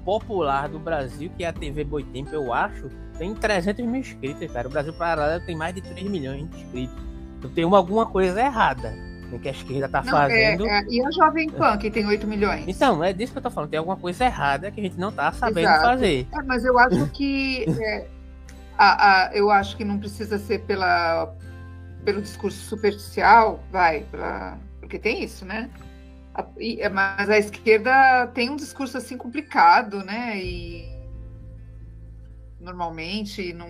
[0.05, 2.89] popular do Brasil, que é a TV Boitempo, eu acho,
[3.19, 4.69] tem 300 mil inscritos, cara.
[4.69, 6.97] O Brasil Paralelo tem mais de 3 milhões de inscritos.
[7.39, 8.93] Então tem uma, alguma coisa errada
[9.35, 10.67] né, que a esquerda tá não, fazendo.
[10.67, 12.65] É, é, e a Jovem Pan, que tem 8 milhões?
[12.67, 13.71] Então, é disso que eu tô falando.
[13.71, 15.85] Tem alguma coisa errada que a gente não tá sabendo Exato.
[15.85, 16.27] fazer.
[16.33, 17.65] É, mas eu acho que.
[17.81, 18.07] É,
[18.77, 21.35] a, a, eu acho que não precisa ser pela,
[22.05, 25.71] pelo discurso superficial, vai, pra, porque tem isso, né?
[26.35, 30.39] A, e, mas a esquerda tem um discurso assim complicado, né?
[30.39, 30.93] E
[32.61, 33.69] normalmente, não,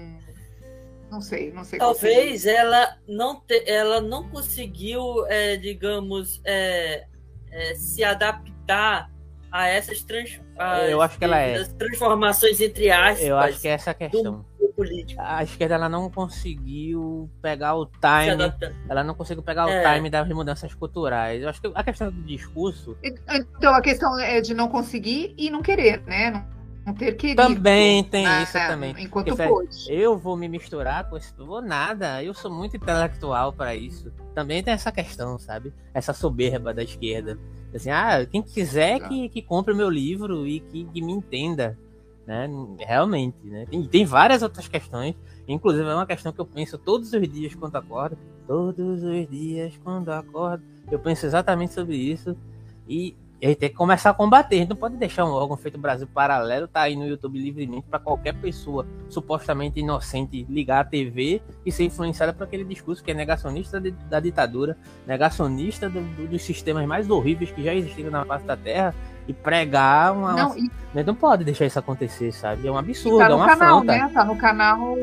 [1.14, 1.78] não sei, não sei.
[1.78, 7.06] Talvez ela não te, ela não conseguiu, é, digamos, é,
[7.50, 9.10] é, se adaptar
[9.50, 10.40] a essas trans,
[10.88, 13.24] eu acho que ela é transformações entre aspas.
[13.24, 14.44] Eu acho que é essa a questão.
[14.74, 15.20] Político.
[15.22, 19.88] A esquerda ela não conseguiu pegar o time, ela não conseguiu pegar é.
[19.88, 21.40] o time das mudanças culturais.
[21.40, 22.96] Eu acho que a questão do discurso.
[23.00, 26.32] Então a questão é de não conseguir e não querer, né?
[26.32, 26.53] Não
[26.92, 27.42] ter querido.
[27.42, 28.42] Também tem né?
[28.42, 28.94] isso também.
[28.98, 29.86] Enquanto Porque, pôde.
[29.88, 31.34] Eu vou me misturar com isso.
[31.38, 32.22] Vou nada.
[32.22, 34.12] Eu sou muito intelectual para isso.
[34.34, 35.72] Também tem essa questão, sabe?
[35.94, 37.38] Essa soberba da esquerda.
[37.74, 41.78] Assim, ah, quem quiser que, que compre o meu livro e que, que me entenda.
[42.26, 42.48] Né?
[42.78, 43.66] Realmente, né?
[43.66, 45.14] Tem, tem várias outras questões.
[45.48, 48.18] Inclusive, é uma questão que eu penso todos os dias quando acordo.
[48.46, 50.62] Todos os dias quando acordo.
[50.90, 52.36] Eu penso exatamente sobre isso.
[52.88, 53.16] E
[53.46, 54.56] a gente tem que começar a combater.
[54.56, 57.86] A gente não pode deixar um órgão feito Brasil Paralelo tá aí no YouTube livremente
[57.88, 63.10] para qualquer pessoa supostamente inocente ligar a TV e ser influenciada por aquele discurso que
[63.10, 64.76] é negacionista de, da ditadura,
[65.06, 68.94] negacionista do, do, dos sistemas mais horríveis que já existiram na face da Terra
[69.28, 70.32] e pregar uma.
[70.32, 70.70] Não, e...
[71.04, 72.66] não pode deixar isso acontecer, sabe?
[72.66, 73.92] É um absurdo, tá é uma canal, afronta.
[73.92, 74.10] Né?
[74.12, 74.96] Tá no canal.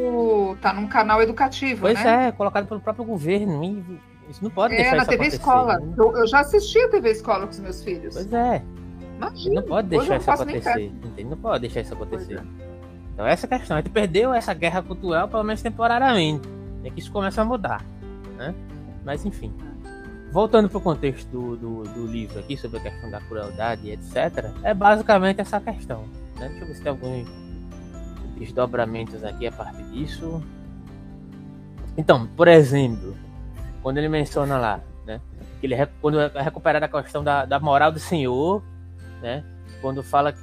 [0.61, 1.81] Tá num canal educativo.
[1.81, 2.27] Pois né?
[2.27, 3.63] é, colocado pelo próprio governo.
[3.63, 5.41] E isso não pode é, deixar na isso TV acontecer.
[5.41, 5.79] Escola.
[5.79, 5.93] Né?
[5.97, 8.13] Eu, eu, já assisti a TV Escola com os meus filhos.
[8.13, 8.63] Pois é.
[9.17, 9.61] Imagina.
[9.61, 10.91] Não pode deixar isso acontecer.
[11.25, 12.39] Não pode deixar isso acontecer.
[12.39, 12.43] É.
[13.13, 13.77] Então essa é a questão.
[13.77, 16.47] A gente perdeu essa guerra cultural, pelo menos temporariamente.
[16.83, 17.85] É que isso começa a mudar.
[18.37, 18.55] Né?
[19.05, 19.53] Mas enfim.
[20.31, 23.91] Voltando para o contexto do, do, do, livro aqui, sobre a questão da crueldade e
[23.91, 26.05] etc., é basicamente essa questão.
[26.39, 26.47] Né?
[26.47, 27.27] Deixa eu ver se tem alguns
[28.37, 30.41] desdobramentos aqui a partir disso.
[31.97, 33.13] Então, por exemplo,
[33.81, 35.21] quando ele menciona lá, né?
[35.59, 38.63] Que ele quando é recuperada a questão da, da moral do Senhor,
[39.21, 39.43] né?
[39.81, 40.33] Quando fala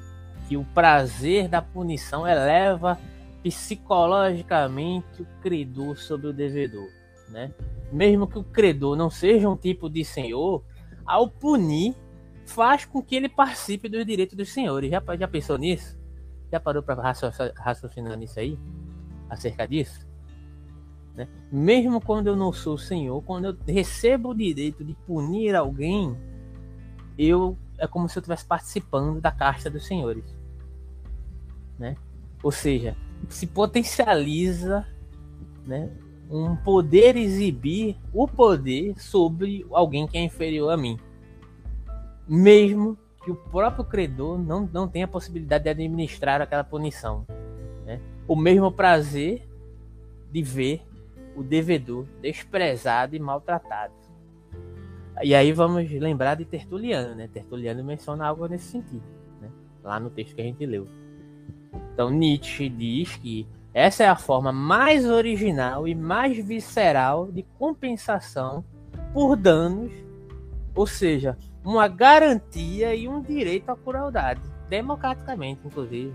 [0.48, 2.98] que o prazer da punição eleva
[3.42, 6.88] psicologicamente o credor sobre o devedor,
[7.28, 7.52] né?
[7.92, 10.62] Mesmo que o credor não seja um tipo de senhor,
[11.06, 11.94] ao punir
[12.46, 14.90] faz com que ele participe dos direitos dos senhores.
[14.90, 15.98] Já, já pensou nisso?
[16.50, 17.00] Já parou para
[17.56, 18.58] raciocinar nisso aí?
[19.28, 20.07] Acerca disso?
[21.18, 21.26] Né?
[21.50, 26.16] Mesmo quando eu não sou o Senhor, quando eu recebo o direito de punir alguém,
[27.18, 30.24] eu é como se eu estivesse participando da casta dos senhores.
[31.76, 31.96] Né?
[32.40, 32.96] Ou seja,
[33.28, 34.86] se potencializa
[35.66, 35.90] né,
[36.30, 41.00] um poder exibir o poder sobre alguém que é inferior a mim.
[42.28, 47.26] Mesmo que o próprio credor não, não tenha a possibilidade de administrar aquela punição.
[47.84, 48.00] Né?
[48.28, 49.48] O mesmo prazer
[50.30, 50.87] de ver
[51.38, 53.94] o devedor desprezado e maltratado.
[55.22, 57.28] E aí vamos lembrar de Tertuliano, né?
[57.32, 59.02] Tertuliano menciona algo nesse sentido,
[59.40, 59.48] né?
[59.82, 60.86] lá no texto que a gente leu.
[61.92, 68.64] Então Nietzsche diz que essa é a forma mais original e mais visceral de compensação
[69.12, 69.92] por danos,
[70.74, 76.12] ou seja, uma garantia e um direito à crueldade, democraticamente, inclusive.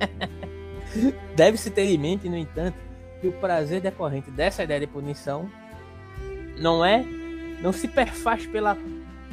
[1.34, 2.85] Deve-se ter em mente, no entanto,
[3.26, 5.50] que o prazer decorrente dessa ideia de punição
[6.60, 7.04] não é
[7.60, 8.76] não se perfaz pela,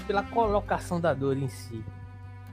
[0.07, 1.83] pela colocação da dor em si,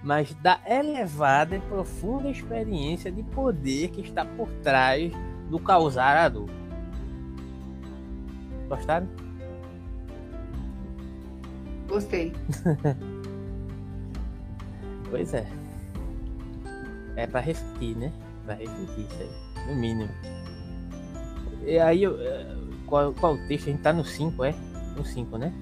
[0.03, 5.13] mas da elevada e profunda experiência de poder que está por trás
[5.49, 6.51] do causar a dor.
[8.69, 9.09] Gostaram?
[11.89, 12.33] Gostei.
[15.11, 15.47] pois é.
[17.17, 18.13] É para refletir, né?
[18.45, 19.29] Para refletir
[19.67, 20.11] no mínimo.
[21.67, 22.47] E aí, é,
[22.87, 23.69] qual, qual o texto?
[23.69, 24.55] A gente tá no 5, é?
[24.97, 25.53] No 5, né?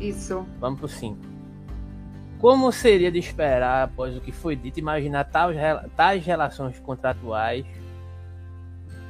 [0.00, 0.46] Isso.
[0.58, 1.18] Vamos pro 5.
[2.38, 5.56] Como seria de esperar, após o que foi dito, imaginar tais,
[5.94, 7.66] tais relações contratuais?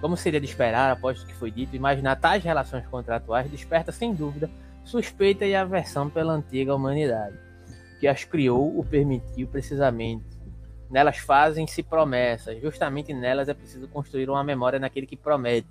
[0.00, 4.12] Como seria de esperar, após o que foi dito, imaginar tais relações contratuais desperta, sem
[4.12, 4.50] dúvida,
[4.82, 7.38] suspeita e aversão pela antiga humanidade,
[8.00, 10.39] que as criou ou permitiu precisamente
[10.90, 12.60] Nelas fazem-se promessas.
[12.60, 15.68] Justamente nelas é preciso construir uma memória naquele que promete.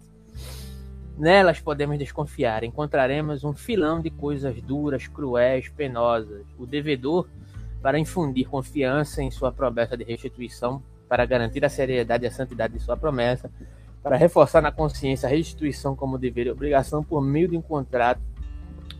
[1.17, 2.63] Nelas podemos desconfiar.
[2.63, 6.45] Encontraremos um filão de coisas duras, cruéis, penosas.
[6.57, 7.27] O devedor,
[7.81, 12.75] para infundir confiança em sua promessa de restituição, para garantir a seriedade e a santidade
[12.75, 13.51] de sua promessa,
[14.01, 18.21] para reforçar na consciência a restituição como dever e obrigação por meio de um contrato,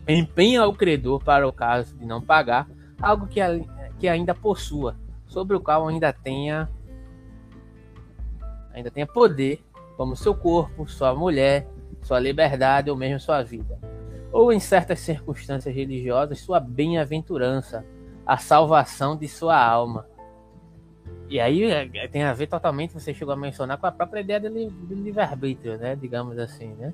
[0.06, 2.68] empenha o credor para o caso de não pagar
[3.00, 3.40] algo que,
[3.98, 4.94] que ainda possua
[5.30, 6.68] sobre o qual ainda tenha
[8.72, 9.64] ainda tenha poder,
[9.96, 11.66] como seu corpo, sua mulher,
[12.02, 13.78] sua liberdade ou mesmo sua vida.
[14.32, 17.84] Ou em certas circunstâncias religiosas, sua bem-aventurança,
[18.24, 20.06] a salvação de sua alma.
[21.28, 24.40] E aí é, tem a ver totalmente, você chegou a mencionar, com a própria ideia
[24.40, 25.96] do livre-arbítrio, né?
[25.96, 26.92] Digamos assim, né?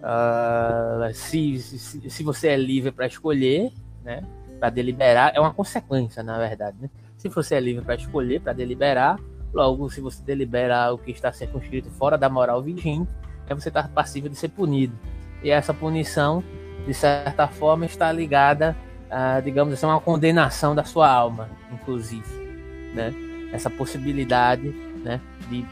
[0.00, 3.72] Uh, se, se, se você é livre para escolher,
[4.02, 4.22] né?
[4.58, 6.90] Para deliberar, é uma consequência, na verdade, né?
[7.24, 9.18] Se você é livre para escolher, para deliberar,
[9.50, 13.10] logo, se você delibera o que está circunscrito fora da moral vigente,
[13.48, 14.94] é você estar passível de ser punido.
[15.42, 16.44] E essa punição,
[16.86, 18.76] de certa forma, está ligada
[19.10, 22.28] a, digamos assim, uma condenação da sua alma, inclusive.
[22.94, 23.12] Né?
[23.54, 24.68] essa possibilidade,
[25.02, 25.64] né, de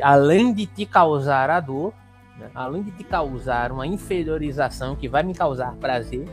[0.00, 1.92] além de te causar a dor,
[2.38, 6.24] né, além de te causar uma inferiorização que vai me causar prazer,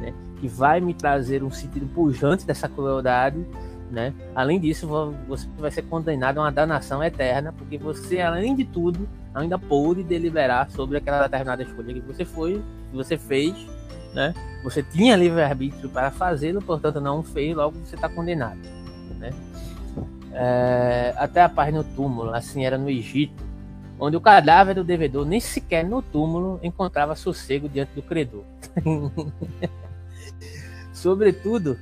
[0.00, 3.44] né, que vai me trazer um sentido pujante dessa crueldade,
[3.90, 4.12] né?
[4.34, 4.86] Além disso,
[5.26, 10.02] você vai ser condenado a uma danação eterna, porque você, além de tudo, ainda pôde
[10.02, 13.54] deliberar sobre aquela determinada escolha que você foi, que você fez,
[14.14, 14.34] né?
[14.62, 18.60] Você tinha livre-arbítrio para fazê-lo, portanto não fez, logo você está condenado,
[19.18, 19.30] né?
[20.32, 23.42] É, até a paz no túmulo, assim era no Egito,
[23.98, 28.44] onde o cadáver do devedor nem sequer no túmulo encontrava sossego diante do credor.
[30.92, 31.78] Sobretudo,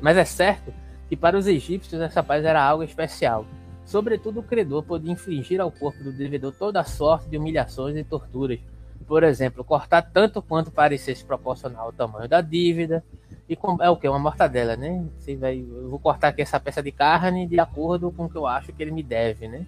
[0.00, 0.72] mas é certo
[1.12, 3.44] que para os egípcios essa paz era algo especial.
[3.84, 8.58] Sobretudo o credor podia infligir ao corpo do devedor toda sorte de humilhações e torturas.
[9.06, 13.04] Por exemplo, cortar tanto quanto parecesse proporcional ao tamanho da dívida.
[13.46, 14.08] E com, é o que?
[14.08, 15.04] Uma mortadela, né?
[15.18, 18.36] Você vai, eu vou cortar aqui essa peça de carne de acordo com o que
[18.36, 19.66] eu acho que ele me deve, né?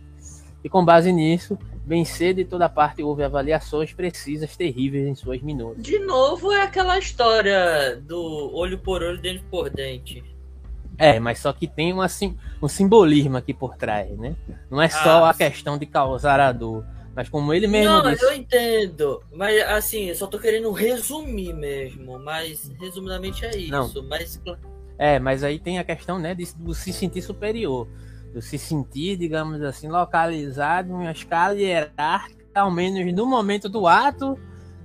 [0.64, 5.42] E com base nisso, bem cedo de toda parte houve avaliações precisas, terríveis em suas
[5.42, 5.82] minutas.
[5.82, 10.24] De novo é aquela história do olho por olho, dente por dente.
[10.98, 12.06] É, mas só que tem uma,
[12.62, 14.36] um simbolismo aqui por trás, né?
[14.70, 16.84] Não é só ah, a questão de causar a dor.
[17.14, 17.92] Mas como ele mesmo.
[17.92, 18.24] Não, disse...
[18.24, 19.22] eu entendo.
[19.32, 22.18] Mas assim, eu só tô querendo resumir mesmo.
[22.18, 23.70] Mas resumidamente é isso.
[23.70, 24.08] Não.
[24.08, 24.40] Mas...
[24.98, 27.88] É, mas aí tem a questão, né, de, de se sentir superior.
[28.32, 33.86] De se sentir, digamos assim, localizado em uma escala hierárquica, ao menos no momento do
[33.86, 34.38] ato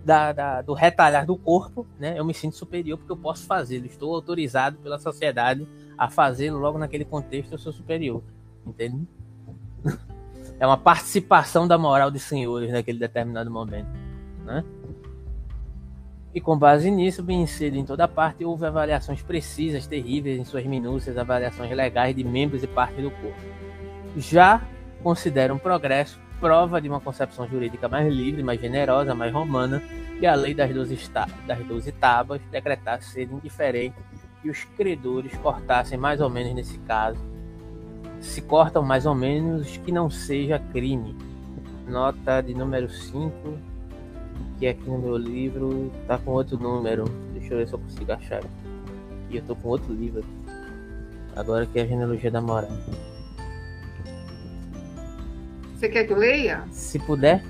[0.06, 2.18] da, da, do retalhar do corpo, né?
[2.18, 3.86] Eu me sinto superior porque eu posso fazê-lo.
[3.86, 5.68] Estou autorizado pela sociedade
[6.00, 8.24] a fazê-lo logo naquele contexto, eu sou superior.
[8.66, 9.06] Entende?
[10.62, 13.88] É uma participação da moral dos senhores naquele determinado momento.
[14.44, 14.62] Né?
[16.36, 20.66] E com base nisso, bem cedo em toda parte, houve avaliações precisas, terríveis em suas
[20.66, 23.40] minúcias, avaliações legais de membros e partes do corpo.
[24.18, 24.62] Já
[25.02, 29.82] considera um progresso, prova de uma concepção jurídica mais livre, mais generosa, mais romana,
[30.20, 31.10] que a lei das 12,
[31.48, 33.96] das 12 tábuas decretasse ser indiferente
[34.42, 37.20] que os credores cortassem mais ou menos nesse caso.
[38.20, 41.16] Se cortam mais ou menos que não seja crime.
[41.88, 43.32] Nota de número 5,
[44.58, 47.06] que aqui no meu livro tá com outro número.
[47.34, 48.44] Deixa eu ver se eu consigo achar.
[49.30, 50.24] E eu tô com outro livro.
[51.36, 52.72] Agora que é a genealogia da moral.
[55.76, 56.64] Você quer que eu leia?
[56.72, 57.42] Se puder.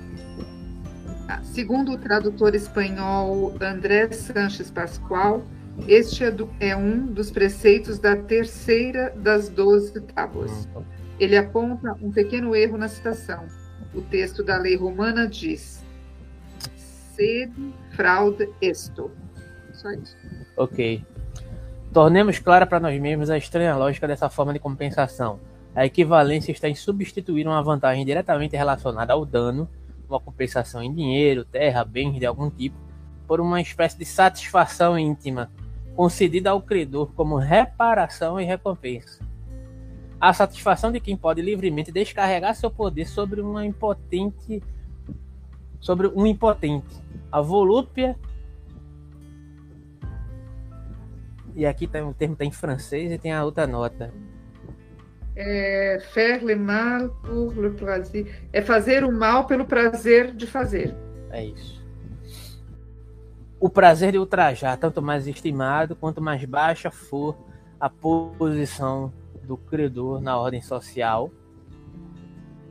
[1.28, 5.42] Ah, segundo o tradutor espanhol André Sanches Pascoal,
[5.86, 10.68] este é, é, um dos preceitos da terceira das doze tábuas.
[11.18, 13.46] Ele aponta um pequeno erro na citação.
[13.94, 15.84] O texto da lei romana diz:
[17.14, 19.10] sede fraude esto.
[19.72, 20.16] Só isso.
[20.56, 21.04] Ok.
[21.92, 25.40] Tornemos clara para nós mesmos a estranha lógica dessa forma de compensação.
[25.74, 29.68] A equivalência está em substituir uma vantagem diretamente relacionada ao dano,
[30.08, 32.76] uma compensação em dinheiro, terra, bens de algum tipo,
[33.30, 35.52] por uma espécie de satisfação íntima
[35.94, 39.24] concedida ao credor como reparação e recompensa.
[40.20, 44.60] A satisfação de quem pode livremente descarregar seu poder sobre uma impotente
[45.78, 47.00] sobre um impotente.
[47.30, 48.18] A volúpia
[51.54, 54.12] e aqui tem, o termo está em francês e tem a outra nota.
[55.36, 58.26] É, faire le mal pour le plaisir.
[58.52, 60.96] É fazer o mal pelo prazer de fazer.
[61.30, 61.79] É isso
[63.60, 67.36] o prazer de ultrajar, tanto mais estimado quanto mais baixa for
[67.78, 69.12] a posição
[69.44, 71.30] do credor na ordem social,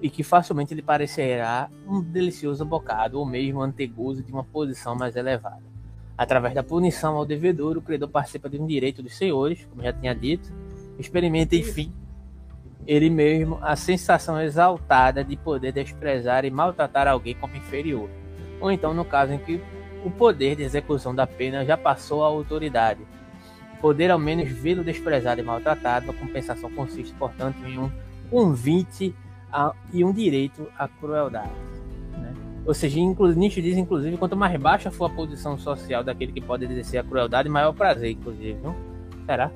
[0.02, 5.16] e que facilmente lhe parecerá um delicioso bocado ou mesmo antegozo de uma posição mais
[5.16, 5.61] elevada.
[6.18, 9.94] Através da punição ao devedor, o credor participa de um direito dos senhores, como já
[9.94, 10.52] tinha dito,
[10.98, 11.94] experimenta, enfim,
[12.88, 18.10] ele mesmo a sensação exaltada de poder desprezar e maltratar alguém como inferior,
[18.60, 19.61] ou então no caso em que
[20.04, 23.02] o poder de execução da pena já passou à autoridade.
[23.82, 27.92] Poder ao menos vê-lo desprezado e maltratado, a compensação consiste, portanto, em um
[28.30, 29.16] convite
[29.52, 31.50] a, e um direito à crueldade.
[32.14, 32.34] Né?
[32.66, 36.66] Ou seja, Nietzsche diz, inclusive, quanto mais baixa for a posição social daquele que pode
[36.66, 38.60] exercer a crueldade, maior o prazer, inclusive.
[38.62, 38.76] Não?
[39.26, 39.52] Será?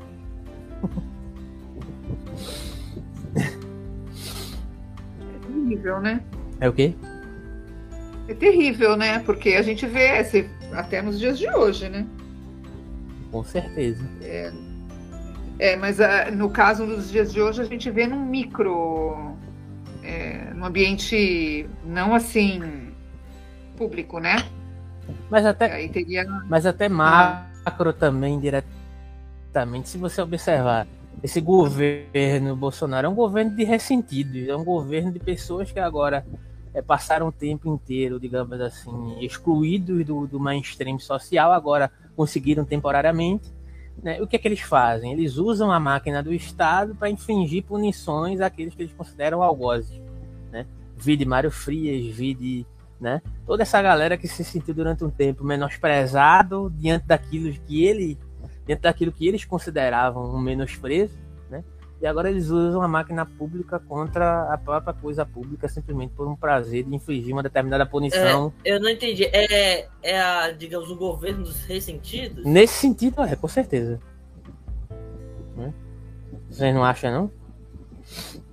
[5.20, 6.24] É terrível, né?
[6.60, 6.95] É o quê?
[8.27, 9.19] É terrível, né?
[9.19, 10.11] Porque a gente vê
[10.71, 12.05] até nos dias de hoje, né?
[13.31, 14.03] Com certeza.
[14.21, 14.51] É,
[15.59, 19.35] é mas a, ah, no caso dos dias de hoje a gente vê num micro,
[20.03, 22.91] é, num ambiente não assim
[23.75, 24.37] público, né?
[25.29, 26.25] Mas até, teria...
[26.47, 27.93] mas até macro ah.
[27.93, 30.87] também diretamente, se você observar
[31.21, 36.25] esse governo Bolsonaro é um governo de ressentidos, é um governo de pessoas que agora
[36.73, 43.53] é, passaram o tempo inteiro, digamos assim, excluídos do, do mainstream social, agora conseguiram temporariamente.
[44.01, 44.21] Né?
[44.21, 45.13] O que é que eles fazem?
[45.13, 50.01] Eles usam a máquina do Estado para infligir punições àqueles que eles consideram algozes.
[50.51, 50.65] Né?
[50.97, 52.65] Vide Mário Frias, vide
[52.99, 53.21] né?
[53.45, 58.17] toda essa galera que se sentiu durante um tempo menosprezado diante daquilo que ele
[58.65, 61.17] diante daquilo que eles consideravam um menosprezo
[62.03, 66.35] e agora eles usam a máquina pública contra a própria coisa pública simplesmente por um
[66.35, 68.51] prazer de infligir uma determinada punição.
[68.65, 69.23] É, eu não entendi.
[69.23, 72.43] É, é a, digamos, o governo dos ressentidos?
[72.43, 74.01] Nesse sentido, é, com certeza.
[75.55, 75.73] Né?
[76.49, 77.31] Vocês não acham, não?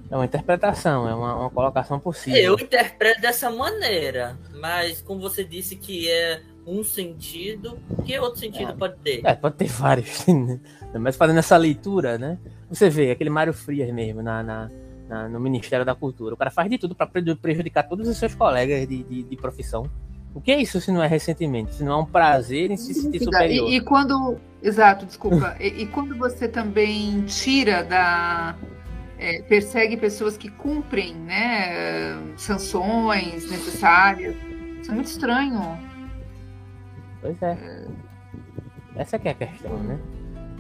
[0.09, 2.40] É uma interpretação, é uma, uma colocação possível.
[2.40, 6.40] Eu interpreto dessa maneira, mas como você disse que é
[6.70, 9.20] um sentido, que outro sentido é, pode ter?
[9.24, 10.60] É, pode ter vários, né?
[10.98, 12.38] mas fazendo essa leitura, né?
[12.68, 14.70] Você vê aquele Mário Frias mesmo na, na,
[15.09, 16.34] na, no Ministério da Cultura.
[16.34, 19.90] O cara faz de tudo para prejudicar todos os seus colegas de, de, de, profissão.
[20.32, 21.74] O que é isso se não é ressentimento?
[21.74, 23.68] Se não é um prazer em se sentir superior?
[23.68, 24.38] E, e quando.
[24.62, 25.56] Exato, desculpa.
[25.59, 28.55] e, e, quando você também tira da.
[29.18, 34.34] É, persegue pessoas que cumprem né, sanções necessárias.
[34.80, 35.90] Isso é muito estranho.
[37.20, 37.52] Pois é.
[37.52, 37.86] é.
[38.97, 39.98] Essa é, é a questão, né?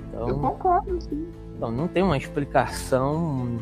[0.08, 1.28] Então, Eu concordo, sim.
[1.56, 3.58] Então, não tem uma explicação.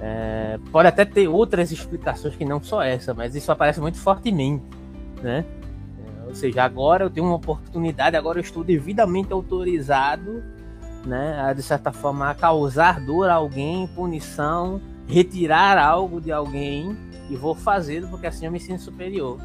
[0.00, 4.64] É, pode até ter outras explicações que não só essa, mas isso aparece muito fortemente,
[5.22, 5.44] né?
[6.04, 10.42] É, ou seja, agora eu tenho uma oportunidade, agora eu estou devidamente autorizado,
[11.06, 16.96] né, a, de certa forma, a causar dor a alguém, punição, retirar algo de alguém
[17.30, 19.38] e vou fazê-lo porque assim eu me sinto superior,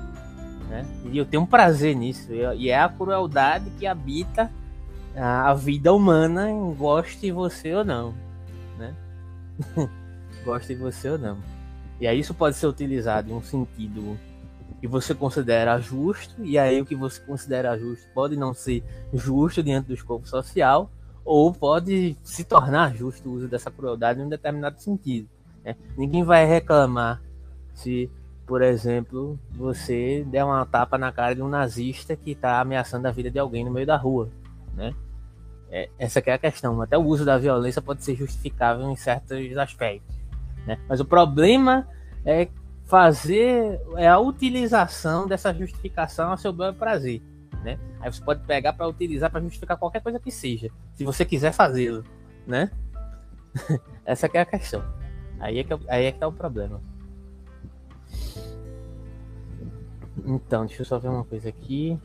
[0.69, 0.85] né?
[1.05, 4.51] E eu tenho um prazer nisso, e é a crueldade que habita
[5.15, 8.13] a vida humana, goste você ou não,
[8.77, 8.93] né?
[10.45, 11.37] goste você ou não.
[11.99, 14.17] E aí isso pode ser utilizado em um sentido
[14.79, 19.63] que você considera justo, e aí o que você considera justo pode não ser justo
[19.63, 20.91] diante do escopo social,
[21.25, 25.27] ou pode se tornar justo o uso dessa crueldade em um determinado sentido.
[25.63, 25.75] Né?
[25.97, 27.21] Ninguém vai reclamar
[27.73, 28.09] se,
[28.47, 33.11] por exemplo, você der uma tapa na cara de um nazista que está ameaçando a
[33.11, 34.29] vida de alguém no meio da rua.
[34.73, 34.95] Né?
[35.69, 36.81] É, essa é a questão.
[36.81, 40.15] Até o uso da violência pode ser justificável em certos aspectos.
[40.65, 40.79] Né?
[40.87, 41.85] Mas o problema
[42.25, 42.47] é
[42.85, 47.21] fazer é a utilização dessa justificação a seu bel prazer.
[47.65, 47.77] Né?
[47.99, 51.51] Aí você pode pegar para utilizar para justificar qualquer coisa que seja, se você quiser
[51.51, 52.01] fazê-lo,
[52.45, 52.71] né?
[54.05, 54.81] Essa é a questão.
[55.37, 56.79] Aí é que, é aí é que tá o problema.
[60.25, 61.99] Então, deixa eu só ver uma coisa aqui.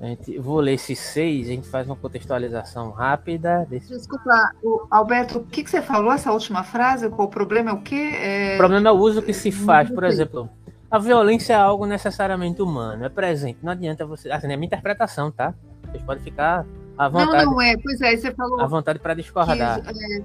[0.00, 3.66] A gente, vou ler esses seis, a gente faz uma contextualização rápida.
[3.68, 3.88] Desse...
[3.88, 4.52] Desculpa,
[4.90, 7.06] Alberto, o que, que você falou, essa última frase?
[7.06, 8.12] O problema é o quê?
[8.14, 8.54] É...
[8.54, 10.48] O problema é o uso que se faz, por exemplo.
[10.90, 13.58] A violência é algo necessariamente humano, é presente.
[13.62, 14.30] Não adianta você.
[14.30, 15.54] Assim, é minha interpretação, tá?
[15.84, 16.66] Vocês podem ficar
[16.96, 17.44] à vontade.
[17.44, 17.76] Não, não é.
[17.76, 18.60] Pois é, você falou.
[18.60, 19.82] À vontade para discordar.
[19.82, 20.24] Que, é...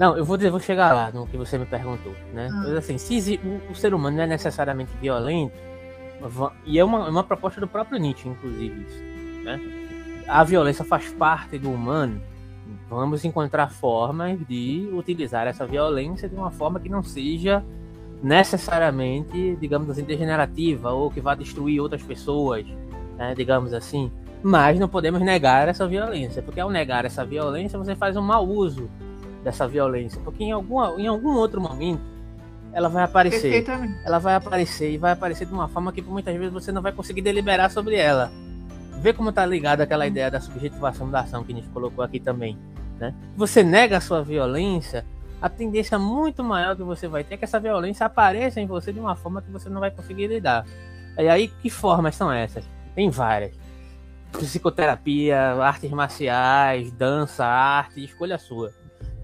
[0.00, 2.48] Não, eu vou, dizer, vou chegar lá no que você me perguntou, né?
[2.50, 2.62] Ah.
[2.64, 5.52] Mas assim, se o, o ser humano não é necessariamente violento,
[6.64, 9.60] e é uma, uma proposta do próprio Nietzsche, inclusive, isso, né?
[10.26, 12.18] A violência faz parte do humano.
[12.88, 17.62] Vamos encontrar formas de utilizar essa violência de uma forma que não seja
[18.22, 22.64] necessariamente, digamos assim, degenerativa ou que vá destruir outras pessoas,
[23.18, 23.34] né?
[23.34, 24.10] digamos assim.
[24.42, 28.48] Mas não podemos negar essa violência, porque ao negar essa violência você faz um mau
[28.48, 28.88] uso
[29.42, 32.02] dessa violência, porque em algum, em algum outro momento
[32.72, 33.64] ela vai aparecer.
[34.04, 36.92] Ela vai aparecer e vai aparecer de uma forma que muitas vezes você não vai
[36.92, 38.30] conseguir deliberar sobre ela.
[39.00, 42.20] Vê como tá ligado aquela ideia da subjetivação da ação que a gente colocou aqui
[42.20, 42.58] também.
[42.98, 43.14] Né?
[43.36, 45.04] Você nega a sua violência,
[45.40, 48.92] a tendência muito maior que você vai ter é que essa violência apareça em você
[48.92, 50.66] de uma forma que você não vai conseguir lidar.
[51.18, 52.64] E aí, que formas são essas?
[52.94, 53.58] Tem várias.
[54.32, 58.72] Psicoterapia, artes marciais, dança, arte, escolha sua.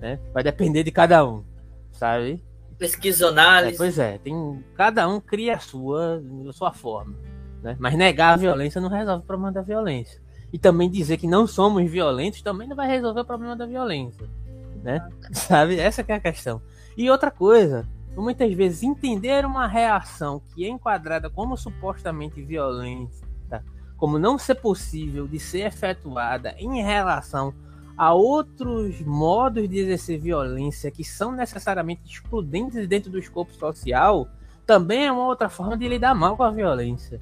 [0.00, 0.18] Né?
[0.32, 1.44] Vai depender de cada um,
[1.92, 2.44] sabe?
[2.78, 3.74] pesquisionais.
[3.74, 7.14] É, pois é, tem, cada um cria a sua, a sua forma.
[7.62, 7.76] Né?
[7.78, 10.20] Mas negar a violência não resolve o problema da violência.
[10.52, 14.28] E também dizer que não somos violentos também não vai resolver o problema da violência.
[14.82, 15.06] Né?
[15.32, 15.78] Sabe?
[15.78, 16.62] Essa é a questão.
[16.96, 17.86] E outra coisa,
[18.16, 23.26] muitas vezes entender uma reação que é enquadrada como supostamente violenta,
[23.96, 27.54] como não ser possível de ser efetuada em relação
[27.96, 34.28] a outros modos de exercer violência que são necessariamente excludentes dentro do escopo social,
[34.66, 37.20] também é uma outra forma de lidar mal com a violência,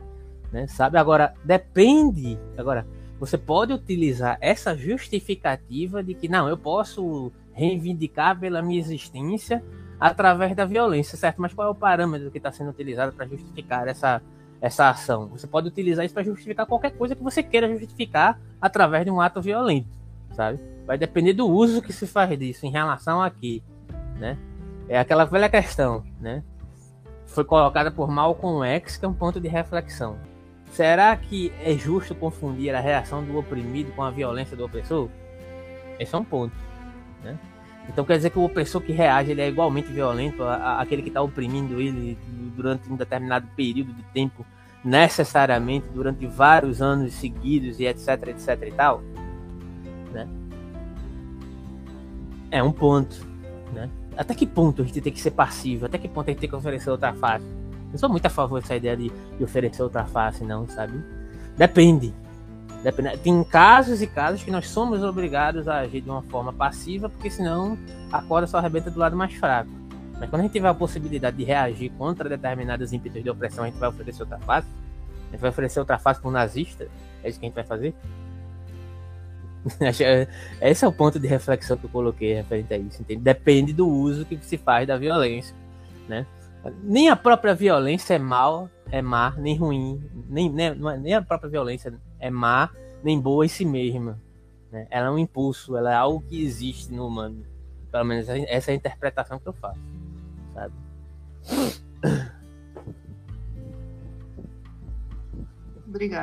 [0.50, 0.66] né?
[0.66, 0.98] Sabe?
[0.98, 2.86] Agora depende, agora
[3.20, 9.62] você pode utilizar essa justificativa de que não, eu posso reivindicar pela minha existência
[9.98, 11.40] através da violência, certo?
[11.40, 14.20] Mas qual é o parâmetro que está sendo utilizado para justificar essa,
[14.60, 15.28] essa ação?
[15.28, 19.20] Você pode utilizar isso para justificar qualquer coisa que você queira justificar através de um
[19.20, 19.88] ato violento,
[20.34, 20.60] sabe?
[20.86, 23.62] Vai depender do uso que se faz disso em relação aqui,
[24.18, 24.36] né?
[24.88, 26.42] É aquela velha questão, né?
[27.26, 30.18] Foi colocada por Malcolm X, que é um ponto de reflexão.
[30.70, 35.08] Será que é justo confundir a reação do oprimido com a violência do opressor?
[35.98, 36.54] Esse é um ponto,
[37.22, 37.38] né?
[37.88, 41.22] Então quer dizer que o opressor que reage ele é igualmente violento àquele que está
[41.22, 42.18] oprimindo ele
[42.56, 44.44] durante um determinado período de tempo,
[44.84, 49.02] necessariamente durante vários anos seguidos e etc, etc e tal,
[50.14, 50.28] né?
[52.50, 53.26] É um ponto,
[53.72, 53.90] né?
[54.16, 55.86] Até que ponto a gente tem que ser passivo?
[55.86, 57.44] Até que ponto a gente tem que oferecer outra face?
[57.92, 61.02] Eu sou muito a favor dessa ideia de, de oferecer outra face, não, sabe?
[61.56, 62.14] Depende.
[63.22, 67.30] Tem casos e casos que nós somos obrigados a agir de uma forma passiva, porque
[67.30, 67.78] senão
[68.12, 69.70] a corda só arrebenta do lado mais fraco.
[70.20, 73.68] Mas quando a gente tiver a possibilidade de reagir contra determinados ímpetos de opressão, a
[73.68, 74.68] gente vai oferecer outra face?
[75.28, 76.86] A gente vai oferecer outra face para um nazista?
[77.22, 77.94] É isso que a gente vai fazer?
[80.60, 83.02] Esse é o ponto de reflexão que eu coloquei referente a isso.
[83.02, 83.22] Entende?
[83.22, 85.54] Depende do uso que se faz da violência.
[86.08, 86.26] Né?
[86.82, 90.02] Nem a própria violência é mal, é má, nem ruim.
[90.28, 92.70] Nem, nem, é, nem a própria violência é má
[93.02, 94.18] nem boa em si mesma.
[94.72, 94.86] Né?
[94.90, 97.44] Ela é um impulso, ela é algo que existe no humano.
[97.92, 99.80] Pelo menos essa é a interpretação que eu faço.
[100.54, 100.74] Sabe?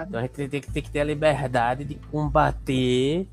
[0.07, 3.27] Então a gente tem que, tem que ter a liberdade de combater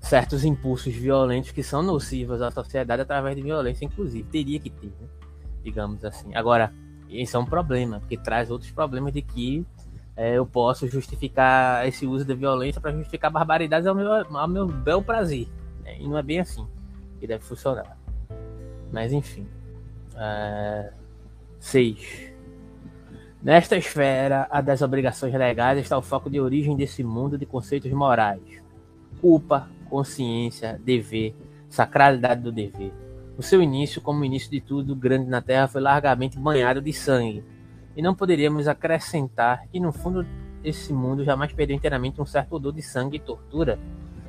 [0.00, 4.24] certos impulsos violentos que são nocivos à sociedade através de violência, inclusive.
[4.24, 5.08] Teria que ter, né?
[5.62, 6.34] digamos assim.
[6.34, 6.72] Agora,
[7.08, 9.66] isso é um problema, porque traz outros problemas de que
[10.16, 14.66] é, eu posso justificar esse uso da violência para justificar barbaridades ao meu, ao meu
[14.66, 15.46] bel prazer.
[15.84, 15.98] Né?
[16.00, 16.66] E não é bem assim
[17.20, 17.96] que deve funcionar.
[18.92, 19.46] Mas enfim.
[21.60, 21.98] 6.
[22.00, 22.27] É...
[23.40, 27.90] Nesta esfera, a das obrigações legais está o foco de origem desse mundo de conceitos
[27.92, 28.42] morais:
[29.20, 31.36] culpa, consciência, dever,
[31.68, 32.92] sacralidade do dever.
[33.36, 36.92] O seu início, como o início de tudo grande na Terra, foi largamente banhado de
[36.92, 37.44] sangue
[37.96, 40.26] e não poderíamos acrescentar que no fundo
[40.64, 43.78] esse mundo jamais perdeu inteiramente um certo odor de sangue e tortura.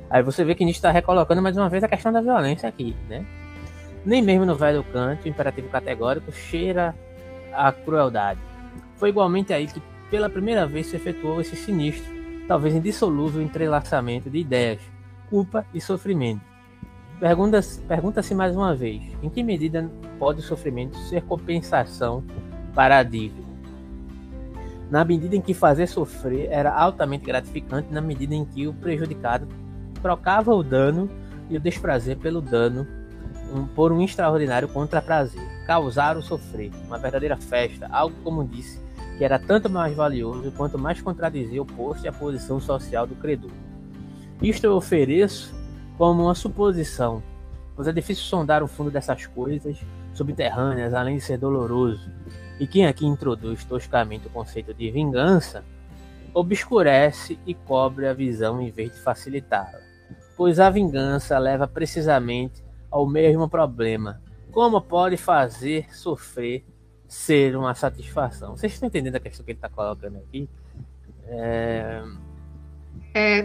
[0.08, 2.96] Aí você vê que gente está recolocando mais uma vez a questão da violência aqui,
[3.08, 3.26] né?
[4.04, 6.94] Nem mesmo no velho canto, o imperativo categórico cheira
[7.52, 8.49] a crueldade.
[9.00, 12.12] Foi igualmente aí que pela primeira vez se efetuou esse sinistro,
[12.46, 14.80] talvez indissolúvel entrelaçamento de ideias,
[15.28, 16.42] culpa e sofrimento.
[17.18, 22.22] Pergunta-se pergunta mais uma vez: em que medida pode o sofrimento ser compensação
[22.74, 23.50] para a dívida?
[24.90, 29.46] na medida em que fazer sofrer era altamente gratificante, na medida em que o prejudicado
[30.02, 31.08] trocava o dano
[31.48, 32.86] e o desprazer pelo dano
[33.54, 38.80] um, por um extraordinário contraprazer, causar o sofrer, uma verdadeira festa, algo como disse,
[39.20, 43.14] que era tanto mais valioso quanto mais contradizia o posto e a posição social do
[43.14, 43.50] credor.
[44.40, 45.54] Isto eu ofereço
[45.98, 47.22] como uma suposição,
[47.76, 49.76] pois é difícil sondar o fundo dessas coisas
[50.14, 52.10] subterrâneas, além de ser doloroso,
[52.58, 55.62] e quem aqui introduz toscamente o conceito de vingança
[56.32, 59.80] obscurece e cobre a visão em vez de facilitá-la,
[60.34, 64.18] pois a vingança leva precisamente ao mesmo problema.
[64.50, 66.64] Como pode fazer sofrer
[67.10, 68.56] ser uma satisfação?
[68.56, 70.48] Vocês estão entendendo a questão que ele está colocando aqui?
[71.24, 72.02] É...
[73.12, 73.44] É,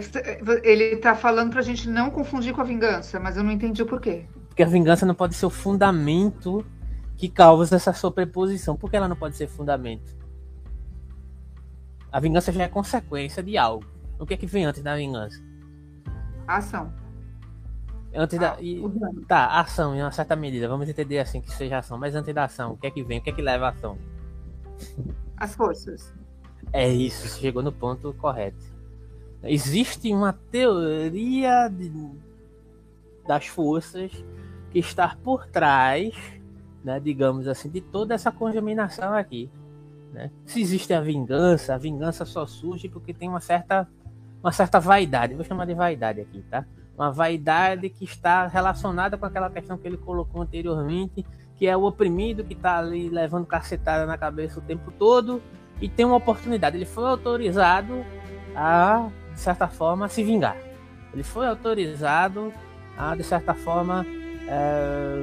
[0.62, 3.82] ele está falando para a gente não confundir com a vingança, mas eu não entendi
[3.82, 4.24] o porquê.
[4.46, 6.64] Porque a vingança não pode ser o fundamento
[7.16, 8.76] que causa essa sobreposição.
[8.76, 10.14] Por que ela não pode ser fundamento?
[12.12, 13.84] A vingança já é consequência de algo.
[14.16, 15.42] O que é que vem antes da vingança?
[16.46, 16.92] A ação.
[18.16, 18.54] Antes da.
[18.54, 18.82] Ah, e,
[19.28, 20.68] tá, ação em uma certa medida.
[20.68, 21.98] Vamos entender assim que seja ação.
[21.98, 23.18] Mas antes da ação, o que é que vem?
[23.18, 23.98] O que é que leva a ação?
[25.36, 26.14] As forças.
[26.72, 28.64] É isso, chegou no ponto correto.
[29.42, 31.92] Existe uma teoria de,
[33.26, 34.10] das forças
[34.70, 36.36] que está por trás
[36.86, 39.50] né, digamos assim, de toda essa contaminação aqui.
[40.12, 40.30] Né?
[40.44, 43.88] Se existe a vingança, a vingança só surge porque tem uma certa,
[44.40, 46.64] uma certa vaidade, vou chamar de vaidade aqui, tá?
[46.96, 51.24] Uma vaidade que está relacionada com aquela questão que ele colocou anteriormente,
[51.56, 55.42] que é o oprimido que está ali levando cacetada na cabeça o tempo todo
[55.80, 56.76] e tem uma oportunidade.
[56.76, 58.04] Ele foi autorizado
[58.54, 60.56] a, de certa forma, se vingar.
[61.12, 62.52] Ele foi autorizado
[62.96, 64.04] a, de certa forma,
[64.48, 65.22] é,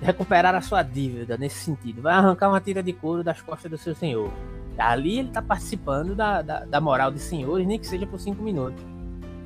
[0.00, 2.02] recuperar a sua dívida nesse sentido.
[2.02, 4.32] Vai arrancar uma tira de couro das costas do seu senhor.
[4.78, 8.42] Ali ele está participando da, da, da, moral de senhores, nem que seja por cinco
[8.42, 8.82] minutos.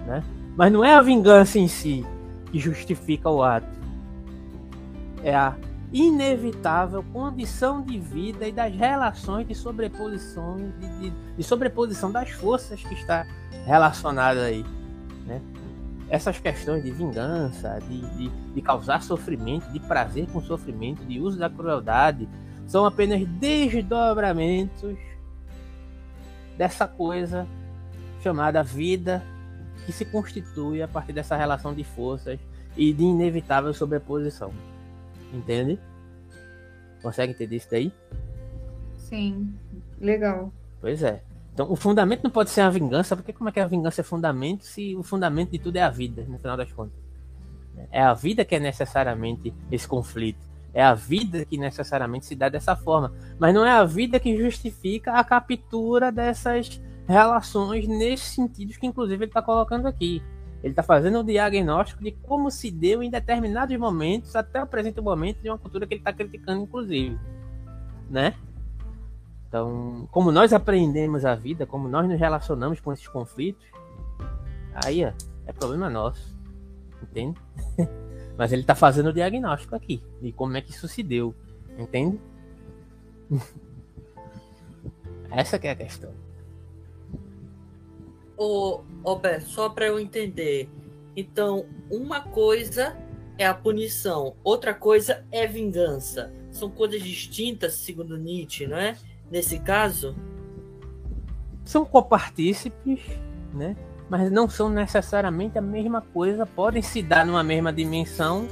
[0.07, 0.23] Né?
[0.57, 2.05] Mas não é a vingança em si
[2.51, 3.69] que justifica o ato.
[5.23, 5.55] É a
[5.93, 12.83] inevitável condição de vida e das relações de sobreposição de, de, de sobreposição das forças
[12.83, 13.27] que está
[13.67, 14.65] relacionada aí,
[15.27, 15.41] né?
[16.09, 21.39] Essas questões de vingança, de, de, de causar sofrimento, de prazer com sofrimento, de uso
[21.39, 22.29] da crueldade,
[22.67, 24.97] são apenas desdobramentos
[26.57, 27.47] dessa coisa
[28.23, 29.23] chamada vida
[29.87, 32.39] que se constitui a partir dessa relação de forças
[32.77, 34.53] e de inevitável sobreposição.
[35.33, 35.79] Entende?
[37.01, 37.93] Consegue entender isso daí?
[38.97, 39.55] Sim,
[40.01, 40.53] legal.
[40.81, 41.23] Pois é.
[41.55, 44.05] Então, o fundamento não pode ser a vingança, porque como é que a vingança é
[44.05, 46.99] fundamento se o fundamento de tudo é a vida, no final das contas?
[47.91, 50.45] É a vida que é necessariamente esse conflito.
[50.75, 53.13] É a vida que necessariamente se dá dessa forma.
[53.39, 59.25] Mas não é a vida que justifica a captura dessas relações nesse sentido que, inclusive,
[59.25, 60.23] ele está colocando aqui.
[60.63, 65.01] Ele está fazendo um diagnóstico de como se deu em determinados momentos, até o presente
[65.01, 67.19] momento, de uma cultura que ele está criticando, inclusive.
[68.11, 68.35] Né?
[69.49, 73.65] Então, como nós aprendemos a vida, como nós nos relacionamos com esses conflitos,
[74.85, 75.13] aí ó,
[75.47, 76.37] é problema nosso.
[77.03, 77.39] Entende?
[78.37, 81.35] Mas ele está fazendo o diagnóstico aqui de como é que isso se deu.
[81.79, 82.21] Entende?
[85.31, 86.26] Essa que é a questão.
[88.37, 90.69] Ô, Roberto, só para eu entender.
[91.17, 92.97] Então, uma coisa
[93.39, 96.33] é a punição, outra coisa é vingança.
[96.51, 98.97] São coisas distintas, segundo Nietzsche, não é?
[99.31, 100.15] Nesse caso?
[101.65, 103.01] São copartícipes,
[103.53, 103.77] né?
[104.09, 106.47] Mas não são necessariamente a mesma coisa.
[106.47, 108.47] Podem se dar numa mesma dimensão,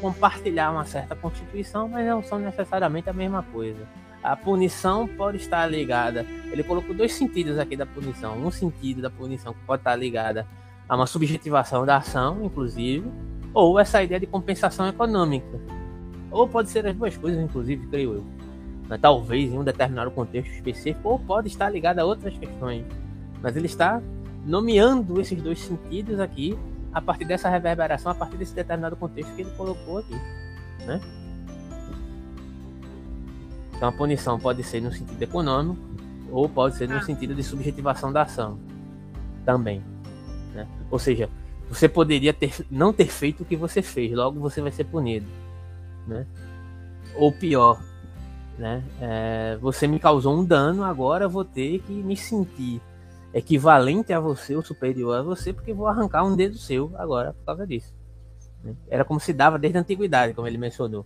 [0.00, 3.86] compartilhar uma certa constituição, mas não são necessariamente a mesma coisa
[4.22, 6.24] a punição pode estar ligada.
[6.50, 8.38] Ele colocou dois sentidos aqui da punição.
[8.38, 10.46] Um sentido da punição pode estar ligada
[10.88, 13.10] a uma subjetivação da ação, inclusive,
[13.52, 15.60] ou essa ideia de compensação econômica.
[16.30, 18.24] Ou pode ser as duas coisas, inclusive, creio eu.
[18.88, 22.84] Mas, talvez em um determinado contexto específico, ou pode estar ligada a outras questões.
[23.42, 24.00] Mas ele está
[24.44, 26.56] nomeando esses dois sentidos aqui
[26.92, 30.14] a partir dessa reverberação, a partir desse determinado contexto que ele colocou aqui,
[30.86, 31.00] né?
[33.82, 35.76] Então a punição pode ser no sentido econômico
[36.30, 37.02] ou pode ser no ah.
[37.02, 38.56] sentido de subjetivação da ação
[39.44, 39.82] também.
[40.54, 40.68] Né?
[40.88, 41.28] Ou seja,
[41.68, 45.26] você poderia ter, não ter feito o que você fez, logo você vai ser punido.
[46.06, 46.24] Né?
[47.16, 47.82] Ou pior,
[48.56, 48.84] né?
[49.00, 52.80] É, você me causou um dano, agora vou ter que me sentir
[53.34, 57.46] equivalente a você ou superior a você, porque vou arrancar um dedo seu agora por
[57.46, 57.92] causa disso.
[58.62, 58.76] Né?
[58.88, 61.04] Era como se dava desde a antiguidade, como ele mencionou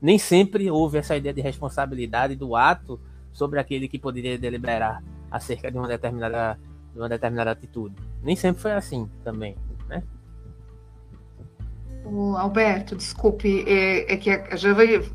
[0.00, 3.00] nem sempre houve essa ideia de responsabilidade do ato
[3.32, 6.58] sobre aquele que poderia deliberar acerca de uma determinada,
[6.92, 7.94] de uma determinada atitude.
[8.22, 9.56] Nem sempre foi assim também,
[9.88, 10.02] né?
[12.04, 14.70] O Alberto, desculpe, é, é que já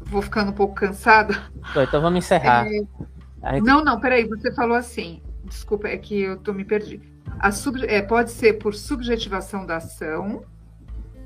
[0.05, 1.49] vou ficando um pouco cansada.
[1.75, 2.67] Então vamos encerrar.
[2.67, 3.55] É...
[3.55, 3.65] Gente...
[3.65, 5.21] Não, não, peraí, você falou assim.
[5.43, 7.01] Desculpa, é que eu tô me perdi.
[7.51, 7.83] Sub...
[7.85, 10.43] é, pode ser por subjetivação da ação,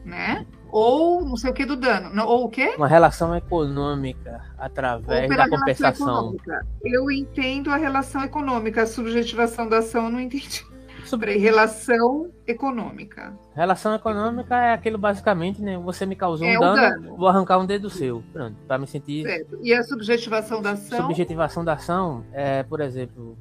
[0.03, 0.47] né?
[0.71, 2.13] Ou não sei o que do dano.
[2.13, 2.73] Não, ou o quê?
[2.77, 6.35] Uma relação econômica através da compensação.
[6.83, 10.65] Eu entendo a relação econômica, a subjetivação da ação eu não entendi.
[11.05, 13.33] Sobre relação econômica.
[13.55, 15.77] Relação econômica é aquilo basicamente, né?
[15.77, 18.21] Você me causou é um dano, dano, vou arrancar um dedo seu.
[18.33, 19.23] Pronto, para me sentir.
[19.23, 19.57] Certo.
[19.63, 20.99] E a subjetivação da ação?
[20.99, 23.37] Subjetivação da ação é, por exemplo,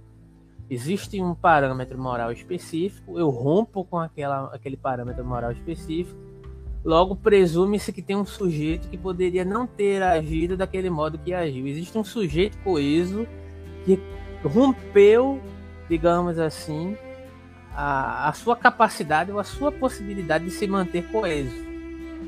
[0.71, 6.19] existe um parâmetro moral específico, eu rompo com aquela, aquele parâmetro moral específico
[6.87, 11.67] Logo, presume-se que tem um sujeito que poderia não ter agido daquele modo que agiu.
[11.67, 13.27] Existe um sujeito coeso
[13.85, 13.99] que
[14.45, 15.41] rompeu,
[15.89, 16.97] digamos assim,
[17.75, 21.57] a, a sua capacidade ou a sua possibilidade de se manter coeso.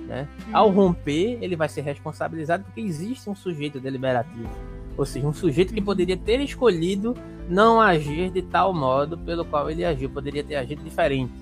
[0.08, 0.26] Né?
[0.52, 4.50] Ao romper, ele vai ser responsabilizado porque existe um sujeito deliberativo.
[4.96, 7.14] Ou seja, um sujeito que poderia ter escolhido
[7.48, 11.32] não agir de tal modo pelo qual ele agiu, poderia ter agido diferente.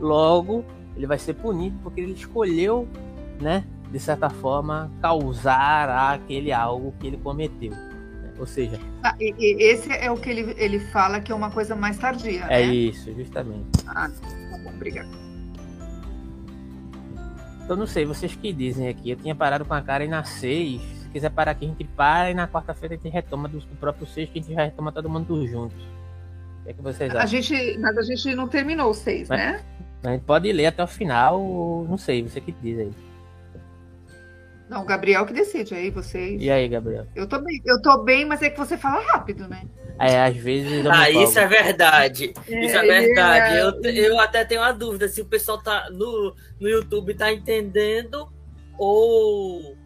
[0.00, 0.64] Logo,
[1.00, 2.86] ele vai ser punido porque ele escolheu,
[3.40, 7.70] né, de certa forma, causar aquele algo que ele cometeu.
[7.70, 8.32] Né?
[8.38, 8.78] Ou seja.
[9.02, 11.96] Ah, e, e esse é o que ele, ele fala que é uma coisa mais
[11.96, 12.44] tardia.
[12.50, 12.74] É né?
[12.74, 13.66] isso, justamente.
[13.86, 15.08] Ah, tá bom, obrigado.
[17.64, 19.10] Então não sei, vocês que dizem aqui.
[19.10, 20.82] Eu tinha parado com a cara e na 6.
[20.82, 23.76] Se quiser parar aqui, a gente para e na quarta-feira a gente retoma do, do
[23.76, 25.74] próprio 6, que a gente já retoma todo mundo junto.
[25.74, 27.22] O que, é que vocês acham?
[27.22, 29.64] A gente, mas a gente não terminou o 6, né?
[30.02, 32.92] A gente pode ler até o final, não sei, você que diz aí.
[34.70, 36.40] Não, o Gabriel que decide aí, vocês.
[36.40, 37.04] E aí, Gabriel?
[37.16, 39.64] Eu tô bem, eu tô bem, mas é que você fala rápido, né?
[39.98, 40.86] É, às vezes.
[40.86, 42.32] Ah, isso é verdade.
[42.48, 43.56] É, isso é verdade.
[43.56, 43.62] É...
[43.62, 48.32] Eu, eu até tenho uma dúvida se o pessoal tá no, no YouTube tá entendendo
[48.78, 49.76] ou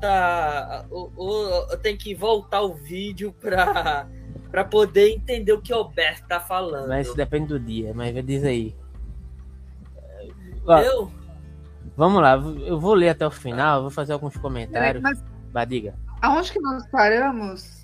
[0.00, 0.86] tá.
[0.90, 4.08] Ou, ou tem que voltar o vídeo pra,
[4.48, 6.88] pra poder entender o que o Alberto tá falando.
[6.88, 8.74] Mas isso depende do dia, mas diz aí.
[10.66, 11.10] Eu?
[11.96, 15.02] Vamos lá, eu vou ler até o final, vou fazer alguns comentários.
[15.02, 15.22] Mas,
[15.52, 15.94] Badiga.
[16.22, 17.80] Aonde que nós paramos?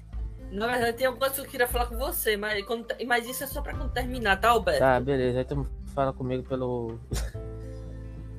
[0.51, 3.43] Na verdade, tem alguma coisa que eu queria falar com você, mas, quando, mas isso
[3.45, 4.79] é só pra quando terminar, tá, Alberto?
[4.79, 5.39] Tá, beleza.
[5.39, 6.99] Aí tu fala comigo pelo.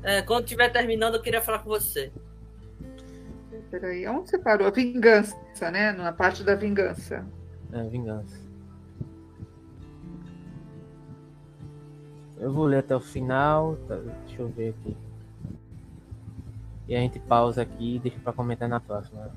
[0.04, 2.12] é, quando tiver terminando, eu queria falar com você.
[3.70, 4.68] Peraí, onde você parou?
[4.68, 5.36] A vingança,
[5.72, 5.92] né?
[5.92, 7.26] Na parte da vingança.
[7.74, 8.40] É, vingança.
[12.40, 13.76] Eu vou ler até o final.
[13.88, 13.98] Tá,
[14.38, 14.98] deixa eu ver aqui.
[16.88, 19.30] E a gente pausa aqui e deixa para comentar na próxima.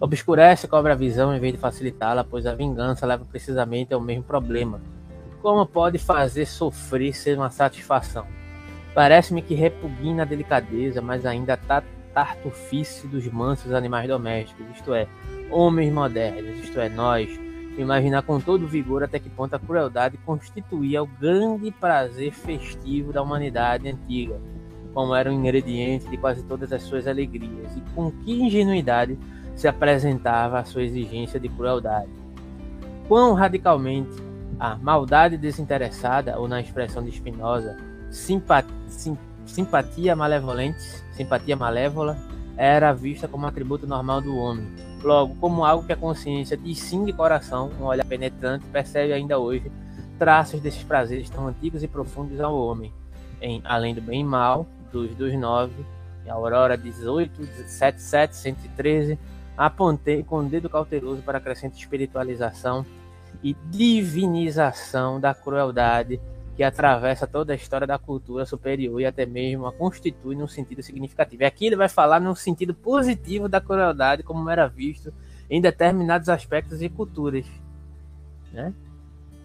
[0.00, 4.24] Obscurece cobra a visão em vez de facilitá-la, pois a vingança leva precisamente ao mesmo
[4.24, 4.80] problema.
[5.40, 8.26] Como pode fazer sofrer ser uma satisfação?
[8.92, 15.06] Parece-me que repugna a delicadeza, mas ainda tá tartufice dos mansos animais domésticos, isto é,
[15.50, 17.28] homens modernos, isto é, nós,
[17.76, 23.22] imaginar com todo vigor até que ponto a crueldade constituía o grande prazer festivo da
[23.22, 24.40] humanidade antiga
[24.96, 29.18] como era um ingrediente de quase todas as suas alegrias, e com que ingenuidade
[29.54, 32.08] se apresentava a sua exigência de crueldade.
[33.06, 34.16] Quão radicalmente
[34.58, 37.76] a maldade desinteressada, ou na expressão de Spinoza,
[38.10, 40.80] simpatia, sim, simpatia malevolente,
[41.12, 42.16] simpatia malévola,
[42.56, 44.66] era vista como atributo normal do homem.
[45.06, 49.38] Logo, como algo que a consciência diz sim de coração, um olhar penetrante, percebe ainda
[49.38, 49.70] hoje
[50.18, 52.92] traços desses prazeres tão antigos e profundos ao homem,
[53.40, 55.86] em Além do Bem e Mal, dos, dos nove,
[56.28, 59.16] Aurora 18, 77, 113,
[59.56, 62.84] apontei com o dedo cauteloso para a crescente espiritualização
[63.44, 66.20] e divinização da crueldade
[66.56, 70.82] que atravessa toda a história da cultura superior e até mesmo a constitui num sentido
[70.82, 71.42] significativo.
[71.42, 75.12] E aqui ele vai falar num sentido positivo da crueldade, como era visto
[75.50, 77.44] em determinados aspectos e culturas.
[78.50, 78.72] Né?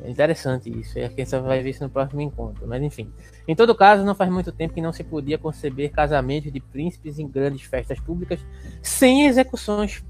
[0.03, 2.65] É interessante isso, e quem só vai ver isso no próximo encontro.
[2.65, 3.11] Mas enfim.
[3.45, 7.19] Em todo caso, não faz muito tempo que não se podia conceber casamentos de príncipes
[7.19, 8.39] em grandes festas públicas
[8.81, 10.01] sem execuções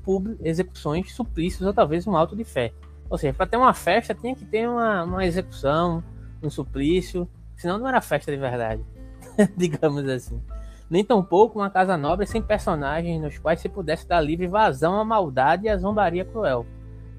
[0.44, 2.72] execuções, suplícios ou talvez um auto de fé.
[3.10, 6.02] Ou seja, para ter uma festa tinha que ter uma, uma execução,
[6.44, 8.84] um suplício, senão não era festa de verdade,
[9.56, 10.42] digamos assim.
[10.90, 15.06] Nem tampouco uma casa nobre sem personagens nos quais se pudesse dar livre vazão à
[15.06, 16.66] maldade e à zombaria cruel.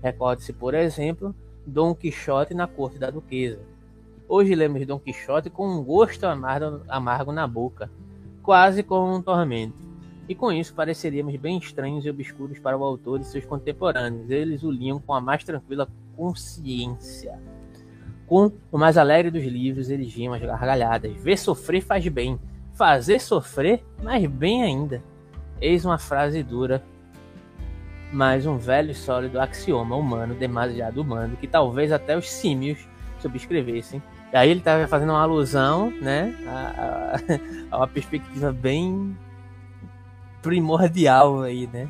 [0.03, 1.35] Recorde-se, por exemplo,
[1.67, 3.61] Dom Quixote na corte da duquesa.
[4.29, 7.91] Hoje lemos Dom Quixote com um gosto amargo, amargo na boca,
[8.43, 9.81] quase como um tormento.
[10.29, 14.31] E com isso pareceríamos bem estranhos e obscuros para o autor e seus contemporâneos.
[14.31, 17.41] Eles o liam com a mais tranquila consciência.
[18.33, 21.13] Com o mais alegre dos livros, eles riam as gargalhadas.
[21.21, 22.41] Ver sofrer faz bem.
[22.73, 25.03] Fazer sofrer, mais bem ainda.
[25.61, 26.83] Eis uma frase dura
[28.11, 32.79] mas um velho e sólido axioma humano, demasiado humano, que talvez até os símios
[33.19, 34.03] subscrevessem.
[34.33, 37.17] E aí ele estava fazendo uma alusão, né, a, a,
[37.71, 39.17] a, uma perspectiva bem
[40.43, 41.89] primordial aí, né,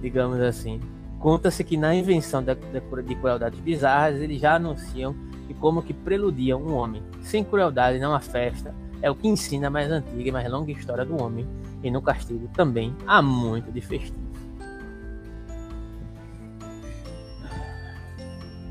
[0.00, 0.80] digamos assim.
[1.18, 5.14] Conta-se que na invenção da, da, de crueldades bizarras, eles já anunciam
[5.48, 7.02] e como que preludiam um homem.
[7.22, 10.72] Sem crueldade não há festa, é o que ensina a mais antiga e mais longa
[10.72, 11.46] história do homem,
[11.82, 14.26] e no castigo também há muito de festivo.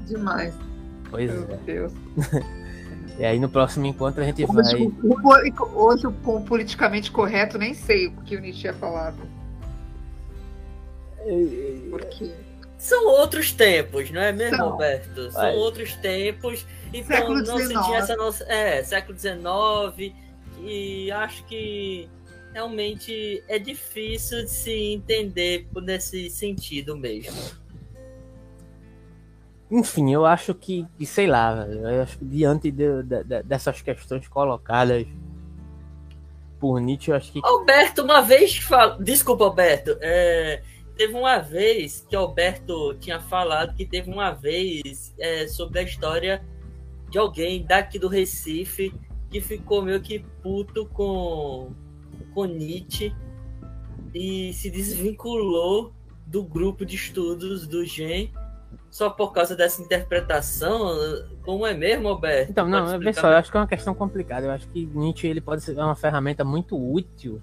[0.06, 0.54] demais.
[1.10, 1.58] Pois Meu é.
[1.66, 1.94] Deus.
[3.20, 4.92] e aí no próximo encontro a gente hoje,
[5.24, 5.54] vai.
[5.74, 9.14] Hoje, com o politicamente correto, nem sei o que o Nietzsche ia falar.
[11.90, 12.32] Porque.
[12.78, 14.70] São outros tempos, não é mesmo, São.
[14.72, 15.32] Roberto?
[15.32, 15.56] São vai.
[15.56, 16.66] outros tempos.
[16.94, 18.44] Então século não se tinha essa nossa.
[18.46, 20.14] É, século XIX.
[20.62, 22.10] E acho que
[22.54, 27.34] realmente é difícil de se entender nesse sentido mesmo.
[29.70, 33.82] Enfim, eu acho que, que sei lá, eu acho que diante de, de, de, dessas
[33.82, 35.06] questões colocadas
[36.60, 37.42] por Nietzsche, eu acho que.
[37.44, 38.58] Alberto, uma vez.
[38.58, 38.98] Fal...
[39.00, 39.98] Desculpa, Alberto.
[40.02, 40.62] É,
[40.96, 46.44] teve uma vez que Alberto tinha falado que teve uma vez é, sobre a história
[47.10, 48.94] de alguém daqui do Recife
[49.30, 51.72] que ficou meio que puto com,
[52.34, 53.14] com Nietzsche
[54.14, 55.94] e se desvinculou
[56.26, 58.32] do grupo de estudos do GEM
[58.90, 60.96] só por causa dessa interpretação?
[61.44, 62.52] Como é mesmo, Alberto?
[62.52, 64.46] Então, não, vê só, eu acho que é uma questão complicada.
[64.46, 67.42] Eu acho que Nietzsche ele pode ser uma ferramenta muito útil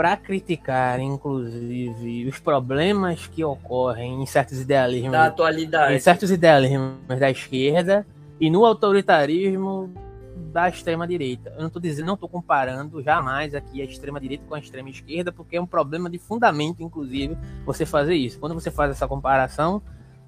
[0.00, 6.96] para criticar, inclusive, os problemas que ocorrem em certos idealismos da atualidade, em certos idealismos
[7.18, 8.06] da esquerda
[8.40, 9.92] e no autoritarismo
[10.50, 11.50] da extrema direita.
[11.50, 14.88] Eu não estou dizendo, não estou comparando jamais aqui a extrema direita com a extrema
[14.88, 17.36] esquerda, porque é um problema de fundamento, inclusive,
[17.66, 18.40] você fazer isso.
[18.40, 19.82] Quando você faz essa comparação,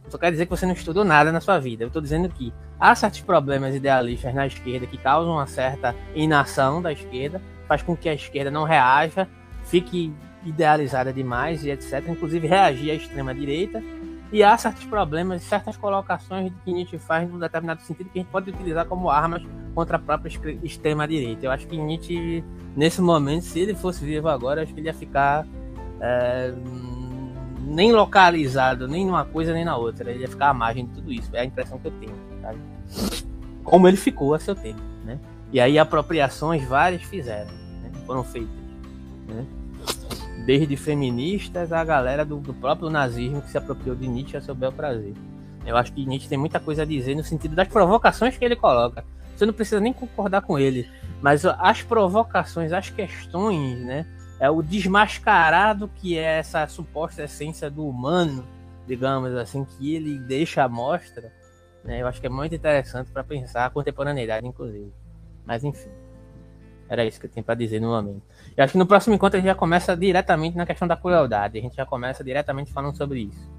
[0.07, 1.83] só quer dizer que você não estudou nada na sua vida.
[1.83, 6.83] Eu estou dizendo que há certos problemas idealistas na esquerda que causam uma certa inação
[6.83, 9.27] da esquerda, faz com que a esquerda não reaja
[9.73, 10.13] fique
[10.45, 12.05] idealizada demais e etc.
[12.07, 13.83] Inclusive reagir à extrema-direita.
[14.31, 18.31] E há certos problemas, certas colocações que Nietzsche faz num determinado sentido que a gente
[18.31, 19.43] pode utilizar como armas
[19.75, 20.31] contra a própria
[20.63, 21.47] extrema-direita.
[21.47, 22.45] Eu acho que Nietzsche,
[22.77, 25.47] nesse momento, se ele fosse vivo agora, acho que ele ia ficar
[26.01, 26.55] é,
[27.67, 30.11] nem localizado, nem numa coisa nem na outra.
[30.11, 31.31] Ele ia ficar à margem de tudo isso.
[31.35, 32.15] É a impressão que eu tenho.
[32.41, 32.59] Sabe?
[33.65, 34.81] Como ele ficou a seu tempo.
[35.05, 35.19] Né?
[35.51, 37.51] E aí apropriações várias fizeram,
[37.83, 37.91] né?
[38.07, 38.63] foram feitas.
[39.29, 39.47] Né?
[40.45, 44.55] Desde feministas a galera do, do, próprio nazismo que se apropriou de Nietzsche a seu
[44.55, 45.15] bel prazer.
[45.65, 48.57] Eu acho que Nietzsche tem muita coisa a dizer no sentido das provocações que ele
[48.57, 49.05] coloca.
[49.37, 50.89] Você não precisa nem concordar com ele,
[51.21, 54.07] mas as provocações, as questões, né?
[54.41, 58.45] É o desmascarado que é essa suposta essência do humano,
[58.89, 61.33] digamos assim, que ele deixa à mostra.
[61.85, 62.03] Né?
[62.03, 64.93] Eu acho que é muito interessante para pensar a contemporaneidade, inclusive.
[65.47, 65.91] Mas enfim.
[66.93, 68.21] Era isso que eu tenho para dizer no momento.
[68.55, 71.59] Eu acho que no próximo encontro a gente já começa diretamente na questão da crueldade.
[71.59, 73.51] A gente já começa diretamente falando sobre isso.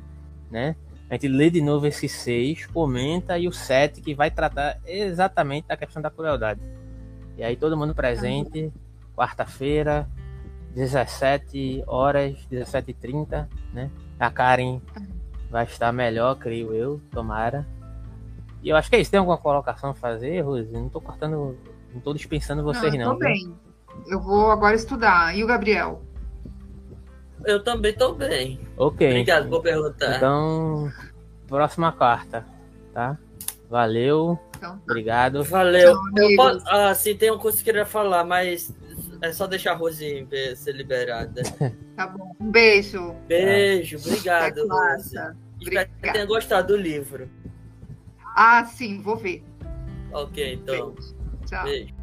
[0.51, 0.75] Né?
[1.09, 5.67] A gente lê de novo esse 6, comenta e o 7 que vai tratar exatamente
[5.67, 6.61] da questão da crueldade.
[7.35, 8.71] E aí todo mundo presente,
[9.15, 10.07] quarta-feira,
[10.75, 13.89] 17 horas, 17h30, né?
[14.19, 14.79] A Karen
[15.49, 17.65] vai estar melhor, creio eu, tomara.
[18.61, 19.09] E eu acho que é isso.
[19.09, 20.71] Tem alguma colocação a fazer, Rose?
[20.71, 21.57] Não tô cortando
[21.93, 23.13] não estou dispensando vocês, não.
[23.13, 23.55] não bem.
[24.07, 25.37] Eu vou agora estudar.
[25.37, 26.01] E o Gabriel?
[27.45, 28.59] Eu também estou bem.
[28.77, 29.07] Ok.
[29.07, 30.17] Obrigado por perguntar.
[30.17, 30.91] Então,
[31.47, 32.45] próxima quarta,
[32.93, 33.17] tá?
[33.69, 34.39] Valeu.
[34.57, 34.79] Então, tá.
[34.83, 35.43] Obrigado.
[35.43, 35.95] Valeu.
[36.17, 38.73] eu posso, ah, sim, tem uma coisa que eu queria falar, mas
[39.21, 41.41] é só deixar a Rose ser liberada.
[41.95, 42.35] Tá bom.
[42.39, 43.13] Um beijo.
[43.27, 43.99] Beijo.
[43.99, 45.15] Obrigado, Rose.
[45.61, 47.29] Espero que tenha gostado do livro.
[48.35, 49.43] Ah, sim, vou ver.
[50.11, 50.89] Ok, então.
[50.89, 51.12] Beijo.
[51.53, 51.63] Tchau.
[51.65, 52.02] Beijo.